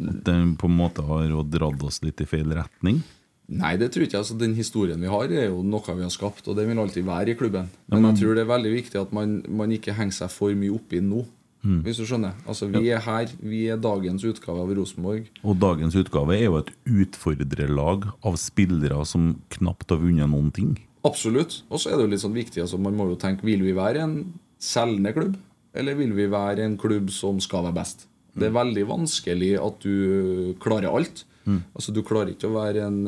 [0.00, 3.02] At den på en måte har dratt oss litt i feil retning?
[3.50, 4.20] Nei, det tror jeg ikke.
[4.22, 7.04] Altså, den historien vi har, er jo noe vi har skapt, og det vil alltid
[7.04, 7.68] være i klubben.
[7.90, 10.72] Men- jeg tror det er veldig viktig at man, man ikke henger seg for mye
[10.72, 11.24] opp i nå.
[11.60, 11.80] Mm.
[11.84, 12.36] Hvis du skjønner.
[12.48, 13.32] Altså, Vi er her.
[13.40, 15.28] Vi er dagens utgave av Rosenborg.
[15.44, 20.78] Og dagens utgave er jo et utfordrerlag av spillere som knapt har vunnet noen ting.
[21.04, 21.62] Absolutt.
[21.70, 22.62] Og så er det jo litt sånn viktig.
[22.64, 24.16] Altså, man må jo tenke Vil vi være en
[24.60, 25.36] selgende klubb,
[25.72, 28.06] eller vil vi være en klubb som skal være best?
[28.36, 31.24] Det er veldig vanskelig at du klarer alt.
[31.48, 31.62] Mm.
[31.74, 33.00] Altså Du klarer ikke å være en,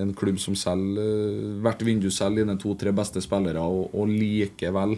[0.00, 4.96] en klubb som selger hvert vindu selger dine to-tre beste spillere, og, og likevel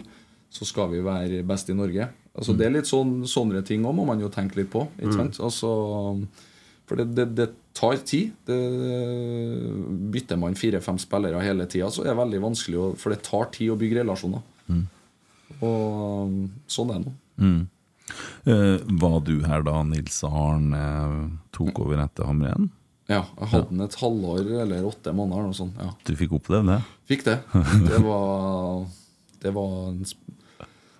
[0.53, 2.07] så skal vi være best i Norge.
[2.37, 4.85] Altså Det er litt sånn, sånne ting òg må man jo tenke litt på.
[4.99, 5.31] Ikke Mm.
[5.47, 5.71] Altså,
[6.87, 8.31] for det, det, det tar tid.
[8.47, 8.57] Det,
[10.13, 13.49] bytter man fire-fem spillere hele tida, så er det veldig vanskelig, å, for det tar
[13.55, 14.45] tid å bygge relasjoner.
[14.69, 14.85] Mm.
[15.65, 16.37] Og
[16.71, 17.15] sånn er det nå.
[17.37, 17.59] Mm.
[18.47, 20.83] Eh, var du her da Nils Arne
[21.55, 22.69] tok over etter Hamren?
[23.07, 25.47] Ja, jeg hadde den et halvår eller åtte måneder.
[25.47, 25.93] Noe sånt, ja.
[26.07, 26.79] Du fikk oppleve det?
[27.07, 27.37] Fikk det.
[27.87, 28.85] Det var
[29.43, 30.01] Det var en,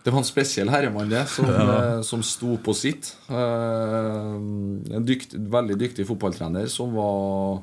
[0.08, 1.64] det var en spesiell herremann, det, som, Ja.
[1.98, 3.10] eh, som sto på sitt.
[3.28, 4.36] Eh,
[4.96, 7.60] en dykt, veldig dyktig fotballtrener som var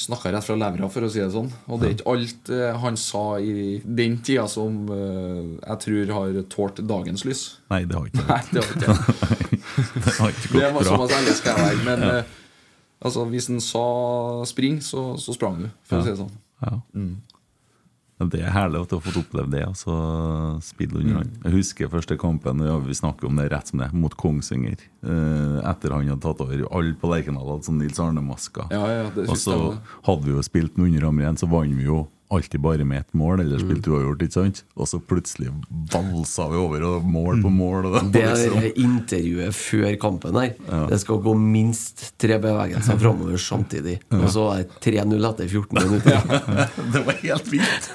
[0.00, 1.50] Snakka rett fra levra, for å si det sånn.
[1.68, 6.38] Og det er ikke alt eh, han sa i den tida som jeg tror har
[6.48, 7.42] tålt dagens lys.
[7.68, 10.86] Nei, det har ikke Nei, det har ikke Det har ikke Det var bra.
[10.88, 11.84] såpass ærlig skal jeg være.
[11.84, 12.22] Men Ja.
[13.04, 13.84] altså, hvis han sa
[14.48, 16.32] spring, så, så sprang du, for å si det sånn.
[16.64, 16.78] Ja.
[16.96, 17.12] Mm.
[18.20, 19.62] Det er herlig at du har fått oppleve det.
[19.64, 21.16] Altså, spille under Mm.
[21.16, 21.30] han.
[21.44, 24.76] Jeg husker første kampen, ja, vi snakker om det rett som det, mot Kongsvinger.
[25.02, 26.66] Eh, etter han hadde tatt over.
[26.70, 28.68] Alle på Lerkendal hadde sånn Nils Arne-masker.
[28.70, 31.84] Ja, ja, og så hadde vi jo spilt med under ham igjen, så vant vi
[31.88, 34.62] jo alltid bare med ett mål, eller spilte uavgjort, ikke sant?
[34.78, 35.50] Og så plutselig
[35.92, 37.88] valsa vi over, og mål på mål.
[37.90, 40.54] Og Det er liksom- er intervjuet før kampen her.
[40.88, 43.98] Det skal gå minst tre bevegelser framover samtidig.
[44.10, 46.22] Og så er det 3-0 etter 14 minutter.
[46.92, 47.90] det var helt vilt.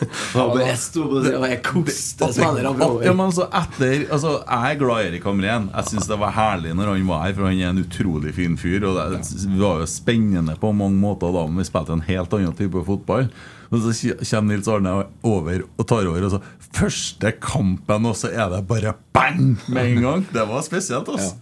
[0.66, 3.06] Jeg sto på det, og jeg koste spillere framover.
[3.06, 5.70] Ja, men altså etter altså, Jeg er glad i Erik Hamren.
[5.74, 8.58] Jeg syns det var herlig når han var her, for han er en utrolig fin
[8.58, 8.84] fyr.
[8.84, 12.34] Og det det var jo spennende på mange måter da, men vi spilte en helt
[12.36, 13.30] annen type fotball.
[13.76, 14.94] Og så kommer Nils Arne
[15.24, 16.42] over og tar over, og så
[16.76, 20.26] første kampen, og så er det bare bang med en gang!
[20.34, 21.36] Det var spesielt, altså.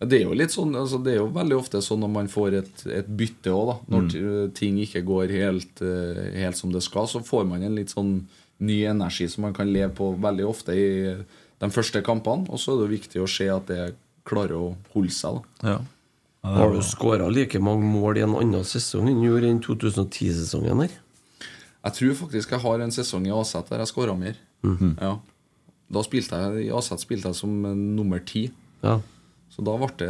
[0.00, 2.26] Ja, Det er jo litt sånn altså Det er jo veldig ofte sånn når man
[2.28, 3.76] får et, et bytte òg, da.
[3.94, 4.52] Når Mm.
[4.54, 8.26] ting ikke går helt, eh, helt som det skal, så får man en litt sånn
[8.60, 11.16] ny energi som man kan leve på veldig ofte i
[11.60, 12.44] de første kampene.
[12.50, 13.94] Og så er det viktig å se at det
[14.26, 15.42] klarer å holde seg.
[15.62, 15.78] da Ja.
[16.44, 19.60] Har du skåra like mange mål i en annen sesong enn du gjorde i den
[19.60, 20.90] 2010-sesongen her?
[21.86, 24.38] Jeg tror faktisk jeg har en sesong i Aset der jeg skåra mer.
[24.66, 24.96] Mhm.
[25.00, 25.16] ja.
[25.86, 27.52] Da spilte jeg I Aset spilte jeg som
[27.94, 28.48] nummer ti.
[28.82, 28.98] Ja.
[29.54, 30.08] Så da ble det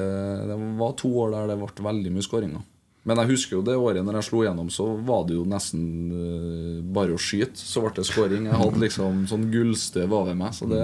[0.48, 2.64] Det var to år der det ble veldig mye skåringer.
[3.06, 5.82] Men jeg husker jo det året når jeg slo gjennom, så var det jo nesten
[6.10, 7.54] eh, bare å skyte.
[7.60, 8.48] Så ble det skåring.
[8.50, 10.80] Jeg hadde liksom sånn gullstøv over meg, så det,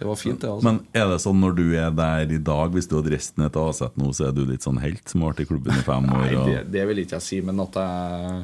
[0.00, 0.50] det var fint, det.
[0.50, 3.38] altså Men er det sånn når du er der i dag, hvis du hadde reist
[3.38, 5.76] ned til Aset nå, så er du litt sånn helt som har vært i klubben
[5.76, 6.24] i fem år?
[6.24, 8.42] Nei, det, det vil ikke jeg si, men at jeg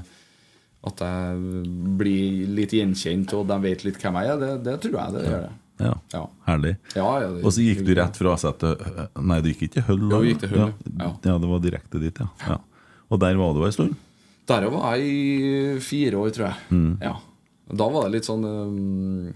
[0.86, 1.66] At jeg
[1.98, 5.24] blir litt gjenkjent, og de vet litt hvem jeg er, det, det tror jeg det
[5.26, 5.46] gjør.
[5.46, 5.54] det
[5.86, 6.22] Ja, Ja.
[6.46, 6.76] herlig.
[6.96, 8.76] Ja, ja, og så gikk du rett fra Aset til
[9.28, 10.04] Nei, du gikk ikke til Hull?
[10.30, 11.02] Gikk til Hull, ja.
[11.02, 11.10] ja.
[11.26, 12.28] ja, det var direkte dit, ja.
[12.46, 12.56] ja.
[13.10, 13.96] Og der var du ei stund?
[14.46, 16.56] Der var jeg i fire år, tror jeg.
[16.70, 16.92] Mm.
[17.02, 17.16] Ja.
[17.76, 19.32] Da var det litt sånn um,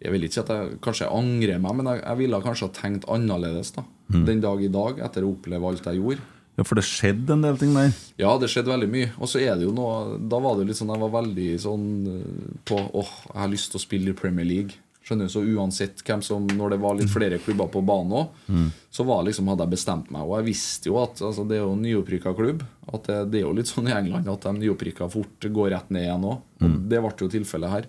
[0.00, 2.68] Jeg vil ikke si at jeg kanskje jeg angrer meg, men jeg, jeg ville kanskje
[2.70, 4.24] ha tenkt annerledes da Mm.
[4.26, 6.22] den dag i dag, etter å oppleve alt jeg gjorde.
[6.58, 7.92] Ja, For det skjedde en del ting der.
[8.20, 9.08] Ja, det skjedde veldig mye.
[9.22, 11.48] Og så er det jo noe Da var det jo litt sånn Jeg var veldig
[11.62, 14.74] sånn eh, på Åh, jeg har lyst til å spille i Premier League.
[15.06, 18.28] Skjønner du, Så uansett hvem som Når det var litt flere klubber på banen òg,
[18.50, 18.68] Mm.
[18.92, 20.22] så var liksom, hadde jeg bestemt meg.
[20.26, 22.62] Og jeg visste jo at altså, det er jo en nyopprykka klubb.
[22.92, 25.90] At det, det er jo litt sånn i England at de nyopprykka fort går rett
[25.90, 26.40] ned igjen òg.
[26.60, 26.76] Mm.
[26.90, 27.86] det ble jo tilfellet her.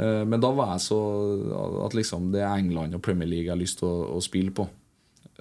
[0.00, 0.98] Eh, Men da var jeg så
[1.86, 4.50] at liksom det er England og Premier League jeg har lyst til å, å spille
[4.50, 4.66] på.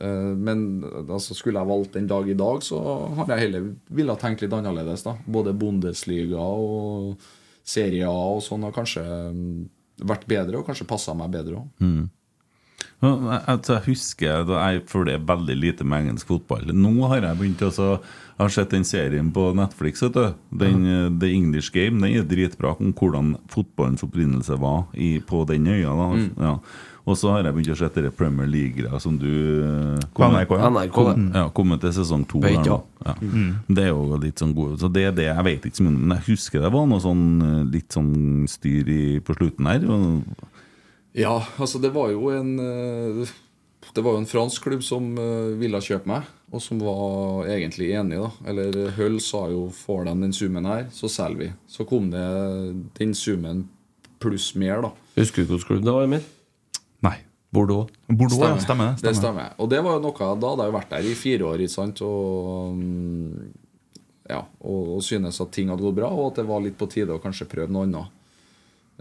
[0.01, 0.63] Eh, Men
[1.07, 2.79] altså, skulle jeg valgt den dag i dag, så
[3.19, 5.03] hadde jeg heller ville ha tenkt litt annerledes.
[5.05, 7.17] da Både Bundesliga og
[7.63, 9.69] serier og sånn har kanskje mm,
[10.09, 11.69] vært bedre, og kanskje passa meg bedre òg.
[11.79, 12.09] Mm.
[13.01, 16.65] Jeg- altså, jeg husker jeg følger veldig lite med engelsk fotball.
[16.73, 17.99] Nå har jeg begynt å
[18.41, 20.01] Jeg har sett den serien på Netflix.
[20.01, 20.33] Vet du.
[20.57, 21.19] Den, mm.
[21.19, 25.91] The English Game Den er dritbra om hvordan fotballens opprinnelse var i, på den øya.
[25.93, 26.07] Da.
[26.15, 26.31] Mm.
[26.41, 26.55] Ja.
[27.09, 29.27] Og så har jeg begynt å se etter Premier League som du
[29.65, 30.69] eh, NRK, ja.
[30.69, 32.41] NRK, kom, ja, kommet til sesong to.
[32.43, 33.15] Vet, ja.
[33.21, 33.55] Mm.
[33.65, 35.95] Det er jo litt sånn god Så det er det jeg vet ikke så mye
[35.95, 38.11] om, men jeg husker det var noe sånn eh, litt sånn
[38.51, 39.87] styr i, på slutten her.
[41.17, 43.33] Ja, altså det var jo en eh,
[43.89, 45.09] Det var jo en fransk klubb som
[45.59, 48.21] ville kjøpe meg, og som var egentlig enig.
[48.21, 51.49] da Eller Hull sa jo får de den summen her, så selger vi.
[51.67, 52.27] Så kom det
[52.99, 53.65] den summen
[54.21, 54.93] pluss mer, da.
[55.17, 56.29] Husker du hvilken klubb det var, Emil?
[57.51, 58.15] Nei.
[58.15, 58.35] Bordeaux.
[58.35, 58.55] stemmer.
[58.55, 58.63] ja.
[58.63, 59.07] Stemmer det.
[59.07, 59.51] Det stemmer.
[59.59, 62.01] Og det var jo noe Da hadde jeg vært der i fire år, ikke sant,
[62.05, 62.79] og
[64.31, 66.87] ja, og, og synes at ting hadde gått bra, og at det var litt på
[66.91, 68.17] tide å kanskje prøve noe annet.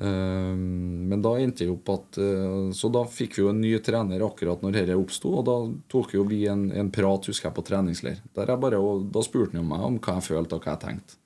[0.00, 3.74] Ehm, men da endte jeg opp at eh, Så da fikk vi jo en ny
[3.84, 5.56] trener akkurat når dette oppsto, og da
[5.92, 8.22] tok jo vi en, en prat, husker jeg, på treningsleir.
[8.36, 10.84] Der jeg bare, og da spurte han meg om hva jeg følte og hva jeg
[10.86, 11.18] tenkte.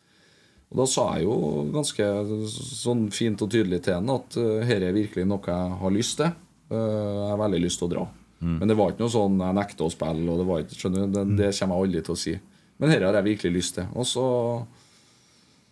[0.72, 1.36] Og da sa jeg jo
[1.70, 2.06] ganske
[2.51, 6.16] sånn fint og tydelig til han at uh, dette er virkelig noe jeg har lyst
[6.18, 6.32] til.
[6.70, 8.07] Eh, jeg har veldig lyst til å dra.
[8.45, 8.57] Mm.
[8.61, 10.24] Men det var ikke noe sånn jeg nekter å spille.
[10.31, 12.35] Og det, var ikke, skjønner det, det kommer jeg aldri til å si.
[12.78, 13.86] Men dette har jeg virkelig lyst til.
[13.95, 14.27] Og så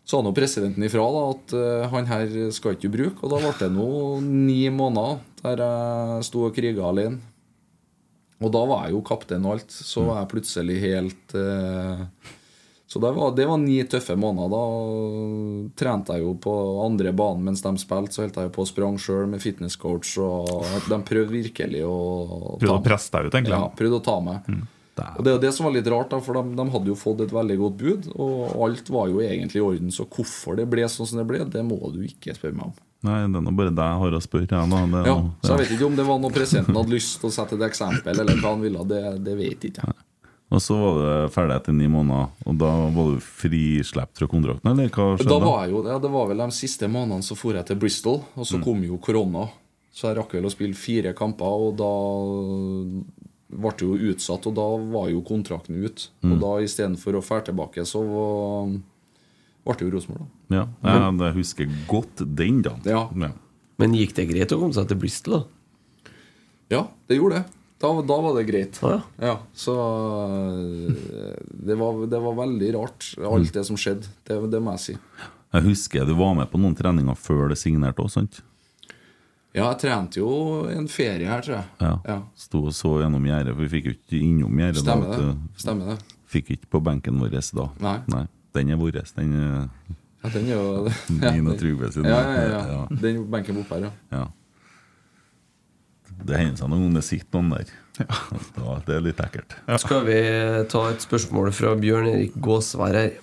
[0.09, 3.21] sa nå presidenten ifra da, at uh, han her skal ikke bruke.
[3.23, 3.91] Og da ble det nå
[4.23, 7.21] ni måneder der jeg sto og kriga alene.
[8.43, 9.75] Og da var jeg jo kaptein og alt.
[9.75, 12.01] Så var jeg plutselig helt eh,
[12.93, 14.53] Så det var, det var ni tøffe måneder.
[14.53, 16.53] Da trente jeg jo på
[16.85, 18.13] andre banen mens de spilte.
[18.13, 20.11] Så holdt jeg jo på og sprang sjøl med fitnesscoach.
[20.21, 21.97] Og de prøvde virkelig å
[22.61, 23.57] Prøvde å presse deg ut, egentlig.
[23.57, 24.53] Ja, prøvde å ta meg.
[25.17, 27.25] Og Det er det som var litt rart, da, for de, de hadde jo fått
[27.25, 28.13] et veldig godt bud.
[28.13, 29.89] Og alt var jo egentlig i orden.
[29.95, 32.77] Så hvorfor det ble sånn som det ble, det må du ikke spørre meg om.
[33.09, 34.47] Nei, det er nå bare deg jeg har å spørre.
[34.53, 37.35] Ja, Ja, så jeg vet ikke om det var noe presidenten hadde lyst til å
[37.41, 38.85] sette et eksempel, eller hva han ville.
[38.93, 39.97] Det, det vet ikke jeg.
[40.53, 44.69] Og så var det ferdig etter ni måneder, og da var du frislept fra kontrakten,
[44.69, 45.31] eller hva skjedde?
[45.31, 47.79] Da var jeg jo, ja, det var vel de siste månedene så for jeg til
[47.81, 48.65] Bristol, og så Mm.
[48.67, 49.47] kom jo korona.
[49.93, 51.89] Så jeg rakk vel å spille fire kamper, og da
[53.53, 56.07] ble det jo utsatt, og da var jo kontrakten ut.
[56.23, 56.33] Mm.
[56.33, 58.69] Og da istedenfor å fære tilbake, så var,
[59.65, 60.57] ble det jo Rosenborg, da.
[60.57, 62.77] Ja, jeg, jeg husker godt den da.
[62.85, 63.09] Ja.
[63.81, 66.13] Men gikk det greit å komme seg til Bristol, da?
[66.73, 67.59] Ja, det gjorde det.
[67.83, 68.79] Da, da var det greit.
[68.83, 69.01] ja.
[69.19, 71.35] Ja, så øh,
[71.67, 74.07] det var, det var veldig rart, alt det som skjedde.
[74.29, 74.97] Det, det må jeg si.
[75.53, 78.41] Jeg husker du var med på noen treninger før det signerte også, sant?
[79.53, 80.29] Ja, jeg trente jo
[80.73, 81.67] en ferie her, tror jeg.
[81.83, 81.91] Ja.
[82.09, 82.19] Ja.
[82.41, 84.81] Sto og så gjennom gjerdet, for vi fikk jo ikke innom gjerdet.
[84.81, 85.33] Stemmer det.
[85.61, 85.99] Stemmer det.
[86.33, 87.67] Fikk ikke på benken vår da.
[87.83, 88.23] Nei.
[88.57, 89.03] Den er vår.
[89.19, 89.59] Den er
[90.23, 90.89] Ja, den er jo
[91.19, 92.07] Min og Trygve sin.
[92.07, 92.63] Ja, ja, ja.
[92.73, 92.81] Ja.
[93.03, 93.93] Den benken borte her, ja.
[94.23, 94.25] Ja.
[96.27, 97.73] Det hender seg noen ganger det sitter noen der.
[98.03, 99.57] Ja, det er litt ekkelt.
[99.83, 100.19] Skal vi
[100.73, 103.19] ta et spørsmål fra Bjørn Erik Gåsvær her.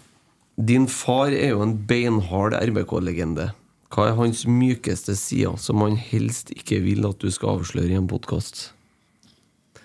[0.59, 3.49] Din far er jo en beinhard RBK-legende.
[3.89, 7.97] Hva er hans mykeste side som han helst ikke vil at du skal avsløre i
[7.97, 8.67] en podkast?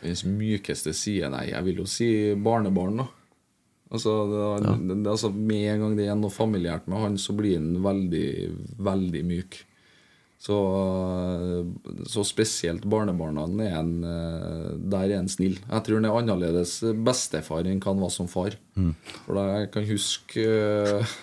[0.03, 3.07] Hans mykeste side Nei, jeg vil jo si barnebarn, da.
[3.95, 7.57] Altså, det, det, altså Med en gang det er noe familiært med han, så blir
[7.61, 8.29] han veldig,
[8.83, 9.61] veldig myk.
[10.45, 10.57] Så,
[12.05, 15.57] så spesielt barnebarna er en, eh, Der er en snill.
[15.57, 18.59] Jeg tror han er annerledes bestefar enn hva han var som far.
[18.77, 18.93] Mm.
[19.25, 21.15] For jeg kan huske eh,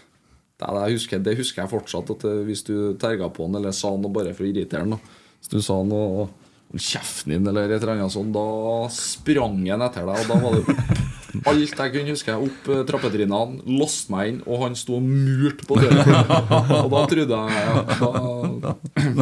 [0.62, 2.14] det, jeg husker, det husker jeg fortsatt.
[2.16, 4.98] At eh, Hvis du terga på han eller sa noe bare for å irritere han.
[5.42, 6.30] Hvis du sa noe
[6.72, 10.22] Hold kjeften din eller et eller annet sånt, da sprang han etter deg.
[10.24, 10.76] Og da var det
[11.48, 12.36] alt jeg kunne huske.
[12.48, 16.22] Opp eh, trappetrinnene, låste meg inn, og han sto og murte på døra.
[16.82, 17.84] Og da trodde jeg ja,
[18.66, 18.74] da,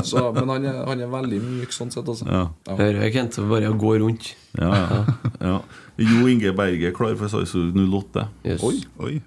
[0.06, 2.28] så, Men han er, han er veldig myk sånn sett, altså.
[2.30, 2.44] Ja.
[2.70, 3.40] Hører jeg, Kent?
[3.50, 4.34] Bare gå rundt.
[4.60, 5.02] Ja, ja.
[5.44, 5.58] ja.
[6.00, 8.28] Jo Inge Berge er klar for Sarpsborg 08.
[8.48, 8.64] Yes.
[8.66, 8.78] Oi.
[9.04, 9.18] Oi.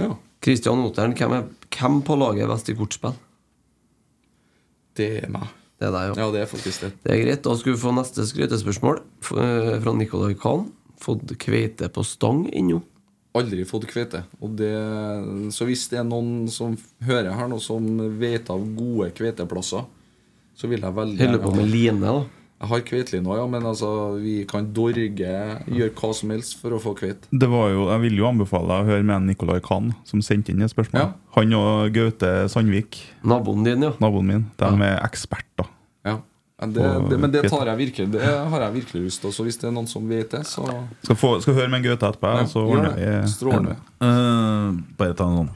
[0.00, 0.14] Ja.
[0.44, 3.14] Kristian Oteren, hvem, er, hvem på laget er best i kortspill?
[4.94, 5.50] Det er meg.
[5.80, 6.92] Det er deg, Ja, det er faktisk det.
[7.02, 7.42] Det er greit.
[7.44, 10.68] Da skal vi få neste skrytespørsmål eh, fra Nicolai Kahn.
[11.00, 12.80] Fått kveite på stang ennå?
[13.34, 14.22] Aldri fått kveite.
[14.44, 14.70] Og det,
[15.54, 17.88] så hvis det er noen som hører her nå, som
[18.20, 19.88] vet av gode kveiteplasser,
[20.54, 22.22] så vil jeg veldig Holder på med line, da?
[22.64, 23.88] Jeg har kveiteline, ja, men altså,
[24.22, 27.26] vi kan dorge, gjøre hva som helst for å få kveite.
[27.34, 30.54] Det var jo, Jeg vil jo anbefale deg å høre med Nicolai Kahn, som sendte
[30.54, 31.02] inn et spørsmål.
[31.02, 31.10] Ja.
[31.34, 33.92] Han og Gaute Sandvik, Naboen din, ja.
[34.00, 35.73] naboen min, de er eksperter.
[36.54, 36.66] Ja.
[36.66, 39.32] Men det, det, men det tar jeg virkelig Det har jeg virkelig lyst til.
[39.34, 40.62] Så hvis det er noen som vet det, så
[41.02, 43.08] Skal, få, skal høre med en Gaute etterpå, Ja, så ordner det.
[43.24, 43.74] vi Strålende.
[43.98, 45.50] uh, bare ta en sånn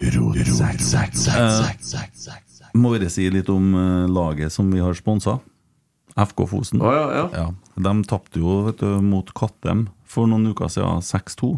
[1.29, 5.39] Uh, Må bare si litt om uh, laget som vi har sponsa.
[6.19, 6.83] FK Fosen.
[6.83, 7.47] Oh, ja, ja.
[7.79, 11.53] De tapte jo vet du, mot Kattem for noen uker siden, 6-2,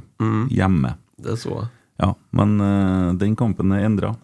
[0.52, 0.98] hjemme.
[1.16, 1.70] Det så jeg.
[2.00, 4.14] Ja, Men uh, den kampen er endra.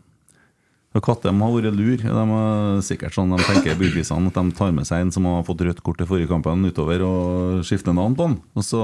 [1.05, 1.97] Kattem har vært lur.
[1.97, 5.43] De er sikkert sånn de tenker byggvisene at de tar med seg en som har
[5.47, 8.39] fått rødt kort i forrige kampen utover og skifter navn på han.
[8.57, 8.83] Og så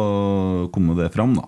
[0.74, 1.46] kommer det fram, da.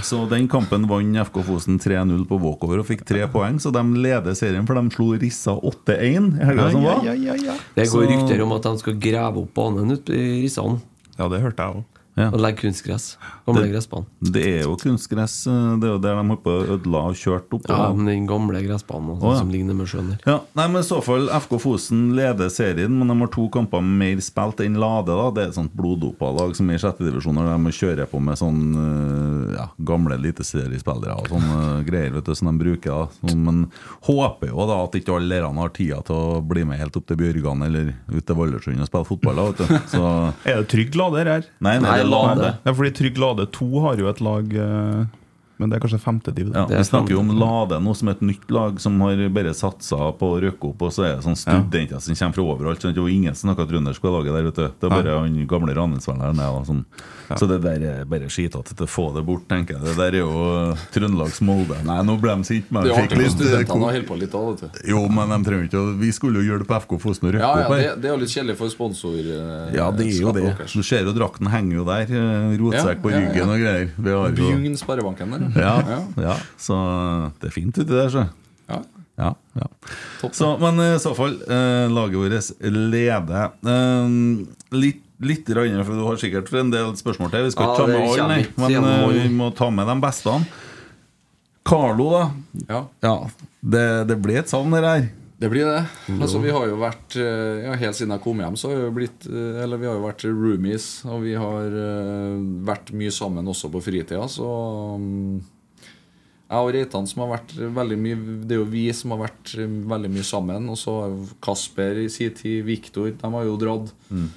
[0.00, 3.82] Så den kampen vant FK Fosen 3-0 på walkover og fikk tre poeng, så de
[4.00, 7.02] leder serien, for de slo Rissa 8-1 i helga som var.
[7.04, 10.80] Det går Så- rykter om at de skal grave opp banen ute i Rissan.
[11.18, 11.84] Ja, det hørte jeg òg.
[12.14, 12.26] Ja.
[12.28, 13.16] Og legge kunstgress.
[13.46, 14.06] Gamle Det- gressbanen.
[14.20, 15.46] Det er jo kunstgress.
[15.46, 17.62] eh, Det er jo der de holdt på å ødela og kjørt opp.
[17.68, 19.38] Ja, men den gamle gressbanen altså, Å, ja.
[19.38, 20.18] som ligner med sjøen der.
[20.26, 23.80] Ja, nei, men i så fall FK Fosen leder serien, men de har to kamper
[23.82, 25.06] mer spilt enn Lade.
[25.06, 27.72] da Det er et sånt bloddopa lag som er i sjette divisjon, og de må
[27.72, 32.64] kjøre på med sånn øh, ja, gamle eliteseriespillere og sånne greier vet du, som de
[32.64, 33.08] bruker.
[33.22, 33.70] da Men
[34.04, 37.06] håper jo da at ikke alle lærerne har tida til å bli med helt opp
[37.08, 39.36] til Bjørgan eller ut til Valdresund og spille fotball.
[39.36, 40.04] da, vet du Så
[40.52, 41.44] Er det Trygg Lade her?
[41.62, 42.54] Nei, nei, er Lade.
[42.62, 45.02] Ja, fordi Trygg Lade 2 har jo et lag eh,
[45.62, 46.50] Men det er kanskje femte div.
[46.54, 49.54] Ja, vi snakker jo om Lade nå som er et nytt lag som har bare
[49.54, 52.82] satsa på å røkke opp, og så er det sånn studenter som kommer fra overalt.
[52.82, 54.66] sånn, Det jo ingen snakker trøndersk på laget der, vet du.
[54.82, 55.74] Det er bare han gamle
[56.50, 56.84] og Sånn.
[57.38, 59.84] Så det der er bare skitete til å få det bort, tenker jeg.
[59.86, 61.78] Det der er jo Trøndelags Molde.
[61.86, 62.68] Nei, nå ble de sinte.
[62.74, 64.82] men Det fikk litt, studentene har holde på litt av vet du.
[64.92, 67.46] Jo, men de trenger ikke å Vi skulle jo det på FK Fosen og røkke
[67.46, 67.82] Ja, ja, opp her.
[67.82, 69.16] det, det er jo litt kjedelig for sponsor...
[69.16, 70.44] eh, Ja, det er jo det.
[70.72, 72.02] Du ser jo drakten henger jo der.
[72.10, 73.30] eh, Rotsekk på Ja, ja, ja.
[73.32, 73.88] ryggen og greier.
[73.96, 75.46] Vi har jo Bjugn Sparebanken der.
[75.56, 75.74] Ja,
[76.16, 76.76] ja, så
[77.40, 78.26] det er fint uti der, så.
[78.70, 78.80] Ja.
[79.20, 79.66] Ja, ja.
[80.32, 83.50] Så, men i så fall, eh, laget vårt leder.
[83.60, 84.14] Eh,
[84.72, 87.44] litt, litt rann, for du har sikkert en del spørsmål til.
[87.46, 88.46] Vi skal Ja, ikke ta med alle, nei.
[88.56, 90.36] Men eh, vi må ta med de beste.
[91.68, 92.24] Carlo, da.
[93.02, 93.16] Ja.
[93.60, 95.10] det, det ble et savn, det her.
[95.42, 95.84] Det blir det.
[96.20, 98.92] Altså, vi har jo vært eh, ja, Helt siden jeg kom hjem, så har vi
[99.00, 102.36] blitt eh, Eller vi har jo vært roomies, og vi har eh,
[102.68, 104.46] vært mye sammen også på fritida, så
[105.02, 105.40] mm,
[106.46, 109.56] Jeg og Reitan som har vært veldig mye Det er jo vi som har vært
[109.58, 110.70] veldig mye sammen.
[110.70, 110.96] Og så
[111.42, 113.90] Kasper i sin tid, Viktor, de har jo dratt.
[114.14, 114.28] Mm.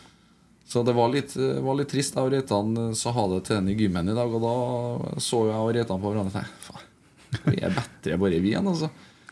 [0.65, 2.17] Så det var litt, var litt trist.
[2.17, 5.45] Jeg og Reitan sa ha det til den i gymmen i dag, og da så
[5.51, 8.89] jeg og Reitan på hverandre og tenkte faen, vi er bedre bare vi enn, altså.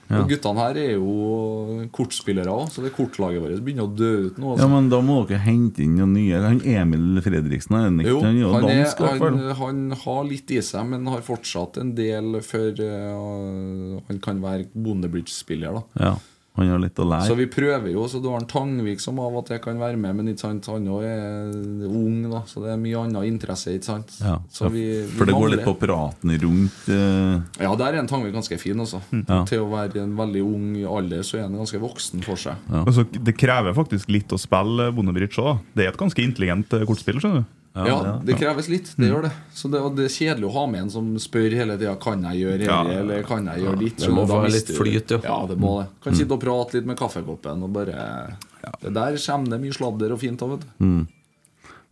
[0.10, 0.20] Ja.
[0.20, 4.38] Og guttene her er jo kortspillere òg, så det kortlaget vårt begynner å dø ut
[4.42, 4.50] nå.
[4.58, 4.70] Ja, Altså.
[4.74, 6.42] men Da må dere hente inn noen nye.
[6.44, 8.10] Han Emil Fredriksen er ikke?
[8.12, 11.96] Jo, han er han, dansk, han, han har litt i seg, men har fortsatt en
[11.96, 15.80] del før uh, han kan være Bondebridge-spiller.
[15.80, 16.14] da Ja,
[16.56, 17.26] han har litt å lære.
[17.26, 18.04] Så vi prøver jo.
[18.10, 20.68] Så du har en Tangvik som av og til kan være med, men ikke sant,
[20.70, 23.74] han også er ung, da så det er mye annen interesse.
[23.74, 27.42] ikke sant Ja, Så vi, vi for det går litt på praten rundt uh...
[27.58, 28.78] Ja, der er en Tangvik ganske fin.
[28.84, 29.02] Også.
[29.24, 29.42] Ja.
[29.50, 30.70] Til å være en veldig ung
[31.00, 32.62] alder, så er han ganske voksen for seg.
[32.84, 35.66] Altså, det krever faktisk litt å spille Bondebridge òg.
[35.74, 37.22] Det er et ganske intelligent eh, kortspill.
[37.24, 38.92] skjønner du Ja, det kreves litt.
[38.98, 39.32] Det gjør det.
[39.58, 42.44] Så det, det er kjedelig å ha med en som spør hele tida Kan jeg
[42.44, 42.82] gjøre Ja.
[43.00, 43.98] eller kan jeg gjøre ditt.
[44.04, 45.20] det må være litt flyt, jo.
[45.26, 45.88] Ja, det må det.
[46.06, 48.38] Kan sitte og prate litt med kaffekoppen og bare
[48.84, 50.86] Det der kommer det mye sladder og fint av, vet du.
[50.86, 51.04] mm.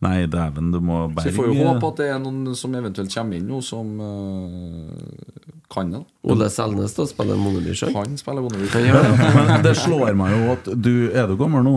[0.02, 2.74] Nei, dæven, du må Så berge vi får jo håpe at det er noen som
[2.74, 6.00] eventuelt kommer inn nå, som uh, kan det.
[6.26, 7.92] Ole Selnes da spiller Monebridge.
[7.94, 8.66] Han spiller Bondeby.
[8.74, 9.36] Det.
[9.38, 11.76] Men det slår meg jo at du Er du gammel nå?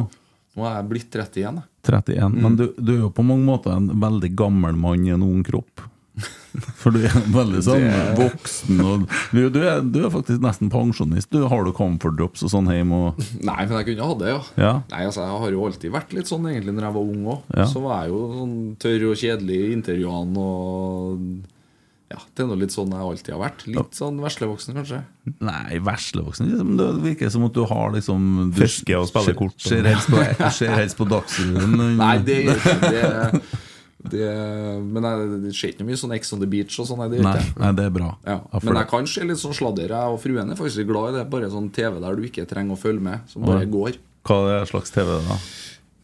[0.57, 1.61] Nå er jeg blitt 30 igjen.
[1.61, 1.71] jeg.
[1.91, 2.35] 31.
[2.35, 2.39] Mm.
[2.43, 5.43] Men du, du er jo på mange måter en veldig gammel mann i en ung
[5.47, 5.85] kropp.
[6.79, 7.85] For du er veldig sånn
[8.15, 11.33] voksen og du, du, er, du er faktisk nesten pensjonist.
[11.35, 13.01] Du Har du comfort drops og sånn hjemme?
[13.09, 14.43] Og, Nei, men jeg kunne hatt det, ja.
[14.63, 14.75] ja.
[14.93, 17.51] Nei, altså Jeg har jo alltid vært litt sånn egentlig når jeg var ung òg.
[17.59, 17.67] Ja.
[17.71, 18.55] Så var jeg jo sånn
[18.85, 21.27] tørr og kjedelig i intervjuene og
[22.15, 23.65] Ja, det er nå litt sånn jeg alltid har vært.
[23.67, 25.01] Litt sånn veslevoksen, kanskje.
[25.43, 29.57] Nei, veslevoksen liksom, Det virker som at du har liksom du Fiske og spille kort.
[29.59, 30.21] Ser helst på,
[30.55, 31.75] ser helst på Dagsrevyen.
[32.03, 32.77] Nei, det gjør ikke.
[32.85, 33.61] Det,
[34.15, 34.31] det,
[34.85, 37.03] men jeg, det skjer ikke noe mye sånn Ex on the Beach og sånn.
[37.03, 38.15] Nei, det Nei, nei, det er bra.
[38.29, 38.39] Ja.
[38.61, 39.97] Men jeg kan se litt sånn sladder.
[39.97, 41.29] Jeg og fruen er faktisk glad i det.
[41.35, 43.99] Bare sånn TV der du ikke trenger å følge med, som bare går.
[44.29, 45.39] Hva er slags TV, da?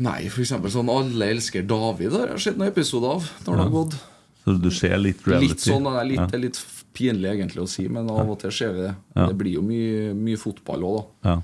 [0.01, 3.29] Nei, eksempel sånn Alle elsker David har jeg sett noen episoder av.
[3.45, 4.01] Når det har gått
[4.45, 5.49] Så du ser litt reality?
[5.53, 6.39] Litt sånn, det er litt, Ja.
[6.39, 6.61] litt
[6.97, 8.95] pinlig egentlig å si, men av og til ser vi det.
[9.15, 11.31] Det blir jo mye, mye fotball òg, da.
[11.31, 11.43] Ja.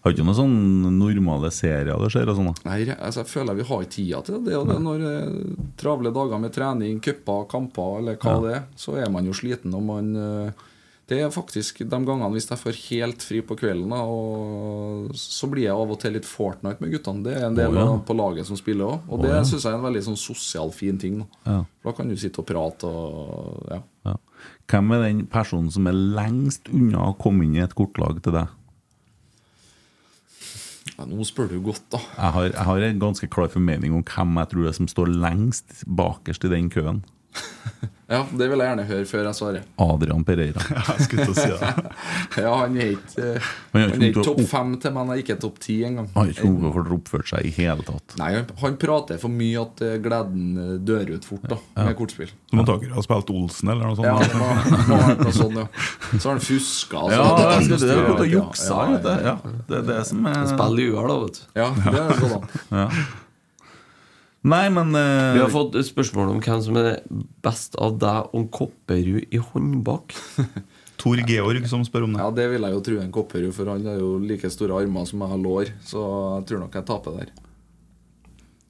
[0.00, 2.28] Har ikke noen sånne normale serier skjer?
[2.32, 2.54] og sånn?
[2.64, 4.54] Nei, altså, jeg føler vi har tida til det.
[4.56, 8.96] Er det når eh, travle dager med trening, cuper, kamper eller hva det er, så
[8.96, 9.74] er man jo sliten.
[9.76, 10.52] Og man eh,
[11.10, 15.66] Det er faktisk de gangene hvis jeg får helt fri på kvelden, og så blir
[15.66, 17.24] jeg av og til litt Fortnite med guttene.
[17.26, 17.96] Det er en del oh, ja.
[18.06, 19.08] på laget som spiller òg.
[19.08, 19.40] Og Å, det ja.
[19.48, 21.24] syns jeg er en veldig sånn sosial, fin ting.
[21.24, 21.42] Da.
[21.50, 21.58] Ja.
[21.88, 23.82] Da kan du sitte og prate og ja.
[24.06, 24.14] Ja.
[24.70, 28.38] Hvem er den personen som er lengst unna å komme inn i et kortlag til
[28.38, 28.54] deg?
[31.00, 31.06] ja.
[31.08, 32.00] Nå spør du godt, da.
[32.16, 34.90] Jeg har, jeg har en ganske klar formening om hvem jeg tror det er som
[34.90, 37.02] står lengst bakerst i den køen.
[38.10, 39.66] Ja, Det vil jeg gjerne høre før jeg svarer.
[39.78, 40.62] Adrian Pereira.
[40.98, 41.68] Jeg si det.
[42.42, 43.26] Ja, Han er ikke,
[43.76, 46.08] Han er topp fem til, men han er ikke topp ti engang.
[46.16, 48.16] Han har ikke noe for oppført seg i hele tatt.
[48.18, 51.94] Nei, han- han prater for mye at eh, gleden eh, dør ut fort da, med
[52.02, 52.34] kortspill.
[52.50, 54.10] Som antakelig har spilt Olsen eller noe sånt.
[54.10, 54.50] Ja, det må,
[54.90, 55.68] må ha noe sånt, ja.
[56.18, 57.06] Så har han fuska.
[57.14, 59.10] Ja, det, det, det er godt å jukse, vet.
[59.30, 59.38] Ja,
[59.70, 61.42] det er det som er Spiller i UR, da, vet du.
[61.62, 62.64] Ja, det er sånn, sånn.
[62.74, 62.88] Ja.
[64.40, 65.34] Nei, men uh...
[65.36, 67.02] Vi har fått et spørsmål om hvem som er
[67.44, 70.16] best av deg og Kopperud i håndbak.
[71.00, 72.22] Tor Georg som spør om det.
[72.22, 75.08] Ja, det vil jeg jo tro en Kopperud, for han har jo like store armer
[75.08, 75.72] som jeg har lår.
[75.84, 76.04] Så
[76.38, 77.34] jeg tror nok jeg taper der.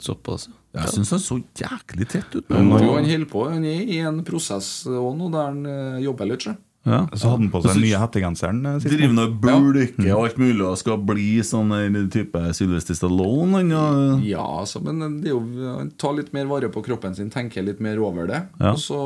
[0.00, 0.48] Såpass.
[0.72, 2.50] Jeg syns han så jæklig tett ut.
[2.50, 3.44] Men jo, han holder på.
[3.50, 6.46] Han er i en prosess òg nå der han eh, jobber litt.
[6.46, 6.54] sjø.
[6.88, 7.02] Ja.
[7.12, 8.76] Så hadde han på seg den nye hettegenseren eh.
[8.80, 11.74] Driver og bulker og alt mulig og skal bli sånn
[12.10, 13.60] type Sylvester Stallone.
[13.68, 15.42] Og- Ja, altså, men det er jo,
[15.76, 18.42] han tar litt mer vare på kroppen sin, tenker litt mer over det.
[18.58, 18.72] Ja.
[18.72, 19.00] Og så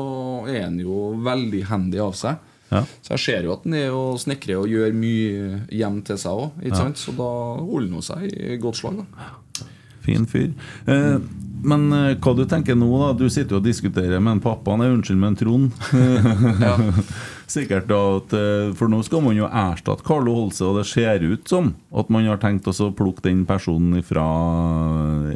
[0.47, 2.37] er han jo veldig handy av seg.
[2.71, 2.81] Ja.
[3.03, 6.31] Så jeg ser jo at han er og snekrer og gjør mye hjem til seg
[6.31, 6.51] òg.
[6.65, 6.87] Ja.
[6.95, 7.27] Så da
[7.59, 9.03] holder han seg i godt slag.
[9.03, 9.65] da
[10.05, 10.51] Fin fyr.
[10.87, 11.17] Eh,
[11.65, 13.13] men eh, hva du tenker nå, da?
[13.17, 15.71] Du sitter jo og diskuterer med en pappa Nei, unnskyld, med en Trond.
[17.45, 21.25] Sikkert da at eh, For nå skal man jo erstatte Carlo Holse, og det ser
[21.25, 24.25] ut som at man har tenkt å plukke den personen ifra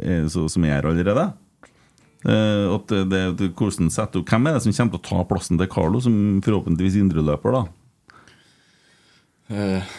[0.02, 1.30] eh, som er her allerede.
[2.26, 5.70] Eh, at det, hvordan setter Hvem er det som kommer til å ta plassen til
[5.70, 7.62] Carlo, som forhåpentligvis indreløper, da?
[9.54, 9.96] Eh,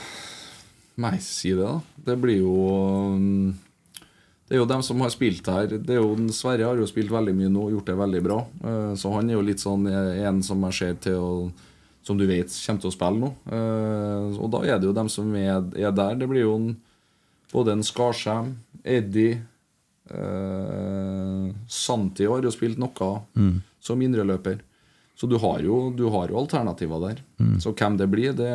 [1.02, 1.80] nei, si det, da.
[2.12, 2.54] Det blir jo
[3.16, 3.52] um,
[4.48, 5.80] Det er jo dem som har spilt her.
[5.80, 8.40] Det er jo, Sverre har jo spilt veldig mye nå og gjort det veldig bra.
[9.00, 11.36] Så han er jo litt sånn en som jeg ser til å
[12.04, 13.30] Som du vet kommer til å spille nå.
[13.54, 16.16] Eh, og da er det jo dem som er, er der.
[16.18, 16.72] Det blir jo en,
[17.54, 19.36] både en Skarsheim, Eddie
[20.10, 23.62] eh, Santi har jo spilt noe Mm.
[23.80, 24.60] som indreløper.
[25.22, 27.20] Så du har jo, du har jo alternativer der.
[27.38, 27.60] Mm.
[27.62, 28.54] Så hvem det blir, det,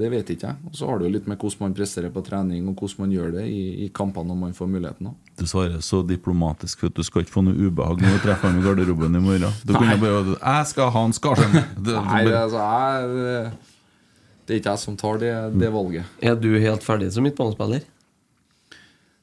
[0.00, 0.56] det vet ikke jeg.
[0.64, 3.10] Og så har det jo litt med hvordan man presterer på trening, og hvordan man
[3.12, 5.10] gjør det i, i kampene når man får muligheten.
[5.10, 5.34] da.
[5.36, 8.62] Du svarer så diplomatisk, at du skal ikke få noe ubehag når du treffer ham
[8.62, 9.58] i garderoben i morgen.
[9.60, 11.58] Du kunne bare bare 'Jeg skal ha en Skarsheim'.
[11.84, 13.52] Nei, det, altså, jeg,
[14.46, 16.16] det er ikke jeg som tar det, det valget.
[16.24, 17.84] Er du helt ferdig som midtbanespiller?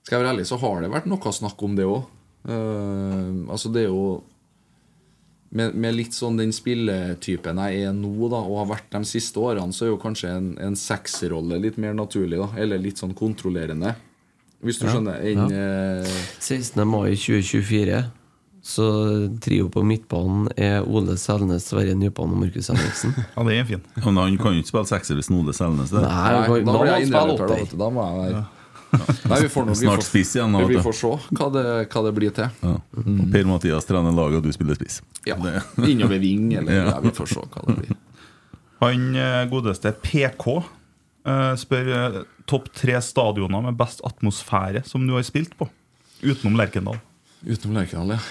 [0.06, 2.06] Skal jeg være ærlig, så har det vært noe snakk om det òg.
[3.50, 4.22] altså, det er jo
[5.56, 9.40] med, med litt sånn den spilletypen jeg er nå, da, og har vært de siste
[9.40, 12.50] årene, så er jo kanskje en, en sexrolle litt mer naturlig, da.
[12.60, 13.96] Eller litt sånn kontrollerende.
[14.66, 15.20] Hvis du Ja, skjønner.
[15.32, 16.14] En, eh,
[16.44, 16.84] 16.
[16.90, 18.04] mai 2024
[18.66, 18.86] så
[19.46, 23.14] trio på midtbanen er Ole Selnes, Sverre Nypan og Markus Henriksen.
[23.36, 23.84] Ja, det er fin.
[24.02, 26.02] Men han kan jo ikke spille sekser hvis Ole Selnes det.
[26.02, 27.62] Nei, han da, da da blir må jeg spille innrømmer, da, åtter.
[27.62, 27.78] vet du.
[27.84, 28.42] Da må jeg være
[28.94, 32.02] Nei, vi får, vi Snart får- spiss igjen, Nå, Vi får se hva det, hva
[32.06, 32.50] det blir til.
[32.62, 32.76] Ja.
[33.02, 35.02] Og Per Mathias trener laget, og du spiller spiss.
[35.28, 35.36] Ja,
[35.92, 36.86] Innover ving, eller Ja.
[36.94, 37.00] ja.
[37.04, 37.98] vi får se hva det blir.
[38.84, 40.46] Han eh, godeste PK
[41.26, 45.68] eh, spør eh, topp tre stadioner med best atmosfære som du har spilt på,
[46.22, 47.00] utenom Lerkendal.
[47.46, 48.22] Utenom Lerkendal, ja.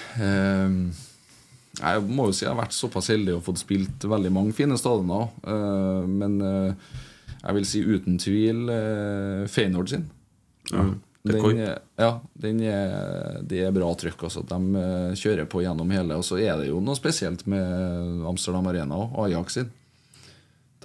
[1.75, 4.77] Jeg må jo si jeg har vært såpass heldig og fått spilt veldig mange fine
[4.79, 5.27] stadioner.
[5.43, 8.69] Eh, men jeg vil si uten tvil
[9.51, 10.05] Feyenoord sin.
[10.71, 10.85] Ja,
[11.25, 14.27] det er den, ja, den er, det er bra trykk.
[14.27, 14.43] Altså.
[14.45, 16.19] De eh, kjører på gjennom hele.
[16.19, 19.71] Og så er det jo noe spesielt med Amsterdam Arena og Ajax sin.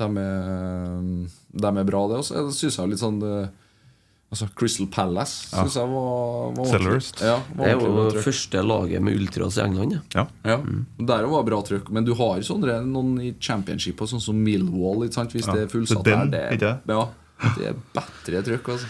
[0.00, 1.00] De er,
[1.60, 2.20] de er bra, det.
[2.22, 3.48] Og så syns jeg litt sånn eh,
[4.30, 5.64] Altså Crystal Palace Ja.
[5.64, 6.66] synes jeg var, var.
[7.26, 9.96] Ja, Det er jo første laget med ultras i England.
[10.14, 10.24] Ja.
[10.46, 10.54] Ja.
[10.54, 10.58] Ja,
[11.10, 11.90] Der var bra trykk.
[11.90, 15.02] Men du har sånne, noen i championship, sånn som Millwall.
[15.08, 15.34] Ikke sant?
[15.34, 15.52] Hvis Ja.
[15.58, 17.08] det er fullsatt Det den, der, det, ja,
[17.58, 18.68] det er bedre trykk.
[18.76, 18.86] Altså.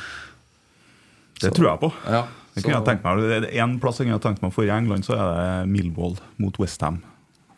[1.40, 1.92] Det tror jeg på.
[2.06, 3.22] Ja, det kunne jeg tenkt meg.
[3.44, 6.16] Det er en plass jeg kunne tenkt meg for i England, så er det Millwall
[6.42, 7.00] mot Westham.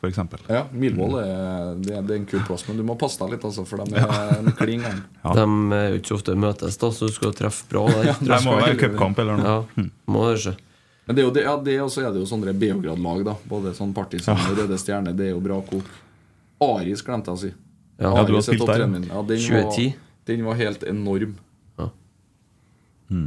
[0.03, 0.19] f.eks.
[0.51, 3.63] Ja, Milvold er, det, er- en kul plass, men du må passe deg litt, altså,
[3.67, 4.99] for de er en kling gang.
[5.23, 5.47] De
[5.79, 8.05] er jo ikke så ofte møtes, da, så du skal treffe bra der.
[8.11, 9.57] Ja, det må være cupkamp eller noe.
[9.79, 10.57] Ja, må det ikke.
[11.07, 13.33] Men det er jo det, ja, det og så er det jo sånne Beograd-lag, da.
[13.51, 15.15] Både sånn Partisan og Røde Stjerne.
[15.19, 15.87] Det er jo bra kok.
[16.63, 17.51] Aris glemte jeg å si.
[18.03, 18.13] Ja.
[18.17, 18.85] Ja, du har spilt der.
[19.11, 19.89] Ja, den 2010.
[19.89, 19.97] Var,
[20.31, 21.33] den var helt enorm.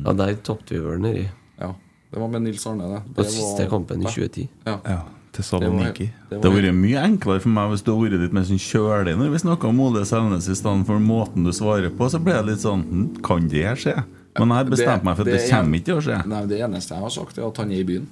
[0.06, 1.28] Ja, der tapte vi vel nedi.
[1.60, 1.74] Ja.
[2.12, 3.02] Det var med Nils Arne, det.
[3.16, 4.49] På siste kampen i 2010.
[4.66, 5.02] Ja.
[5.36, 6.06] til Saloniki.
[6.30, 8.62] Det var- hadde vært mye enklere for meg hvis du hadde vært litt mer sånn
[8.62, 12.07] kjølig når vi snakka om Ole Selnes i stedet for måten du svarer på.
[12.10, 14.03] Så ble det litt sånn hm, Kan det skje?
[14.40, 16.26] Men jeg har bestemt meg for at det, det kommer ikke til å skje.
[16.28, 18.07] Nei, Det eneste jeg har sagt, er at han er i byen.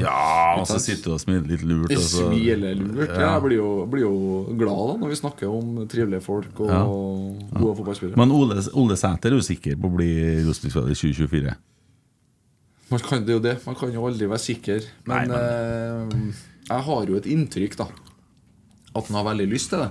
[0.00, 1.88] Ja, og så sitter du og smiler litt lurt.
[1.88, 3.08] Det og så- smiler lurt.
[3.10, 3.34] Ja.
[3.34, 4.12] Jeg blir jo, blir jo
[4.56, 6.84] glad da når vi snakker om trivelige folk og Ja.
[7.60, 8.16] gode fotballspillere.
[8.16, 10.10] Men Ole, Ole Sæter er jo sikker på å bli
[10.46, 11.54] Rosenborg-spiller i 2024.
[12.90, 13.66] Man kan, det jo det.
[13.66, 14.84] Man kan jo aldri være sikker.
[15.06, 16.32] Men, eh,
[16.68, 17.86] jeg har jo et inntrykk, da.
[18.94, 19.90] At han har veldig lyst til det.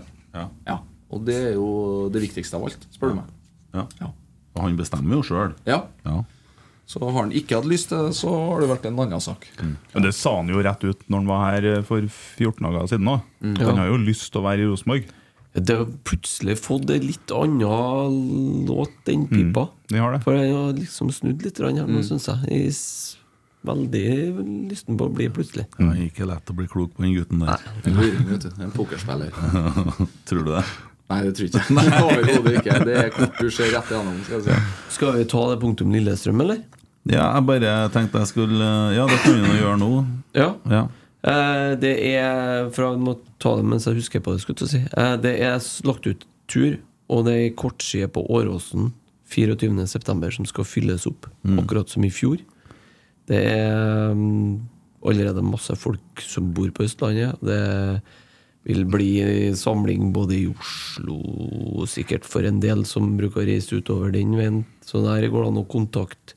[0.68, 0.80] Ja.
[1.12, 3.26] Og det er jo det viktigste av alt, spør du meg.
[3.74, 3.86] Ja.
[4.56, 5.56] Og han bestemmer jo sjøl.
[5.66, 5.84] Ja.
[6.06, 6.24] Ja.
[6.92, 9.48] Så har han ikke hatt lyst til det, så har det vært en annen sak.
[9.62, 12.90] Men det sa han jo rett ut når han var her eh, for 14 dager
[12.92, 13.22] siden òg.
[13.40, 13.56] Mm.
[13.64, 15.08] Han har jo lyst til å være i Rosenborg.
[15.52, 19.66] Det har plutselig fått en litt annen låt, den pipa.
[19.92, 20.22] de har det.
[20.24, 22.04] For jeg har liksom snudd litt her nå, Mm.
[22.08, 22.52] syns jeg.
[22.52, 22.76] Jeg
[23.68, 25.68] veldig lysten på å bli plutselig.
[25.78, 27.60] Det er ikke lett å bli klok på den gutten der.
[27.86, 28.08] Nei.
[28.66, 29.30] En pokerspiller.
[30.28, 30.64] Tror du det?
[31.12, 32.04] Nei, det tror jeg ikke.
[32.08, 32.76] Overhodet ikke.
[32.88, 34.22] Det er kort du ser rett igjennom.
[34.26, 34.60] Skal si.
[34.96, 36.62] Skal vi ta det punktum Lillestrøm, eller?
[37.10, 39.92] Ja, jeg bare tenkte jeg skulle Ja, det kan vi nå gjøre nå.
[40.38, 40.50] Ja.
[40.70, 40.84] Ja.
[41.26, 44.42] Eh, det er For jeg må ta det mens jeg husker på det.
[44.44, 44.82] Skulle jeg si.
[44.98, 45.58] Eh, det er
[45.88, 46.78] lagt ut tur,
[47.10, 48.92] og det er kortside på Åråsen
[49.32, 50.32] 24.9.
[50.36, 51.60] som skal fylles opp, Mm.
[51.64, 52.38] akkurat som i fjor.
[53.30, 54.60] Det er um,
[55.08, 57.40] allerede masse folk som bor på Østlandet.
[57.40, 58.02] Det
[58.68, 64.12] vil bli samling både i Oslo, sikkert for en del som bruker å reise utover
[64.14, 64.60] den veien.
[64.86, 66.36] Så der går det an å kontakte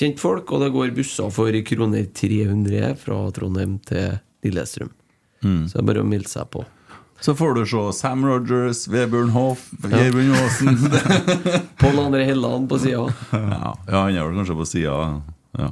[0.00, 4.92] kjentfolk, og det går busser for kroner 300 fra Trondheim til Lillestrøm.
[5.44, 5.64] Mm.
[5.68, 6.64] Så det er bare å melde seg på.
[7.20, 10.78] Så får du se Sam Rogers, Vebjørn Hoff, Gjermund Aasen.
[11.80, 13.06] Pål André Helland på sida.
[13.32, 14.94] ja, ja, han er vel kanskje på sida.
[15.58, 15.68] Ja.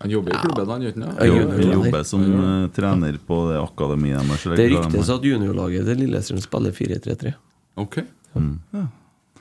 [0.00, 1.10] Han jobber i klubben, han uten det?
[1.18, 4.46] Han jobber som eh, trener på det akademiet deres.
[4.62, 7.34] Det ryktes at juniorlaget til Lillestrøm spiller 4-3-3.
[7.82, 7.98] Ok.
[8.38, 8.54] Mm.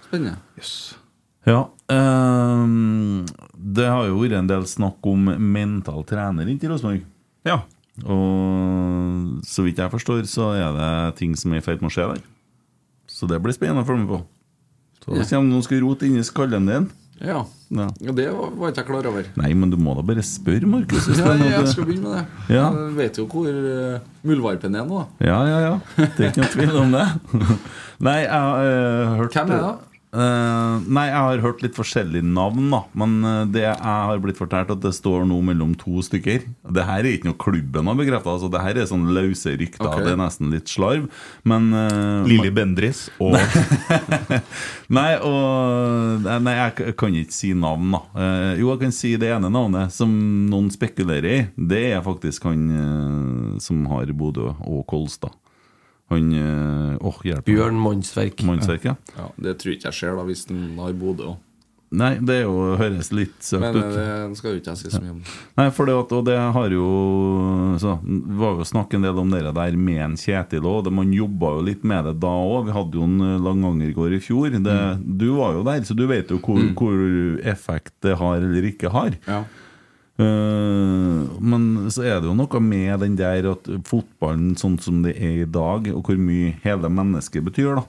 [0.09, 0.35] Spennende.
[1.45, 1.61] Ja.
[1.93, 3.25] ehm,
[3.59, 7.03] det har jo vært en del snakk om mental trener inntil Rosenborg.
[7.47, 7.59] Ja.
[8.07, 11.95] Og så vidt jeg forstår, så er det ting som er i ferd med å
[11.95, 12.21] skje der.
[13.09, 14.21] Så det blir spennende å følge med på.
[15.03, 15.19] Så Ja.
[15.19, 16.89] det kommer noen skal rote inni skallen din.
[17.19, 17.43] Ja.
[17.69, 17.89] Ja.
[17.99, 18.11] ja.
[18.15, 19.25] Det var, var ikke jeg klar over.
[19.35, 21.07] Nei, men du må da bare spørre, Markus.
[21.09, 22.55] hvis Ja, er jeg skal begynne med det.
[22.55, 22.69] Ja.
[22.71, 25.03] Jeg vet jo hvor uh, muldvarpen er nå.
[25.19, 25.27] da.
[25.27, 25.75] Ja, ja, ja.
[26.15, 27.05] Det er ikke noe tvil om det.
[28.07, 29.88] Nei, jeg har uh, hørt Hvem er det?
[30.09, 32.79] Eh, nei, jeg har hørt litt forskjellige navn, da.
[32.97, 36.47] Men eh, det jeg har blitt fortalt, at det står nå mellom to stykker.
[36.65, 38.33] Det her er ikke noe klubben har bekrefta.
[38.33, 39.85] Altså, det her er sånn løse rykter.
[39.85, 40.07] Okay.
[40.07, 41.05] Det er nesten litt slarv.
[41.49, 43.37] Men uh, Lilly Bendris og
[44.89, 48.01] Nei, og Nei, jeg kan ikke si navn, da.
[48.17, 50.09] Uh, jo, jeg kan si det ene navnet som
[50.49, 51.43] noen spekulerer i.
[51.53, 52.65] Det er faktisk han
[53.61, 55.37] som har Bodø og Kolstad.
[56.09, 57.45] Han eh, Åh, hjelp.
[57.45, 58.41] Bjørn Mannsverk.
[58.47, 58.95] Mannsverk, ja.
[59.17, 61.37] Ja, det tror ikke jeg skjer da hvis den har Bodø òg.
[61.89, 63.95] Nei, det er jo, høres litt søkt Men ut.
[63.97, 65.21] Men det skal jo ikke jeg si så mye om.
[65.57, 66.89] Nei, for det, at- og det har jo
[67.81, 67.95] så,
[68.37, 70.91] var jo snakk en del om det der med en Kjetil òg.
[70.93, 72.67] Man jobba jo litt med det da òg.
[72.69, 74.53] Vi hadde jo en eh, Langangergård i fjor.
[74.53, 74.77] Det,
[75.17, 78.93] Du var jo der, så du vet jo hvor, hvor effekt det har eller ikke
[78.93, 79.17] har.
[79.25, 79.41] Ja.
[80.19, 85.15] Eh, men så er det jo noe med den der at fotballen sånn som det
[85.15, 87.85] er i dag, og hvor mye hele mennesket betyr, da.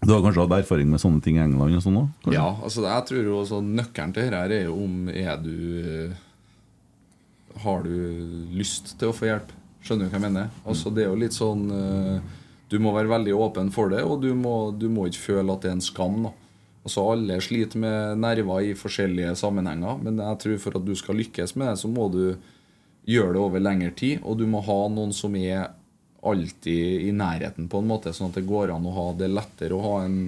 [0.00, 2.86] Du har kanskje hatt erfaring med sånne ting i England og sånn da Ja, altså
[2.86, 6.14] jeg tror jo også Nøkkelen til dette er jo om er du eh,
[7.60, 9.52] Har du lyst til å få hjelp?
[9.84, 10.48] Skjønner du hva jeg mener?
[10.64, 12.32] Altså Det er jo litt sånn eh,
[12.72, 15.66] Du må være veldig åpen for det, og du må, du må ikke føle at
[15.66, 16.22] det er en skam.
[16.24, 16.32] da
[16.80, 21.18] Altså Alle sliter med nerver i forskjellige sammenhenger, men jeg tror for at du skal
[21.20, 22.22] lykkes med det, så må du
[23.10, 25.74] gjøre det over lengre tid, og du må ha noen som er
[26.24, 29.76] alltid i nærheten, på en måte, sånn at det går an å ha det lettere
[29.76, 30.18] å ha en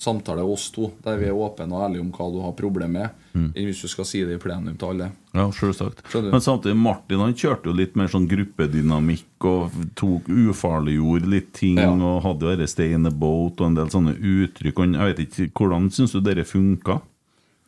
[0.00, 3.10] samtale oss to, der vi er åpne og ærlige om hva du har problemer med,
[3.34, 3.52] Mm.
[3.54, 5.10] hvis du skal si det i plenum til alle.
[5.34, 6.00] Ja, selvsagt.
[6.14, 11.76] Men samtidig, Martin han kjørte jo litt mer sånn gruppedynamikk og tok ufarliggjorde litt ting
[11.78, 11.90] Ja.
[11.92, 14.78] og hadde jo dette 'stay in the boat' og en del sånne uttrykk.
[14.78, 17.00] Og Jeg vet ikke, Hvordan syns du dere funka?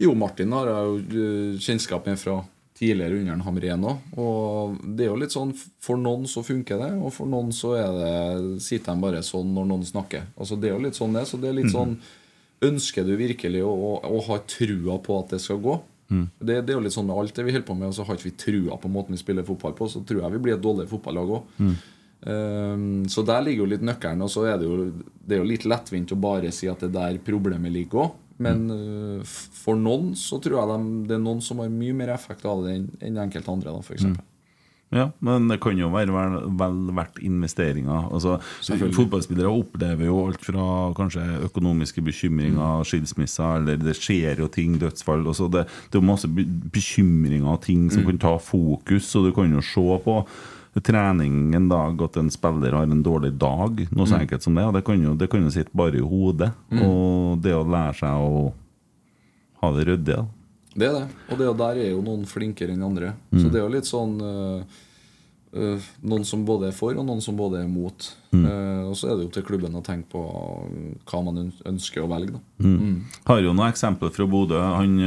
[0.01, 2.45] Jo, Martin har jeg jo eh, kjennskap med fra
[2.75, 3.99] tidligere under en Hamren òg.
[4.19, 7.77] Og det er jo litt sånn For noen så funker det, og for noen så
[7.77, 7.93] er
[8.53, 10.23] det sitter de bare sånn når noen snakker.
[10.39, 11.27] Altså Det er jo litt sånn det.
[11.29, 11.73] Så det er litt Mhm.
[11.73, 11.97] sånn
[12.63, 15.79] Ønsker du virkelig å, å, å ha trua på at det skal gå?
[16.13, 16.27] Mm.
[16.39, 18.05] Det, det er jo litt sånn med alt det vi holder på med, og så
[18.07, 20.55] har ikke vi trua på måten vi spiller fotball på, så tror jeg vi blir
[20.59, 21.57] et dårligere fotballag òg.
[21.63, 21.75] Mm.
[23.11, 24.23] så der ligger jo litt nøkkelen.
[24.23, 24.91] Og så er det jo,
[25.27, 28.19] det er jo litt lettvint å bare si at det er der problemet ligger òg.
[28.43, 28.63] Men
[29.23, 32.45] f- for noen så tror jeg de, det er noen som har mye mer effekt
[32.49, 33.75] av det enn enn enkelte andre.
[33.75, 34.25] da, for eksempel.
[34.93, 38.11] Ja, men det kan jo være vel, vel verdt investeringer.
[38.13, 38.35] Altså,
[38.93, 40.67] fotballspillere opplever jo alt fra
[40.99, 45.25] kanskje økonomiske bekymringer, skilsmisser, eller det skjer jo ting, dødsfall.
[45.33, 48.07] Også det, det er masse bekymringer og ting som Mm.
[48.11, 50.27] kan ta fokus, og du kan jo se på
[50.83, 54.21] trening en dag at en spiller har en dårlig dag, noe så Mm.
[54.27, 54.65] enkelt som det.
[54.65, 56.53] Og det kan jo, det kan jo sitte bare i hodet.
[56.71, 56.83] Mm.
[56.83, 58.53] Og det å lære seg å
[59.63, 60.27] ha det ryddig.
[60.75, 61.05] Det er det.
[61.29, 63.13] Og det, der er jo noen flinkere enn andre.
[63.33, 63.43] Mm.
[63.43, 64.81] Så det er jo litt sånn uh,
[65.57, 68.09] uh, Noen som både er for, og noen som både er mot.
[68.33, 68.47] Mm.
[68.47, 70.25] Uh, og så er det jo til klubben å tenke på
[71.11, 72.39] hva man ønsker å velge.
[72.39, 73.01] da Mm.
[73.27, 74.61] Har jo noen eksempler fra Bodø.
[74.61, 75.01] Han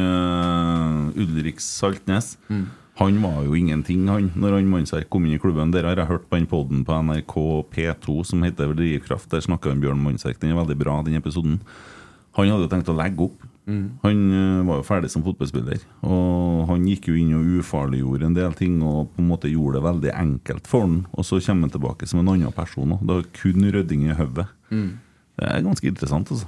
[1.15, 2.35] Ulrik Saltnes.
[2.49, 2.65] Mm.
[2.95, 5.73] Han var jo ingenting, han, når han Mannsverk kom inn i klubben.
[5.75, 7.33] Der har jeg hørt på den podden på NRK
[7.73, 9.27] P2 som heter Drivkraft.
[9.33, 10.39] Der snakker han Bjørn Mannsverk.
[10.39, 11.57] Den er veldig bra, den episoden.
[12.39, 13.43] Han hadde jo tenkt å legge opp.
[13.65, 13.85] Mm.
[14.03, 15.81] Han eh, var jo ferdig som fotballspiller.
[16.05, 19.79] Og han gikk jo inn og ufarliggjorde en del ting og på en måte gjorde
[19.79, 20.99] det veldig enkelt for han.
[21.13, 22.93] Og så kommer han tilbake som en annen person.
[22.97, 23.07] også.
[23.07, 24.47] Det var kun rydding i hodet.
[24.69, 24.91] Mm.
[25.35, 26.47] Det er ganske interessant, altså.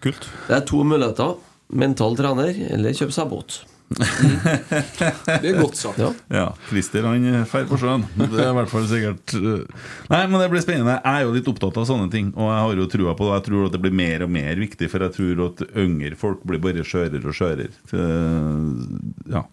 [0.00, 0.30] kult.
[0.48, 1.36] Det er to muligheter.
[1.72, 3.62] Mental trener eller kjøpe seg båt.
[3.98, 5.98] Det er godt sagt.
[6.00, 6.10] Ja.
[6.32, 8.04] Ja, Christer han drar på sjøen.
[8.32, 9.82] Det er i hvert fall sikkert uh,
[10.12, 10.98] Nei, men det blir spennende.
[10.98, 13.34] Jeg er jo litt opptatt av sånne ting, og jeg har jo trua på det.
[13.38, 16.42] Jeg tror at det blir mer og mer viktig, for jeg tror at yngre folk
[16.48, 17.70] blir bare skjørere og skjørere.
[17.92, 19.44] Uh, Ja.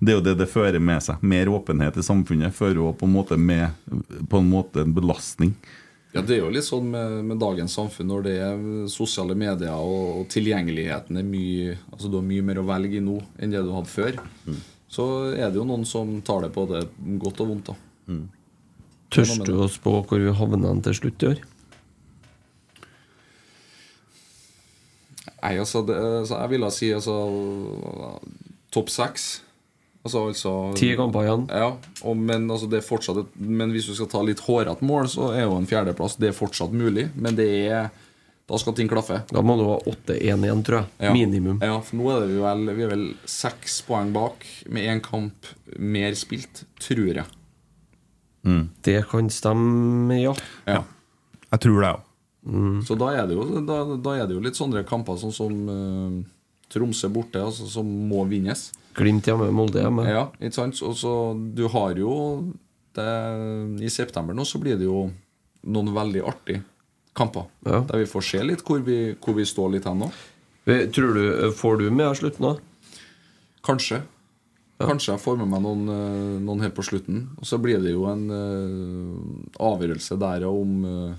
[0.00, 1.20] Det er jo det det fører med seg.
[1.20, 3.68] Mer åpenhet i samfunnet fører jo på en måte med
[4.32, 5.52] På en måte en belastning.
[6.10, 9.76] Ja, Det er jo litt sånn med, med dagens samfunn når det er sosiale medier
[9.78, 13.54] og, og tilgjengeligheten er mye Altså Du har mye mer å velge i nå enn
[13.54, 14.18] det du hadde før.
[14.90, 15.06] Så
[15.36, 16.82] er det jo noen som tar det på det
[17.22, 17.70] godt og vondt.
[17.70, 18.18] da
[19.10, 21.44] Tørs du å spå hvor vi havner til slutt i år?
[25.40, 27.14] Nei, altså, det, altså Jeg ville si altså
[28.74, 29.28] topp seks.
[30.00, 31.42] Altså, altså Ti kamper igjen.
[31.52, 31.72] Ja,
[32.08, 35.10] og, men, altså, det er fortsatt et, men hvis du skal ta litt hårete mål,
[35.12, 37.90] så er jo en fjerdeplass Det er fortsatt mulig, men det er
[38.50, 39.20] da skal ting klaffe.
[39.30, 40.88] Da må du ha 8-1 igjen, tror jeg.
[41.06, 41.10] Ja.
[41.14, 41.60] Minimum.
[41.62, 44.42] Ja, for nå er det vi vel, vi er vel seks poeng bak
[44.74, 45.46] med én kamp
[45.78, 47.28] mer spilt, tror jeg.
[48.82, 50.34] Det kan stemme, ja.
[50.66, 50.82] Ja.
[51.50, 52.06] Jeg tror det òg.
[52.88, 55.56] Så da er, det jo, da, da er det jo litt sånne kamper sånn som
[55.68, 56.20] uh,
[56.72, 58.70] Tromsø borte, altså, som må vinnes.
[58.98, 60.06] Glimt hjemme, Molde hjemme.
[60.10, 60.80] Ja, ikke sant?
[60.86, 62.14] Og så du har jo
[62.96, 63.10] det,
[63.86, 65.06] I september nå så blir det jo
[65.70, 66.64] noen veldig artige
[67.16, 67.46] kamper.
[67.66, 67.82] Ja.
[67.86, 70.10] Der vi får se litt hvor vi, hvor vi står litt hen nå.
[70.94, 71.24] Tror du,
[71.56, 72.54] Får du med slutten da?
[73.66, 74.02] Kanskje.
[74.80, 77.26] Kanskje jeg får med meg noen, eh, noen helt på slutten.
[77.36, 79.18] Og så blir det jo en uh,
[79.60, 81.18] avgjørelse der om uh,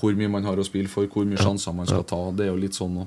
[0.00, 2.18] hvor mye man har å spille for, hvor mye sjanser man skal ta.
[2.34, 3.06] Det er jo litt sånn nå.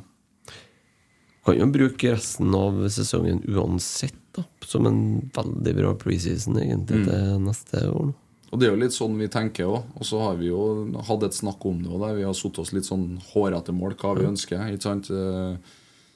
[1.46, 7.06] Kan jo bruke resten av sesongen uansett da som en veldig bra preseason egentlig Mm.
[7.10, 8.06] til neste år.
[8.08, 8.14] nå
[8.54, 9.84] Og det er jo litt sånn vi tenker òg.
[9.98, 12.60] Og så har vi jo hatt et snakk om det Og der vi har satt
[12.60, 14.60] oss litt sånn hårete mål hva vi ønsker.
[14.72, 15.10] Ikke sant?
[15.12, 15.58] Eh,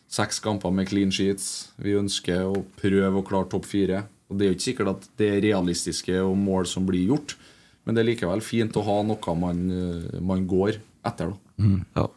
[0.09, 1.67] Seks kamper med clean sheets.
[1.77, 4.05] Vi ønsker å prøve å klare topp fire.
[4.29, 7.35] Og Det er jo ikke sikkert at det er realistiske og mål som blir gjort,
[7.85, 11.33] men det er likevel fint å ha noe man, eh, man går etter.
[11.59, 12.07] da Ja.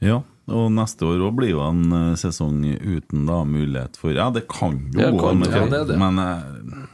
[0.00, 4.30] Ja, og neste år òg blir jo en eh, sesong uten da mulighet for Ja,
[4.34, 5.98] det kan jo Ja, gå, ja, det det.
[6.00, 6.86] men eh,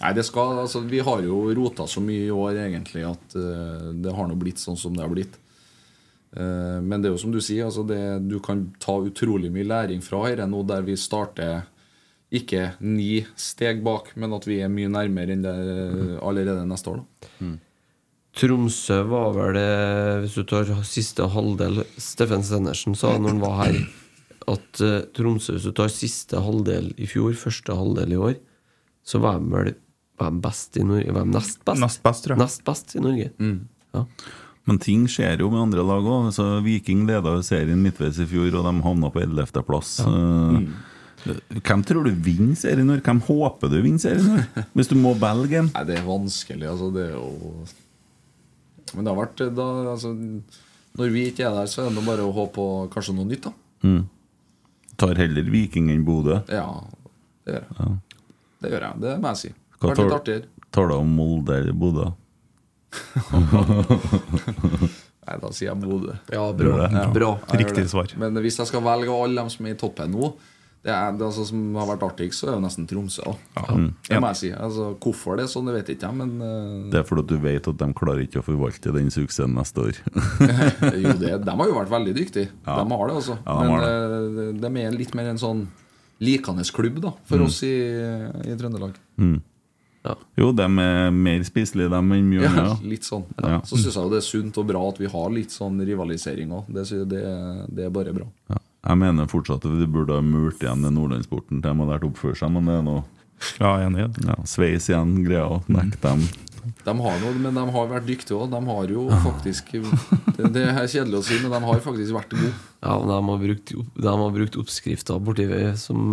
[0.00, 3.92] Nei, det skal, altså, Vi har jo rota så mye i år egentlig at uh,
[3.94, 5.38] det har nå blitt sånn som det har blitt.
[6.34, 9.68] Uh, men det er jo som du sier, altså det, du kan ta utrolig mye
[9.70, 11.62] læring fra dette nå der vi starter
[12.34, 15.54] ikke ni steg bak, men at vi er mye nærmere enn det
[16.18, 17.04] allerede neste år.
[17.38, 17.54] da
[18.34, 19.68] Tromsø var vel det
[20.24, 23.78] Hvis du tar siste halvdel Steffen Stenersen sa når han var her,
[24.50, 28.34] at eh, Tromsø, hvis du tar siste halvdel i fjor, første halvdel i år,
[29.06, 29.74] så var de vel
[30.20, 31.12] var de best i Norge?
[31.12, 31.80] Var de nest best?
[31.82, 32.42] Nest best, tror jeg.
[32.44, 33.30] Nest best i Norge.
[33.94, 34.04] Ja.
[34.64, 36.28] Men ting skjer jo med andre lag òg.
[36.30, 39.96] Altså, Viking leda serien midtveis i fjor, og de havna på 11.-plass.
[41.24, 43.02] Hvem tror du vinner serien i år?
[43.04, 44.68] Hvem håper du vinner serien i år?
[44.76, 45.72] Hvis du må velge en?
[45.74, 46.68] Nei, det er vanskelig.
[46.70, 47.64] altså det er jo
[48.94, 50.12] Men det har vært da, altså,
[50.98, 53.42] Når vi ikke er der, så er det bare å håpe på kanskje noe nytt.
[53.48, 53.52] da
[53.84, 54.04] Mm.
[54.96, 56.38] Tar heller Viking enn Bodø.
[56.48, 56.68] Ja,
[57.44, 57.96] Det gjør jeg.
[58.62, 59.50] Det gjør jeg, det må jeg si.
[59.80, 60.46] Hva vært litt tar, artigere.
[60.72, 62.06] tar du om Molde eller Bodø?
[65.24, 66.14] Nei, da sier jeg Bodø.
[66.32, 66.88] Ja, bra.
[66.92, 67.04] Ja.
[67.12, 67.30] Bra.
[67.56, 68.10] Riktig svar.
[68.20, 70.32] Men hvis jeg skal velge alle dem som er i toppen nå
[70.84, 73.24] det er, det altså, Som har vært artigst, så er det nesten Tromsø.
[73.56, 73.62] Ja.
[73.72, 73.86] Mm.
[74.04, 74.50] Det må jeg si.
[74.52, 76.90] Altså, hvorfor det er sånn, det vet ikke jeg, men uh...
[76.92, 80.02] Det er fordi du vet at de klarer ikke å forvalte den suksessen neste år.
[81.04, 82.50] jo, det, De har jo vært veldig dyktige.
[82.66, 82.76] Ja.
[82.82, 83.38] De har det, altså.
[83.46, 84.44] Ja, de men det.
[84.44, 85.64] eh, de er litt mer en sånn
[86.24, 87.46] likende klubb da for Mm.
[87.48, 87.72] oss i,
[88.44, 88.94] i Trøndelag.
[89.18, 89.40] Mm.
[90.36, 93.24] Jo, de er mer spiselige, dem, enn mye Ja, litt sånn.
[93.40, 93.62] Ja.
[93.64, 96.52] Så syns jeg jo det er sunt og bra at vi har litt sånn rivalisering
[96.52, 96.68] òg.
[96.68, 97.22] Det, det,
[97.72, 98.28] det er bare bra.
[98.52, 98.60] Ja.
[98.84, 102.08] Jeg mener fortsatt at de burde ha murt igjen den nordlandsporten til de hadde vært
[102.08, 103.04] oppføre seg, men det er noe
[103.60, 105.60] Ja, enig ja, Sveis igjen, greia.
[105.72, 106.26] Nekk dem.
[106.84, 108.48] De har noe, men de har vært dyktige òg.
[108.52, 112.32] De har jo faktisk det, det er kjedelig å si, men de har faktisk vært
[112.36, 112.52] gode.
[112.84, 115.48] Ja, de har brukt, de har brukt oppskrifter borti
[115.80, 116.12] som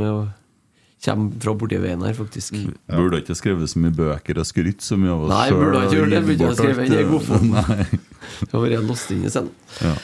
[1.01, 2.55] kommer fra borti veien her, faktisk.
[2.91, 5.99] Burde ikke skrevet så mye bøker og skrytt så mye av oss Nei, burde ikke
[5.99, 6.23] gjøre det.
[6.27, 7.53] Burde ikke ha skrevet en i godfoten.
[8.41, 9.55] Det har vært låst inn i scenen.
[9.81, 9.95] Ja.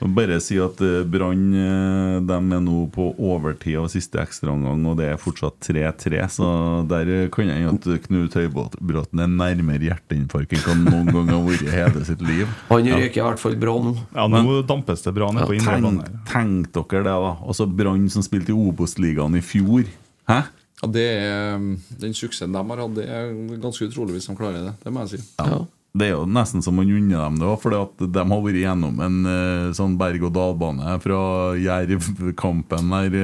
[0.00, 5.08] Bare si at eh, Brann eh, er nå på overtid av siste ekstraomgang, og det
[5.12, 6.20] er fortsatt 3-3.
[6.36, 6.48] Så
[6.90, 11.64] der kan jeg at Knut Høybråten er nærmere hjerteinfarkt enn han noen gang har vært
[11.64, 12.50] i hele sitt liv.
[12.68, 13.94] Han røyker i hvert fall bra nå.
[14.12, 16.20] Ja, nå dampes det bra nede på indre tenk, bane.
[16.28, 17.32] tenk dere det, da.
[17.46, 19.88] Altså Brann som spilte i Obos-ligaen i fjor.
[20.28, 20.42] Hæ?
[20.82, 21.62] Ja, det er,
[22.02, 23.30] den suksessen de har hatt, det er
[23.62, 24.74] ganske utrolig hvis de klarer det.
[24.82, 25.22] Det må jeg si.
[25.40, 25.62] Ja.
[25.96, 28.98] Det er jo nesten som man unner dem det òg, for de har vært gjennom
[29.00, 31.20] en uh, sånn berg-og-dal-bane fra
[31.56, 33.18] Jerv-kampen der.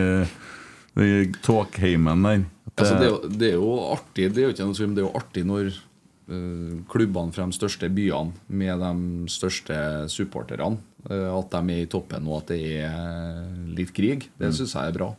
[0.97, 2.45] Uh, Tåkheimen der.
[2.77, 5.03] Altså, det, er jo, det er jo artig Det er jo ikke noe tvil, det
[5.03, 9.77] er jo artig når uh, klubbene fra de største byene med de største
[10.13, 10.79] supporterne
[11.11, 13.45] uh, At de er i toppen og at det er
[13.77, 14.29] litt krig.
[14.39, 14.57] Det Mm.
[14.57, 15.11] syns jeg er bra.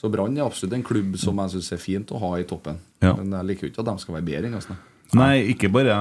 [0.00, 2.78] Så Brann er absolutt en klubb som jeg syns er fint å ha i toppen.
[3.04, 3.12] Ja.
[3.18, 4.78] Men jeg liker jo ikke at de skal være bedre Nesten.
[5.18, 5.32] Nei.
[5.54, 5.94] Ikke bare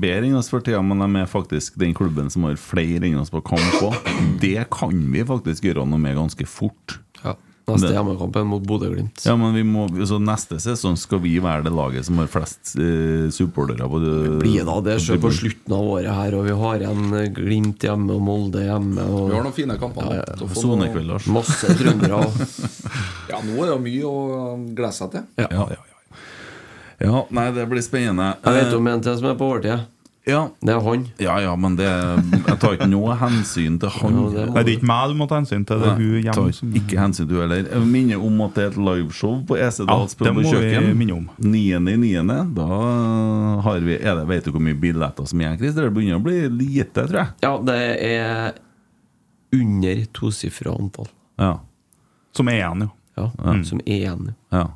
[0.00, 3.18] bedre enn oss for tida, men de er faktisk den klubben som har flere enn
[3.22, 3.96] oss på kamp òg.
[4.42, 6.98] Det kan vi faktisk gjøre noe med ganske fort.
[7.24, 7.34] Ja.
[7.66, 9.24] Neste hjemmekamp er mot Bodø-Glimt.
[9.26, 12.76] Ja, men vi må, så Neste sesong skal vi være det laget som har flest
[12.78, 13.88] eh, supportere.
[13.90, 17.12] på det- Blir da det selv på slutten av året her, og vi har igjen
[17.18, 19.02] eh, Glimt hjemme og Molde hjemme.
[19.10, 20.06] Og Vi har noen fine kamper.
[20.14, 20.36] Ja, ja.
[20.38, 21.26] Så får Sonekveld, noe- Lars.
[21.26, 22.22] Masse trøndere.
[23.34, 25.24] Ja, nå er det mye å glede seg til.
[25.42, 25.48] Ja.
[25.50, 25.82] Ja, ja,
[27.30, 28.36] nei, det blir spennende.
[28.44, 29.84] Jeg vet om en til som er på overtida.
[30.26, 31.04] Ja, Det er han.
[31.22, 34.16] ja, ja, men det Jeg tar ikke noe hensyn til han.
[34.16, 36.16] Ja, det Nei, det er ikke meg du må ta hensyn til, det er hun
[36.18, 36.34] hjemme.
[36.34, 37.68] tar ikke hensyn til hun heller.
[37.70, 40.96] Jeg minner om at det er et liveshow på Esedals Ja, kjøkken.
[40.98, 41.28] minne om.
[41.38, 42.54] 9.9.
[42.56, 42.66] Da
[43.68, 45.86] har vi er det, Vet du hvor mye billetter som er, Christer?
[45.86, 47.28] Det begynner å bli lite, tror jeg.
[47.46, 47.78] Ja, det
[48.10, 48.52] er
[49.54, 51.06] under tosifra antall.
[51.38, 51.52] Ja.
[52.34, 52.90] Som er igjen, jo.
[53.16, 53.64] Ja, Mm.
[53.64, 54.34] Som er igjen.
[54.50, 54.66] Ja.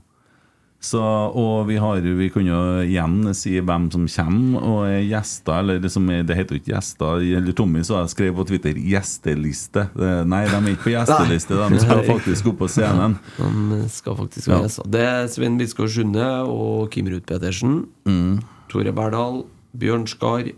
[0.80, 0.96] Så,
[1.36, 5.58] og vi, har, vi kan jo igjen si hvem som kommer og er gjester.
[5.60, 7.20] Eller som er, det heter jo ikke gjester.
[7.36, 9.84] Eller Tommy så jeg skrev på Twitter 'gjesteliste'.
[10.24, 11.58] Nei, de er ikke på gjesteliste.
[11.74, 13.18] De skal faktisk opp på scenen.
[13.36, 14.54] De skal faktisk Ja.
[14.54, 14.88] være gjester.
[14.96, 17.86] Det er Svein Biskår Sunde og Kim Ruud Petersen.
[18.08, 18.40] Mm.
[18.72, 19.44] Tore Berdal,
[19.76, 20.48] Bjørn Skar,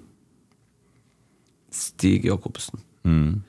[1.72, 2.78] Stig Jacobsen.
[3.04, 3.42] Mm.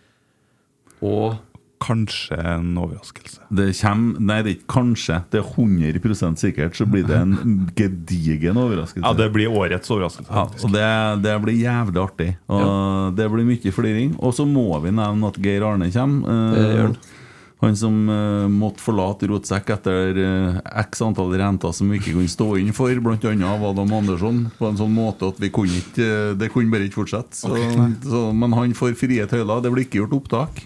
[1.04, 1.38] Og
[1.84, 3.42] Kanskje en overraskelse.
[3.54, 5.20] Det kommer Nei, det er ikke kanskje.
[5.34, 6.78] Det er 100% sikkert.
[6.80, 9.04] Så blir det en gedigen overraskelse.
[9.04, 10.32] Ja, det blir årets overraskelse.
[10.32, 10.92] Ja, og det,
[11.26, 12.30] det blir jævlig artig.
[12.48, 14.16] Og Det blir mye fliring.
[14.20, 16.40] Og så må vi nevne at Geir Arne kommer.
[16.64, 17.12] Eh,
[17.64, 17.78] han.
[17.80, 22.48] Som eh, måtte forlate Rotsekk etter eh, x antall renter som vi ikke kunne stå
[22.60, 23.36] inn for, bl.a.
[23.48, 27.04] av Adam Andersson, på en sånn måte at vi kunne ikke, det kunne bare ikke
[27.04, 27.40] fortsette.
[27.40, 27.54] Så,
[28.04, 29.64] så, men han får frie tøyler.
[29.64, 30.66] Det blir ikke gjort opptak.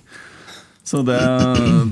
[0.87, 1.19] Så det,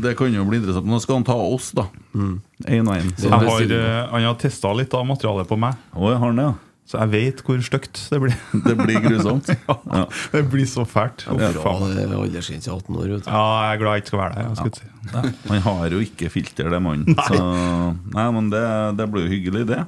[0.03, 0.87] det kan jo bli interessant.
[0.87, 1.89] Nå skal han ta oss, da.
[2.15, 3.09] Én og én.
[3.19, 6.45] Jeg har, eh, han har testa litt av materialet på meg, Oh, jeg har det,
[6.45, 6.53] ja.
[6.87, 8.39] så jeg vet hvor stygt det blir.
[8.69, 9.51] Det blir grusomt.
[9.95, 10.05] Ja.
[10.31, 11.27] Det blir så fælt.
[11.27, 13.11] Ja, bra, det er aldersgrense 18 år.
[13.11, 14.49] Ja, jeg er glad jeg ikke skal være der.
[14.63, 14.89] Jeg si.
[15.51, 17.19] Han har jo ikke filter, det mannen.
[17.27, 17.43] Så,
[18.15, 18.65] nei, men det,
[18.99, 19.83] det blir jo hyggelig, det.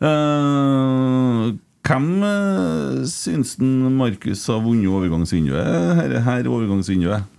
[0.00, 1.52] Uh,
[1.88, 5.98] hvem uh, syns den Markus har vunnet overgangsvinduet?
[6.00, 7.34] Her, her overgangsvinduet?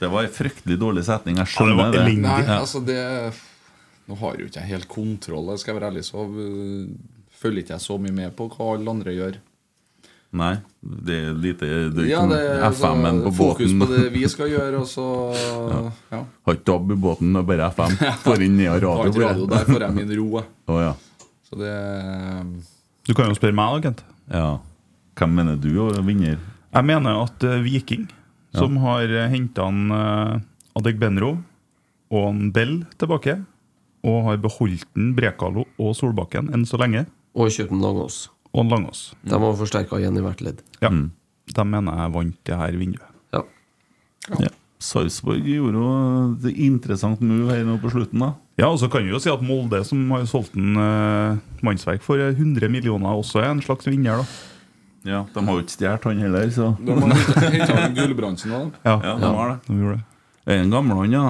[0.00, 1.38] Det var en fryktelig dårlig setning.
[1.40, 2.06] Jeg Ja, det skjønner det.
[2.20, 3.00] Nei, altså det
[4.06, 6.84] Nå har jo ikke jeg helt kontroll, jeg skal være ærlig, så øh,
[7.40, 9.38] følger ikke jeg så mye med på hva alle andre gjør.
[10.36, 10.52] Nei,
[11.08, 13.80] det er lite det er Ja, det er FM-en på altså, fokus båten.
[13.80, 15.06] på det vi skal gjøre, og så
[16.14, 16.20] ja.
[16.46, 17.96] Har ikke DAB i båten, det er bare FM.
[18.28, 19.00] Får inn ned radio.
[19.00, 20.42] Har radio, der får jeg min ro.
[20.68, 20.92] Oh, ja.
[21.48, 21.74] Så det
[23.08, 24.04] Du kan jo spørre meg, da, Kent.
[24.34, 24.48] ja.
[25.16, 26.36] Hvem mener du er vinner?
[26.76, 28.02] Jeg mener at uh, Viking,
[28.56, 30.38] som har uh, henta uh,
[30.78, 31.36] Adegbenro
[32.12, 33.38] og en Bell tilbake.
[34.06, 37.06] Og har beholdt en Brekalo og Solbakken enn så lenge.
[37.34, 38.26] Og kjøpt en Langås.
[38.54, 39.08] Og en Langås.
[39.26, 40.62] De har forsterka igjen i hvert ledd.
[40.84, 40.92] Ja.
[40.92, 43.10] De mener jeg vant det her vinduet.
[43.34, 43.42] Ja.
[44.44, 44.52] Ja.
[44.82, 45.90] Sarpsborg gjorde jo
[46.50, 48.34] et interessant move her nå på slutten, da.
[48.60, 52.04] Ja, og så kan vi jo si at Molde, som har solgt en uh, mannsverk
[52.04, 54.55] for 100 millioner, også er en slags vinner, da.
[55.06, 58.68] Ja, De har jo ikke stjålet han heller, så De har henta Gullbrandsen òg.
[58.82, 59.58] Ja, Ja, de har det.
[59.68, 60.04] de gjorde det.
[60.46, 61.22] Er en gammel han, ja?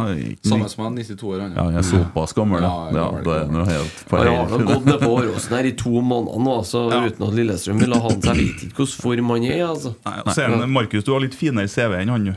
[0.44, 1.38] Samme som han, 92 år.
[1.40, 2.72] Han, Ja, jeg er såpass gammel, ja.
[2.92, 5.72] Ja, ja det er noe helt på Han har gått ned på Åråsen her i
[5.72, 8.20] to måneder nå, så uten at Lillestrøm ville ha han.
[8.20, 9.62] Så jeg vet ikke hvordan form han er.
[9.70, 12.34] altså Nei, Markus, du har litt finere CV enn han, du.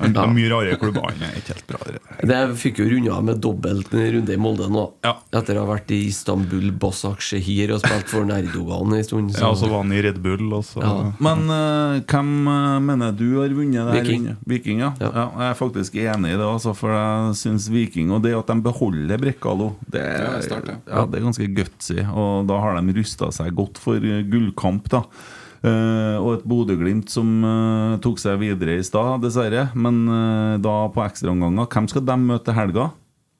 [0.00, 1.08] Han er mye rare klubber.
[1.10, 1.80] Han er ikke helt bra.
[1.88, 2.30] det.
[2.30, 4.84] jeg fikk jo runda med dobbelt runde i Molde nå.
[5.04, 5.16] Ja.
[5.34, 9.34] Etter å ha vært i Istanbul, Basak-Shehir og spilt for Nerdogan en stund.
[9.36, 10.94] Ja, og så var han i Red Bull, og så Ja.
[11.24, 14.08] Men uh, hvem eh, mener du har vunnet det her?
[14.08, 14.26] Viking.
[14.50, 14.92] Viking, ja.
[15.00, 15.10] Ja.
[15.10, 15.26] ja.
[15.40, 18.56] Jeg er faktisk enig i det, også, for jeg syns Viking Og det at de
[18.64, 22.00] beholder Brekkalo, det Ja, det det er ganske gutsy.
[22.10, 25.04] Og da har de rusta seg godt for gullkamp, da.
[25.64, 29.70] Eh, og et Bodø-Glimt som eh, tok seg videre i stad, dessverre.
[29.74, 31.70] Men eh, da på ekstraomganger.
[31.72, 32.90] Hvem skal de møte til helga?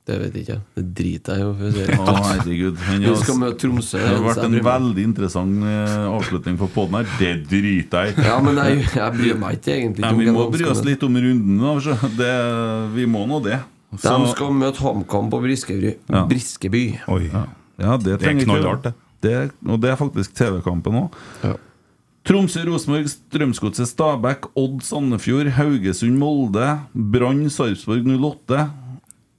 [0.05, 0.57] Det vet jeg ikke.
[0.77, 1.97] Det driter jeg i.
[1.97, 2.81] å herregud.
[2.89, 4.01] Han har- skal møte Tromsø.
[4.01, 7.07] Det har vært en veldig interessant avslutning for poden her.
[7.21, 8.27] Det driter jeg i.
[8.29, 10.05] Ja, men jeg, jeg bryr meg ikke egentlig.
[10.05, 11.57] Nei, vi må bry oss litt om runden.
[11.57, 12.33] Da, det,
[12.99, 13.61] vi må nå det.
[13.97, 15.95] Så- De skal møte HamKam på Briskeby.
[16.13, 16.25] Ja.
[16.29, 16.85] Briskeby.
[17.09, 17.31] Oi.
[17.33, 18.95] ja, det, Det er knallhardt, det.
[19.25, 19.39] det.
[19.69, 21.23] Og det er faktisk TV-kampen òg.
[22.25, 28.63] Tromsø, Rosenborg, Strømsgodset, Stabæk, Odd, Sandefjord, Haugesund, Molde, Brann, Sarpsborg 08.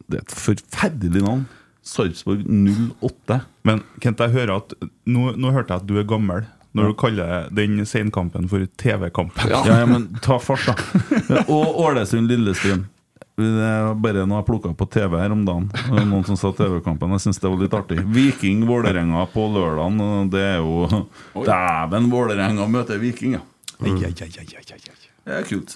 [0.05, 1.47] Det er et forferdelig navn.
[1.85, 3.39] Sarpsborg 08.
[3.65, 4.75] Men Kent, jeg hører at
[5.09, 6.45] nå, nå hørte jeg at du er gammel
[6.75, 9.47] når du kaller den senkampen for TV-kampen.
[9.49, 9.61] Ja.
[9.63, 10.75] Ja, men ta fart, da.
[11.55, 12.81] Og Ålesund, Lillestrøm.
[12.83, 12.94] Det er
[13.35, 15.67] bare noe jeg plukka på TV her om dagen.
[16.07, 17.15] Noen som sa TV-kampen.
[17.17, 17.99] Jeg syns det var litt artig.
[18.15, 20.29] Viking Vålerenga på lørdagen.
[20.31, 21.03] Det er jo
[21.35, 23.43] Dæven, Vålerenga møter Viking, ja.
[23.81, 23.99] Mm.
[23.99, 25.75] Det er kult.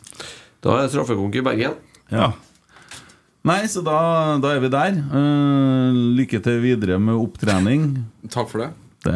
[0.64, 1.76] Da er det straffekonk i Bergen.
[2.12, 2.32] Ja.
[3.48, 3.98] Nei, så da,
[4.44, 5.00] da er vi der.
[5.12, 7.90] Uh, lykke til videre med opptrening.
[8.32, 8.74] Takk for det.
[9.06, 9.16] Det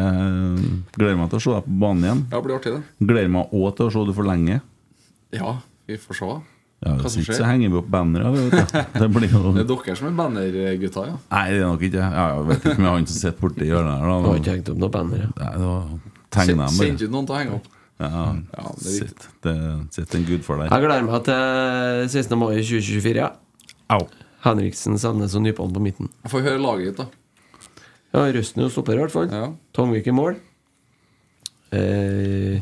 [0.96, 2.22] Gleder meg til å se deg på banen igjen.
[2.30, 3.04] Ja, det blir artig, det.
[3.04, 4.60] Gleder meg òg til å se deg for lenge.
[5.36, 5.58] Ja,
[5.88, 6.30] vi får se.
[6.84, 7.38] Ja, Hva som skjer?
[7.38, 8.30] så henger vi opp bannere.
[8.92, 11.14] Det blir jo Det er dere som er bannergutta, ja.
[11.32, 13.38] Nei, det er nok ikke ja, Jeg vet ikke om jeg har han som sitter
[13.40, 14.10] borti hjørnet her.
[14.10, 15.30] Du har ikke hengt opp noen bannere.
[15.38, 15.72] Nei, da
[16.36, 17.70] tegner jeg Sendte ut noen til å henge opp.
[18.04, 19.54] Ja, Ja, det er sitt, det
[19.96, 20.68] sitter en gud for deg.
[20.74, 22.38] Jeg gleder meg til 16.
[22.42, 23.14] mai 2024.
[23.22, 23.30] Ja.
[23.94, 24.02] Au.
[24.44, 26.10] Henriksen, Sandnes og Nypan på midten.
[26.26, 27.06] Jeg får høre laget ditt, da.
[28.14, 29.30] Ja, Røsten er jo stopper, i hvert fall.
[29.32, 29.46] Ja.
[29.74, 30.36] Tangvik i mål.
[31.74, 32.60] Eh,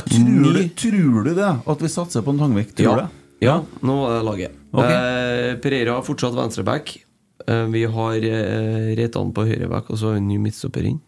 [0.00, 1.52] Tror du, tror du det?
[1.68, 2.74] At vi satser på en Tangvik?
[2.74, 2.96] Tror ja.
[2.96, 3.19] du det?
[3.40, 4.58] Ja, nå er det laget.
[4.70, 4.96] Okay.
[4.96, 6.96] Eh, Pereira har fortsatt venstreback.
[7.46, 11.00] Eh, vi har eh, Reitan på høyreback, og så har vi en ny midtstopper inn.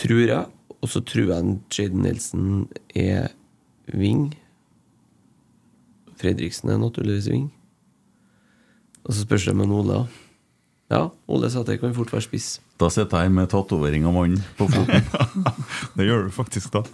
[0.00, 0.44] Tror jeg.
[0.84, 2.50] Og så tror jeg Jaden Nelson
[2.94, 3.30] er
[3.96, 4.28] wing.
[6.20, 7.48] Fredriksen er naturligvis wing.
[9.06, 10.22] Og så spørs det med Ole, da.
[10.90, 12.60] Ja, Ole Sæter kan fort være spiss.
[12.78, 15.02] Da sitter jeg med tatovering av mannen på foten.
[15.96, 16.84] Det gjør du faktisk, da.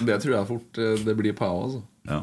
[0.00, 1.80] Det tror jeg fort eh, det blir på, jeg, altså.
[2.08, 2.20] Ja.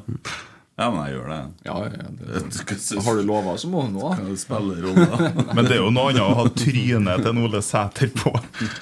[0.76, 1.36] Ja, men jeg gjør det.
[1.64, 4.10] Ja, ja, det, har du lova, så må du nå.
[5.56, 8.34] Men det er jo noe annet å ha trynet til en Ole Sæter på.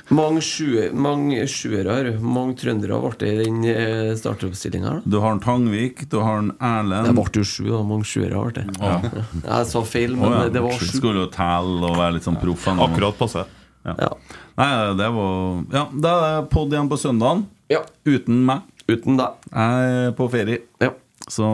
[0.10, 6.18] Mange sjuere mange trøndere ble det i den eh, startoppstillinga Du har en Tangvik, du
[6.26, 7.84] har en Erlend Det ble jo sju, da.
[7.86, 8.66] Mange sjuere ble det.
[8.82, 8.98] Ja.
[9.52, 10.50] Jeg sa feil, men oh, ja.
[10.50, 10.90] det var sju.
[10.98, 12.66] Skulle jo telle og være litt sånn proff.
[12.74, 13.46] Akkurat passe.
[13.86, 13.98] Ja.
[14.00, 14.12] Ja.
[14.58, 17.46] Nei, det var Ja, da er det pod igjen på søndagen.
[17.70, 17.86] ja.
[18.10, 18.66] Uten meg.
[18.90, 19.48] Uten deg.
[19.54, 20.66] Jeg er på ferie.
[20.82, 20.96] Ja.
[21.32, 21.48] Så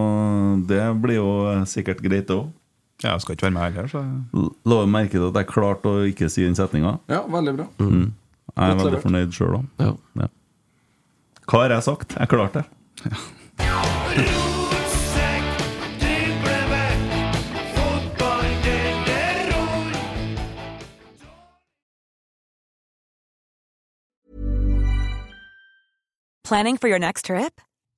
[0.69, 1.29] det blir jo
[1.69, 2.49] sikkert greit, det òg.
[3.03, 4.01] Ja, jeg skal ikke være med her, så
[4.67, 6.97] La meg merke til at jeg klarte å ikke si den setninga.
[7.07, 7.67] Ja, veldig bra.
[7.79, 9.69] Jeg er veldig fornøyd sjøl òg.
[9.79, 9.93] Ja.
[10.19, 10.27] Ja.
[11.49, 12.17] Hva har jeg sagt?
[12.19, 12.69] Jeg klarte det.
[26.49, 27.61] Planning for your next trip?